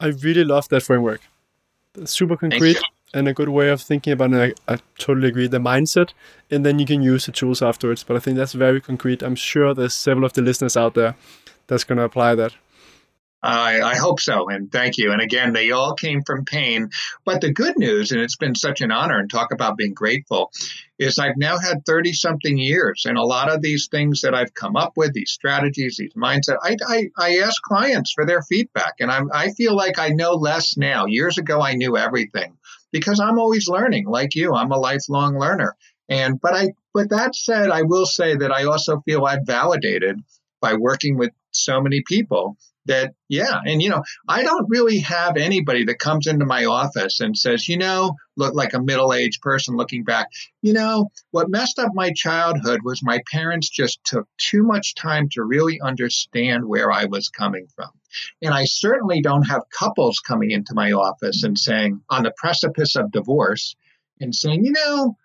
I 0.01 0.09
really 0.09 0.45
love 0.45 0.69
that 0.71 0.83
framework. 0.83 1.21
Super 2.05 2.37
concrete 2.37 2.81
and 3.15 3.29
a 3.29 3.35
good 3.35 3.51
way 3.51 3.69
of 3.69 3.81
thinking 3.81 4.13
about 4.13 4.33
it. 4.33 4.59
I, 4.67 4.75
I, 4.75 4.79
totally 4.99 5.29
agree. 5.29 5.47
The 5.47 5.59
mindset, 5.59 6.13
and 6.51 6.65
then 6.65 6.79
you 6.79 6.87
can 6.87 7.03
use 7.03 7.27
the 7.27 7.33
tools 7.33 7.63
afterwards. 7.63 8.03
But 8.03 8.17
I 8.17 8.21
think 8.21 8.37
that's 8.37 8.55
very 8.55 8.81
concrete. 8.81 9.23
I'm 9.23 9.35
sure 9.35 9.75
there's 9.75 9.95
several 9.95 10.25
of 10.25 10.33
the 10.33 10.43
listeners 10.43 10.77
out 10.77 10.95
there 10.95 11.15
that's 11.67 11.85
going 11.85 11.99
to 11.99 12.05
apply 12.05 12.35
that. 12.37 12.55
I, 13.43 13.81
I 13.81 13.97
hope 13.97 14.21
so, 14.21 14.49
and 14.49 14.71
thank 14.71 14.99
you. 14.99 15.11
And 15.11 15.21
again, 15.21 15.53
they 15.53 15.73
all 15.73 15.95
came 15.95 16.23
from 16.23 16.45
pain. 16.45 16.91
But 17.25 17.41
the 17.41 17.53
good 17.53 17.77
news, 17.77 18.13
and 18.13 18.21
it's 18.21 18.37
been 18.37 18.55
such 18.55 18.81
an 18.83 18.93
honor, 18.93 19.19
and 19.19 19.29
talk 19.29 19.53
about 19.53 19.77
being 19.77 19.95
grateful, 19.95 20.53
is 20.99 21.19
I've 21.19 21.37
now 21.37 21.59
had 21.59 21.85
30 21.85 22.13
something 22.13 22.57
years. 22.57 23.05
And 23.05 23.19
a 23.19 23.25
lot 23.25 23.51
of 23.51 23.61
these 23.61 23.89
things 23.89 24.21
that 24.21 24.35
I've 24.35 24.55
come 24.55 24.77
up 24.77 24.93
with, 24.97 25.13
these 25.13 25.33
strategies, 25.33 25.97
these 25.97 26.15
mindset, 26.15 26.59
I, 26.63 26.77
I, 26.87 27.09
I 27.19 27.39
ask 27.39 27.61
clients 27.63 28.13
for 28.13 28.25
their 28.25 28.43
feedback. 28.43 28.95
And 29.01 29.11
I'm, 29.11 29.29
I 29.33 29.51
feel 29.51 29.75
like 29.75 29.99
I 29.99 30.11
know 30.11 30.35
less 30.35 30.77
now. 30.77 31.07
Years 31.07 31.37
ago, 31.37 31.61
I 31.61 31.75
knew 31.75 31.97
everything 31.97 32.57
because 32.93 33.19
I'm 33.19 33.41
always 33.41 33.69
learning, 33.69 34.07
like 34.07 34.37
you. 34.37 34.55
I'm 34.55 34.71
a 34.71 34.79
lifelong 34.79 35.37
learner. 35.37 35.75
And 36.09 36.41
but 36.41 36.55
I 36.55 36.73
but 36.95 37.11
that 37.11 37.35
said, 37.35 37.71
I 37.71 37.83
will 37.83 38.07
say 38.07 38.37
that 38.37 38.53
I 38.53 38.65
also 38.65 39.01
feel 39.01 39.25
I've 39.25 39.47
validated 39.47 40.21
by 40.61 40.75
working 40.75 41.17
with 41.17 41.31
so 41.53 41.81
many 41.81 42.03
people 42.07 42.57
that 42.87 43.13
yeah 43.29 43.61
and 43.65 43.81
you 43.81 43.89
know 43.89 44.03
i 44.29 44.43
don't 44.43 44.69
really 44.69 44.99
have 44.99 45.37
anybody 45.37 45.85
that 45.85 45.99
comes 45.99 46.27
into 46.27 46.45
my 46.45 46.65
office 46.65 47.21
and 47.21 47.37
says 47.37 47.69
you 47.69 47.77
know 47.77 48.17
look 48.37 48.55
like 48.55 48.75
a 48.75 48.83
middle-aged 48.83 49.41
person 49.41 49.77
looking 49.77 50.03
back 50.03 50.29
you 50.63 50.73
know 50.73 51.09
what 51.31 51.51
messed 51.51 51.79
up 51.79 51.91
my 51.95 52.13
childhood 52.13 52.81
was 52.85 53.01
my 53.03 53.21
parents 53.31 53.69
just 53.69 54.03
took 54.05 54.27
too 54.37 54.63
much 54.63 54.95
time 54.95 55.29
to 55.29 55.45
really 55.45 55.81
understand 55.81 56.65
where 56.65 56.91
i 56.91 57.05
was 57.05 57.29
coming 57.29 57.67
from. 57.75 57.91
And 58.43 58.53
i 58.53 58.65
certainly 58.65 59.23
don't 59.23 59.49
have 59.49 59.63
couples 59.71 60.19
coming 60.19 60.51
into 60.51 60.75
my 60.75 60.93
office 60.93 61.45
and 61.45 61.59
saying 61.59 62.01
on 62.11 62.25
the 62.25 62.33
precipice 62.37 62.97
of 62.97 63.13
divorce 63.13 63.77
and 64.21 64.35
saying 64.35 64.65
you 64.65 64.73
know 64.73 65.17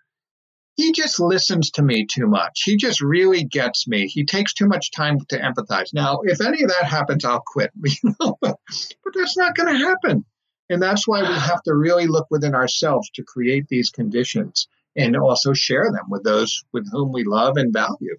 he 0.78 0.92
just 0.92 1.18
listens 1.18 1.72
to 1.72 1.82
me 1.82 2.06
too 2.06 2.28
much. 2.28 2.62
He 2.64 2.76
just 2.76 3.00
really 3.00 3.42
gets 3.42 3.88
me. 3.88 4.06
He 4.06 4.24
takes 4.24 4.54
too 4.54 4.68
much 4.68 4.92
time 4.92 5.18
to 5.28 5.36
empathize. 5.36 5.92
Now, 5.92 6.20
if 6.22 6.40
any 6.40 6.62
of 6.62 6.68
that 6.68 6.84
happens, 6.84 7.24
I'll 7.24 7.42
quit. 7.44 7.72
but 8.20 8.58
that's 9.12 9.36
not 9.36 9.56
going 9.56 9.76
to 9.76 9.86
happen. 9.86 10.24
And 10.70 10.80
that's 10.80 11.08
why 11.08 11.22
we 11.22 11.34
have 11.34 11.64
to 11.64 11.74
really 11.74 12.06
look 12.06 12.28
within 12.30 12.54
ourselves 12.54 13.10
to 13.16 13.24
create 13.24 13.66
these 13.66 13.90
conditions 13.90 14.68
and 14.94 15.16
also 15.16 15.52
share 15.52 15.90
them 15.90 16.04
with 16.08 16.22
those 16.22 16.62
with 16.72 16.88
whom 16.92 17.10
we 17.10 17.24
love 17.24 17.56
and 17.56 17.72
value. 17.72 18.16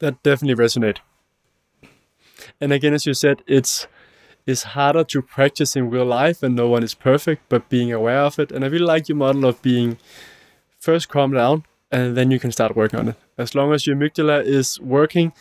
That 0.00 0.22
definitely 0.22 0.62
resonate. 0.62 0.98
And 2.60 2.70
again, 2.70 2.92
as 2.92 3.06
you 3.06 3.14
said, 3.14 3.42
it's 3.46 3.86
it's 4.44 4.62
harder 4.74 5.04
to 5.04 5.22
practice 5.22 5.74
in 5.74 5.88
real 5.88 6.04
life 6.04 6.42
and 6.42 6.54
no 6.54 6.68
one 6.68 6.82
is 6.82 6.94
perfect, 6.94 7.48
but 7.48 7.70
being 7.70 7.92
aware 7.92 8.18
of 8.18 8.38
it. 8.38 8.52
And 8.52 8.62
I 8.62 8.68
really 8.68 8.84
like 8.84 9.08
your 9.08 9.16
model 9.16 9.46
of 9.46 9.62
being 9.62 9.96
first 10.82 11.08
calm 11.08 11.32
down 11.32 11.64
and 11.92 12.16
then 12.16 12.30
you 12.30 12.40
can 12.40 12.50
start 12.50 12.74
working 12.74 12.98
on 12.98 13.08
it. 13.08 13.16
As 13.38 13.54
long 13.54 13.72
as 13.72 13.86
your 13.86 13.94
amygdala 13.94 14.44
is 14.44 14.80
working, 14.80 15.32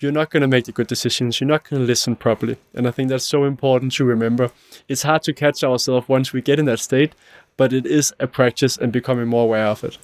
you're 0.00 0.12
not 0.12 0.30
going 0.30 0.40
to 0.40 0.48
make 0.48 0.64
the 0.64 0.72
good 0.72 0.88
decisions. 0.88 1.40
You're 1.40 1.48
not 1.48 1.68
going 1.68 1.82
to 1.82 1.86
listen 1.86 2.16
properly. 2.16 2.56
And 2.74 2.88
I 2.88 2.90
think 2.90 3.08
that's 3.08 3.24
so 3.24 3.44
important 3.44 3.92
to 3.92 4.04
remember. 4.04 4.50
It's 4.88 5.02
hard 5.02 5.22
to 5.22 5.32
catch 5.32 5.62
ourselves 5.62 6.08
once 6.08 6.32
we 6.32 6.42
get 6.42 6.58
in 6.58 6.64
that 6.64 6.80
state, 6.80 7.12
but 7.56 7.72
it 7.72 7.86
is 7.86 8.12
a 8.18 8.26
practice 8.26 8.76
and 8.76 8.92
becoming 8.92 9.28
more 9.28 9.44
aware 9.44 9.66
of 9.66 9.84
it. 9.84 9.98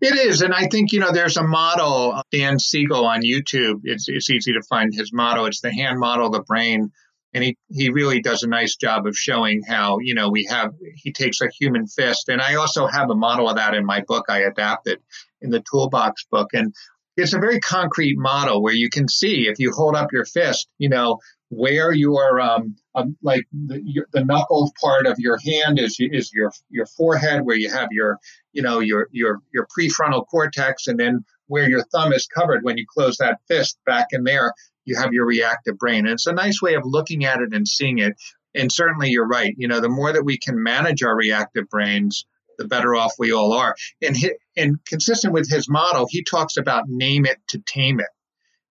It 0.00 0.16
is. 0.26 0.42
And 0.42 0.52
I 0.52 0.66
think, 0.66 0.92
you 0.92 1.00
know, 1.00 1.12
there's 1.12 1.36
a 1.36 1.42
model, 1.42 2.20
Dan 2.32 2.58
Siegel 2.58 3.06
on 3.06 3.22
YouTube. 3.22 3.80
It's, 3.84 4.08
it's 4.08 4.28
easy 4.28 4.52
to 4.52 4.62
find 4.62 4.92
his 4.92 5.12
motto. 5.12 5.44
It's 5.44 5.60
the 5.60 5.72
hand 5.72 5.98
model, 6.00 6.30
the 6.30 6.42
brain 6.42 6.90
and 7.34 7.42
he 7.42 7.58
he 7.70 7.90
really 7.90 8.22
does 8.22 8.42
a 8.42 8.48
nice 8.48 8.76
job 8.76 9.06
of 9.06 9.16
showing 9.16 9.62
how 9.66 9.98
you 9.98 10.14
know 10.14 10.30
we 10.30 10.44
have 10.44 10.72
he 10.94 11.12
takes 11.12 11.40
a 11.40 11.48
human 11.58 11.86
fist. 11.86 12.28
And 12.28 12.40
i 12.40 12.54
also 12.54 12.86
have 12.86 13.10
a 13.10 13.14
model 13.14 13.48
of 13.48 13.56
that 13.56 13.74
in 13.74 13.84
my 13.84 14.00
book. 14.06 14.26
I 14.28 14.38
adapted 14.38 15.00
in 15.42 15.50
the 15.50 15.62
toolbox 15.68 16.24
book. 16.30 16.50
And 16.54 16.72
it's 17.16 17.34
a 17.34 17.38
very 17.38 17.60
concrete 17.60 18.16
model 18.16 18.62
where 18.62 18.74
you 18.74 18.88
can 18.88 19.08
see 19.08 19.46
if 19.48 19.58
you 19.58 19.72
hold 19.72 19.94
up 19.94 20.12
your 20.12 20.24
fist 20.24 20.68
you 20.78 20.88
know 20.88 21.18
where 21.48 21.92
your 21.92 22.40
um, 22.40 22.74
um 22.94 23.16
like 23.22 23.44
the, 23.52 23.80
your, 23.84 24.06
the 24.12 24.24
knuckles 24.24 24.72
part 24.80 25.06
of 25.06 25.16
your 25.18 25.38
hand 25.38 25.78
is 25.78 25.96
is 26.00 26.32
your 26.32 26.52
your 26.70 26.86
forehead 26.86 27.44
where 27.44 27.56
you 27.56 27.70
have 27.70 27.88
your 27.92 28.18
you 28.52 28.62
know 28.62 28.80
your 28.80 29.08
your 29.12 29.40
your 29.52 29.66
prefrontal 29.76 30.26
cortex 30.26 30.86
and 30.88 30.98
then 30.98 31.24
where 31.46 31.68
your 31.68 31.84
thumb 31.92 32.12
is 32.12 32.26
covered 32.26 32.64
when 32.64 32.78
you 32.78 32.86
close 32.92 33.18
that 33.18 33.38
fist 33.46 33.78
back 33.86 34.08
in 34.10 34.24
there 34.24 34.52
you 34.84 34.96
have 34.96 35.12
your 35.12 35.26
reactive 35.26 35.78
brain. 35.78 36.06
And 36.06 36.14
it's 36.14 36.26
a 36.26 36.32
nice 36.32 36.60
way 36.60 36.74
of 36.74 36.82
looking 36.84 37.24
at 37.24 37.40
it 37.40 37.54
and 37.54 37.66
seeing 37.66 37.98
it. 37.98 38.14
And 38.54 38.70
certainly 38.70 39.10
you're 39.10 39.26
right. 39.26 39.54
You 39.56 39.68
know, 39.68 39.80
the 39.80 39.88
more 39.88 40.12
that 40.12 40.24
we 40.24 40.38
can 40.38 40.62
manage 40.62 41.02
our 41.02 41.16
reactive 41.16 41.68
brains, 41.68 42.24
the 42.58 42.68
better 42.68 42.94
off 42.94 43.14
we 43.18 43.32
all 43.32 43.52
are. 43.52 43.74
And, 44.02 44.16
he, 44.16 44.32
and 44.56 44.76
consistent 44.84 45.32
with 45.32 45.50
his 45.50 45.68
model, 45.68 46.06
he 46.08 46.22
talks 46.22 46.56
about 46.56 46.84
name 46.88 47.26
it 47.26 47.38
to 47.48 47.58
tame 47.58 48.00
it. 48.00 48.08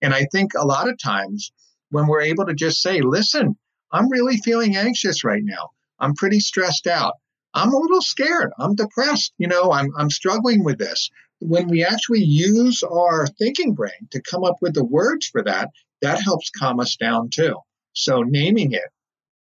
And 0.01 0.13
I 0.13 0.25
think 0.31 0.51
a 0.55 0.65
lot 0.65 0.89
of 0.89 0.97
times 0.97 1.51
when 1.89 2.07
we're 2.07 2.21
able 2.21 2.45
to 2.45 2.53
just 2.53 2.81
say, 2.81 3.01
listen, 3.01 3.57
I'm 3.91 4.09
really 4.09 4.37
feeling 4.37 4.75
anxious 4.75 5.23
right 5.23 5.43
now. 5.43 5.69
I'm 5.99 6.15
pretty 6.15 6.39
stressed 6.39 6.87
out. 6.87 7.13
I'm 7.53 7.71
a 7.71 7.77
little 7.77 8.01
scared. 8.01 8.51
I'm 8.57 8.75
depressed. 8.75 9.33
You 9.37 9.47
know, 9.47 9.71
I'm, 9.71 9.91
I'm 9.97 10.09
struggling 10.09 10.63
with 10.63 10.79
this. 10.79 11.09
When 11.39 11.67
we 11.67 11.85
actually 11.85 12.23
use 12.23 12.83
our 12.83 13.27
thinking 13.27 13.73
brain 13.75 14.07
to 14.11 14.21
come 14.21 14.43
up 14.43 14.55
with 14.61 14.73
the 14.73 14.83
words 14.83 15.27
for 15.27 15.43
that, 15.43 15.69
that 16.03 16.21
helps 16.21 16.51
calm 16.51 16.79
us 16.79 16.95
down 16.97 17.29
too. 17.29 17.55
So 17.93 18.21
naming 18.21 18.73
it, 18.73 18.89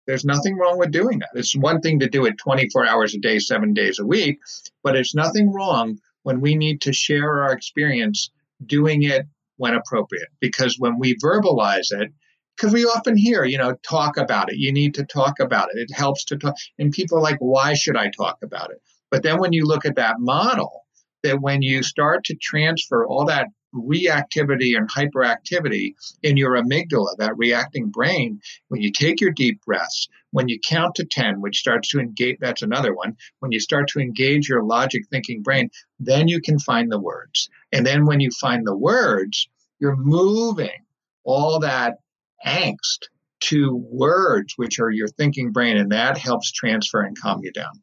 there's 0.08 0.26
nothing 0.26 0.58
wrong 0.58 0.78
with 0.78 0.92
doing 0.92 1.20
that. 1.20 1.30
It's 1.36 1.56
one 1.56 1.82
thing 1.82 2.00
to 2.00 2.10
do 2.10 2.26
it 2.26 2.38
24 2.38 2.88
hours 2.88 3.14
a 3.14 3.20
day, 3.20 3.40
seven 3.40 3.74
days 3.74 4.00
a 4.00 4.06
week, 4.06 4.40
but 4.84 4.96
it's 4.96 5.14
nothing 5.14 5.52
wrong 5.52 6.00
when 6.24 6.42
we 6.42 6.56
need 6.56 6.82
to 6.82 6.94
share 6.94 7.44
our 7.44 7.52
experience 7.52 8.32
doing 8.66 9.04
it 9.04 9.26
when 9.58 9.74
appropriate. 9.74 10.30
Because 10.40 10.78
when 10.80 10.98
we 10.98 11.18
verbalize 11.18 11.92
it, 11.92 12.12
because 12.56 12.74
we 12.74 12.86
often 12.86 13.18
hear, 13.18 13.44
you 13.44 13.58
know, 13.58 13.76
talk 13.88 14.16
about 14.16 14.50
it. 14.50 14.58
You 14.58 14.72
need 14.72 14.96
to 14.96 15.06
talk 15.06 15.40
about 15.40 15.70
it. 15.74 15.80
It 15.80 15.94
helps 15.94 16.24
to 16.26 16.38
talk. 16.38 16.56
And 16.80 16.92
people 16.92 17.18
are 17.18 17.22
like, 17.22 17.38
why 17.40 17.74
should 17.74 17.98
I 17.98 18.10
talk 18.10 18.38
about 18.44 18.72
it? 18.72 18.78
But 19.12 19.24
then 19.24 19.40
when 19.40 19.52
you 19.52 19.66
look 19.66 19.86
at 19.86 19.98
that 19.98 20.20
model, 20.20 20.86
that 21.24 21.42
when 21.42 21.62
you 21.62 21.84
start 21.84 22.24
to 22.26 22.36
transfer 22.36 23.06
all 23.06 23.26
that 23.26 23.48
reactivity 23.76 24.78
and 24.78 24.90
hyperactivity 24.90 25.94
in 26.24 26.38
your 26.38 26.56
amygdala, 26.56 27.16
that 27.18 27.38
reacting 27.38 27.90
brain, 27.90 28.40
when 28.70 28.82
you 28.82 28.92
take 28.92 29.22
your 29.22 29.32
deep 29.32 29.62
breaths, 29.66 30.08
when 30.32 30.48
you 30.48 30.60
count 30.60 30.96
to 30.96 31.06
10, 31.06 31.42
which 31.42 31.58
starts 31.58 31.90
to 31.90 32.00
engage, 32.00 32.38
that's 32.40 32.62
another 32.62 32.94
one, 32.94 33.16
when 33.40 33.52
you 33.52 33.60
start 33.60 33.88
to 33.90 34.00
engage 34.00 34.50
your 34.50 34.64
logic 34.64 35.04
thinking 35.10 35.42
brain, 35.42 35.70
then 36.00 36.28
you 36.28 36.42
can 36.42 36.60
find 36.60 36.92
the 36.92 37.00
words. 37.00 37.50
And 37.72 37.86
then 37.86 38.06
when 38.06 38.20
you 38.20 38.32
find 38.32 38.66
the 38.66 38.76
words, 38.76 39.48
you're 39.80 39.96
moving 39.96 40.86
all 41.24 41.60
that 41.60 41.98
angst 42.46 43.08
to 43.42 43.76
words, 43.76 44.54
which 44.58 44.80
are 44.80 44.90
your 44.90 45.08
thinking 45.08 45.52
brain, 45.52 45.78
and 45.78 45.92
that 45.92 46.18
helps 46.18 46.52
transfer 46.52 47.02
and 47.02 47.20
calm 47.20 47.42
you 47.44 47.52
down. 47.52 47.82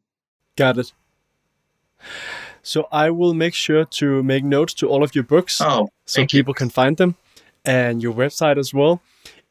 Got 0.55 0.77
it. 0.77 0.93
So 2.63 2.87
I 2.91 3.11
will 3.11 3.33
make 3.33 3.53
sure 3.53 3.85
to 3.85 4.23
make 4.23 4.43
notes 4.43 4.73
to 4.75 4.87
all 4.87 5.03
of 5.03 5.13
your 5.13 5.25
books 5.25 5.61
oh, 5.61 5.89
so 6.05 6.25
people 6.25 6.51
you. 6.51 6.55
can 6.55 6.69
find 6.69 6.97
them 6.97 7.15
and 7.65 8.01
your 8.01 8.13
website 8.13 8.57
as 8.57 8.73
well. 8.73 9.01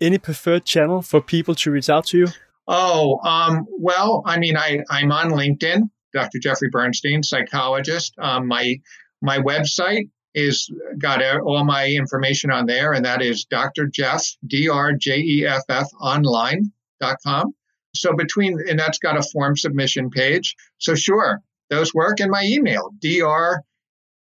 Any 0.01 0.19
preferred 0.19 0.65
channel 0.65 1.03
for 1.03 1.21
people 1.21 1.55
to 1.57 1.71
reach 1.71 1.89
out 1.89 2.07
to 2.07 2.19
you? 2.19 2.27
Oh, 2.67 3.21
um, 3.25 3.67
well, 3.79 4.23
I 4.25 4.39
mean, 4.39 4.57
I, 4.57 4.81
I'm 4.91 5.13
on 5.13 5.31
LinkedIn, 5.31 5.91
Dr. 6.13 6.39
Jeffrey 6.39 6.71
Bernstein, 6.71 7.23
psychologist. 7.23 8.15
Um, 8.19 8.47
my 8.49 8.77
my 9.21 9.39
website 9.39 10.09
is 10.35 10.71
got 10.99 11.23
all 11.41 11.65
my 11.65 11.89
information 11.89 12.51
on 12.51 12.67
there, 12.67 12.93
and 12.93 13.05
that 13.05 13.23
is 13.23 13.45
Dr. 13.45 13.87
Jeff, 13.87 14.25
D 14.47 14.69
R 14.69 14.93
J 14.95 15.19
E 15.19 15.47
F 15.47 15.63
F 15.69 15.89
online.com. 16.01 17.55
So 17.95 18.15
between, 18.15 18.59
and 18.69 18.79
that's 18.79 18.99
got 18.99 19.19
a 19.19 19.23
form 19.23 19.57
submission 19.57 20.11
page. 20.11 20.57
So 20.79 20.95
sure, 20.95 21.41
those 21.73 21.95
work. 21.95 22.21
And 22.21 22.31
my 22.31 22.45
email, 22.45 22.91
dr 23.01 23.63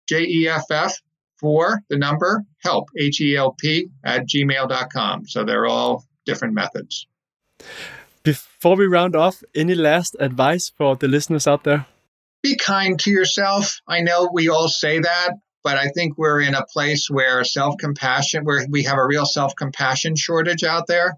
J 0.08 0.24
E 0.24 0.48
F 0.48 0.64
F 0.70 1.00
for 1.36 1.80
the 1.88 1.96
number 1.96 2.44
help, 2.62 2.88
H 2.98 3.20
E 3.20 3.36
L 3.36 3.52
P, 3.52 3.88
at 4.04 4.26
gmail.com. 4.26 5.26
So 5.26 5.44
they're 5.44 5.66
all 5.66 6.04
different 6.26 6.54
methods. 6.54 7.06
Before 8.22 8.76
we 8.76 8.86
round 8.86 9.16
off, 9.16 9.42
any 9.54 9.74
last 9.74 10.16
advice 10.20 10.68
for 10.68 10.96
the 10.96 11.08
listeners 11.08 11.46
out 11.46 11.64
there? 11.64 11.86
Be 12.42 12.56
kind 12.56 12.98
to 13.00 13.10
yourself. 13.10 13.80
I 13.86 14.00
know 14.00 14.28
we 14.32 14.48
all 14.48 14.68
say 14.68 15.00
that, 15.00 15.30
but 15.64 15.76
I 15.76 15.88
think 15.88 16.18
we're 16.18 16.40
in 16.40 16.54
a 16.54 16.66
place 16.66 17.08
where 17.10 17.42
self 17.44 17.76
compassion, 17.78 18.44
where 18.44 18.66
we 18.68 18.82
have 18.84 18.98
a 18.98 19.06
real 19.06 19.26
self 19.26 19.54
compassion 19.56 20.16
shortage 20.16 20.64
out 20.64 20.86
there. 20.86 21.14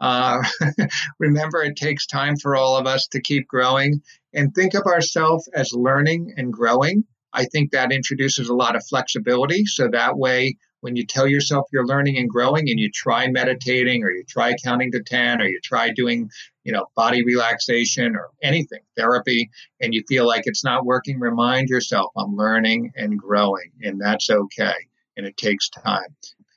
Uh, 0.00 0.42
remember, 1.18 1.62
it 1.62 1.76
takes 1.76 2.06
time 2.06 2.36
for 2.36 2.56
all 2.56 2.76
of 2.76 2.86
us 2.86 3.06
to 3.08 3.20
keep 3.20 3.46
growing 3.46 4.02
and 4.34 4.54
think 4.54 4.74
of 4.74 4.82
ourselves 4.86 5.48
as 5.54 5.72
learning 5.72 6.34
and 6.36 6.52
growing. 6.52 7.04
I 7.32 7.44
think 7.46 7.72
that 7.72 7.92
introduces 7.92 8.48
a 8.48 8.54
lot 8.54 8.76
of 8.76 8.86
flexibility. 8.86 9.64
So 9.66 9.88
that 9.88 10.16
way, 10.16 10.56
when 10.80 10.96
you 10.96 11.06
tell 11.06 11.26
yourself 11.26 11.66
you're 11.72 11.86
learning 11.86 12.18
and 12.18 12.28
growing 12.28 12.68
and 12.68 12.78
you 12.78 12.90
try 12.90 13.26
meditating 13.28 14.02
or 14.04 14.10
you 14.10 14.22
try 14.28 14.52
counting 14.62 14.92
to 14.92 15.02
10 15.02 15.40
or 15.40 15.46
you 15.46 15.58
try 15.64 15.90
doing, 15.90 16.30
you 16.62 16.72
know, 16.72 16.84
body 16.94 17.24
relaxation 17.24 18.14
or 18.14 18.28
anything, 18.42 18.80
therapy, 18.96 19.50
and 19.80 19.94
you 19.94 20.04
feel 20.06 20.26
like 20.26 20.42
it's 20.44 20.62
not 20.62 20.84
working, 20.84 21.18
remind 21.18 21.70
yourself, 21.70 22.12
I'm 22.18 22.36
learning 22.36 22.92
and 22.96 23.18
growing, 23.18 23.70
and 23.80 23.98
that's 23.98 24.28
okay. 24.28 24.74
And 25.16 25.26
it 25.26 25.38
takes 25.38 25.70
time. 25.70 26.14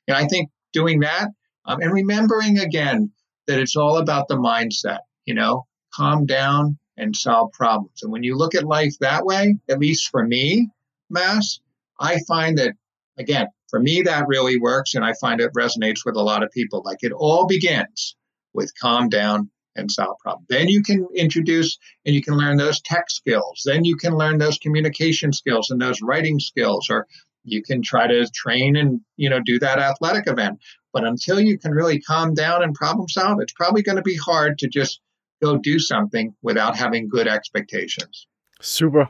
And 0.09 0.17
I 0.17 0.25
think 0.27 0.49
doing 0.73 0.99
that 0.99 1.29
um, 1.65 1.79
and 1.81 1.93
remembering 1.93 2.59
again 2.59 3.11
that 3.47 3.59
it's 3.59 3.77
all 3.77 3.97
about 3.97 4.27
the 4.27 4.35
mindset, 4.35 4.99
you 5.25 5.35
know, 5.35 5.65
calm 5.93 6.25
down, 6.25 6.77
and 6.97 7.15
solve 7.15 7.51
problems. 7.53 8.01
And 8.03 8.11
when 8.11 8.23
you 8.23 8.35
look 8.35 8.55
at 8.55 8.63
life 8.63 8.97
that 8.99 9.25
way, 9.25 9.57
at 9.69 9.79
least 9.79 10.09
for 10.09 10.25
me, 10.25 10.69
Mass, 11.09 11.59
I 11.99 12.19
find 12.27 12.57
that, 12.57 12.73
again, 13.17 13.47
for 13.69 13.79
me, 13.79 14.03
that 14.03 14.27
really 14.27 14.59
works. 14.59 14.95
And 14.95 15.05
I 15.05 15.13
find 15.13 15.41
it 15.41 15.51
resonates 15.57 16.05
with 16.05 16.15
a 16.15 16.21
lot 16.21 16.43
of 16.43 16.51
people. 16.51 16.81
Like 16.83 16.99
it 17.01 17.11
all 17.11 17.47
begins 17.47 18.15
with 18.53 18.71
calm 18.79 19.09
down 19.09 19.49
and 19.75 19.91
solve 19.91 20.17
problems. 20.19 20.47
Then 20.49 20.67
you 20.67 20.81
can 20.81 21.07
introduce 21.15 21.77
and 22.05 22.15
you 22.15 22.21
can 22.21 22.35
learn 22.35 22.57
those 22.57 22.81
tech 22.81 23.09
skills. 23.09 23.61
Then 23.65 23.85
you 23.85 23.95
can 23.95 24.17
learn 24.17 24.39
those 24.39 24.57
communication 24.57 25.31
skills 25.31 25.69
and 25.69 25.79
those 25.79 26.01
writing 26.01 26.39
skills, 26.39 26.87
or 26.89 27.07
you 27.43 27.61
can 27.61 27.81
try 27.81 28.07
to 28.07 28.27
train 28.33 28.75
and 28.75 29.01
you 29.15 29.29
know 29.29 29.39
do 29.45 29.59
that 29.59 29.79
athletic 29.79 30.27
event. 30.27 30.59
But 30.93 31.05
until 31.05 31.39
you 31.39 31.59
can 31.59 31.71
really 31.71 32.01
calm 32.01 32.33
down 32.33 32.63
and 32.63 32.73
problem 32.73 33.07
solve, 33.07 33.39
it's 33.39 33.53
probably 33.53 33.83
going 33.83 33.97
to 33.97 34.01
be 34.01 34.17
hard 34.17 34.57
to 34.59 34.67
just 34.67 34.99
go 35.41 35.57
do 35.57 35.79
something 35.79 36.33
without 36.41 36.75
having 36.75 37.07
good 37.07 37.27
expectations. 37.27 38.27
Super. 38.61 39.09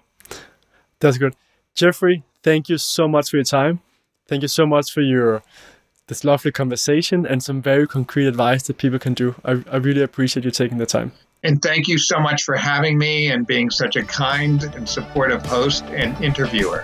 That's 1.00 1.18
good. 1.18 1.36
Jeffrey, 1.76 2.24
thank 2.44 2.70
you 2.70 2.78
so 2.78 3.08
much 3.08 3.30
for 3.30 3.38
your 3.38 3.44
time. 3.44 3.82
Thank 4.28 4.42
you 4.42 4.48
so 4.48 4.66
much 4.66 4.92
for 4.92 5.02
your 5.02 5.44
this 6.08 6.24
lovely 6.24 6.52
conversation 6.52 7.26
and 7.26 7.44
some 7.44 7.62
very 7.62 7.86
concrete 7.86 8.28
advice 8.28 8.64
that 8.64 8.78
people 8.78 8.98
can 8.98 9.14
do. 9.14 9.36
I, 9.44 9.64
I 9.72 9.78
really 9.78 10.02
appreciate 10.02 10.46
you 10.46 10.52
taking 10.52 10.78
the 10.78 10.86
time. 10.86 11.12
And 11.44 11.62
thank 11.62 11.88
you 11.88 11.98
so 11.98 12.20
much 12.20 12.44
for 12.44 12.56
having 12.56 12.98
me 12.98 13.30
and 13.30 13.46
being 13.46 13.70
such 13.70 13.96
a 13.96 14.04
kind 14.04 14.64
and 14.76 14.88
supportive 14.88 15.46
host 15.46 15.84
and 15.86 16.20
interviewer. 16.24 16.84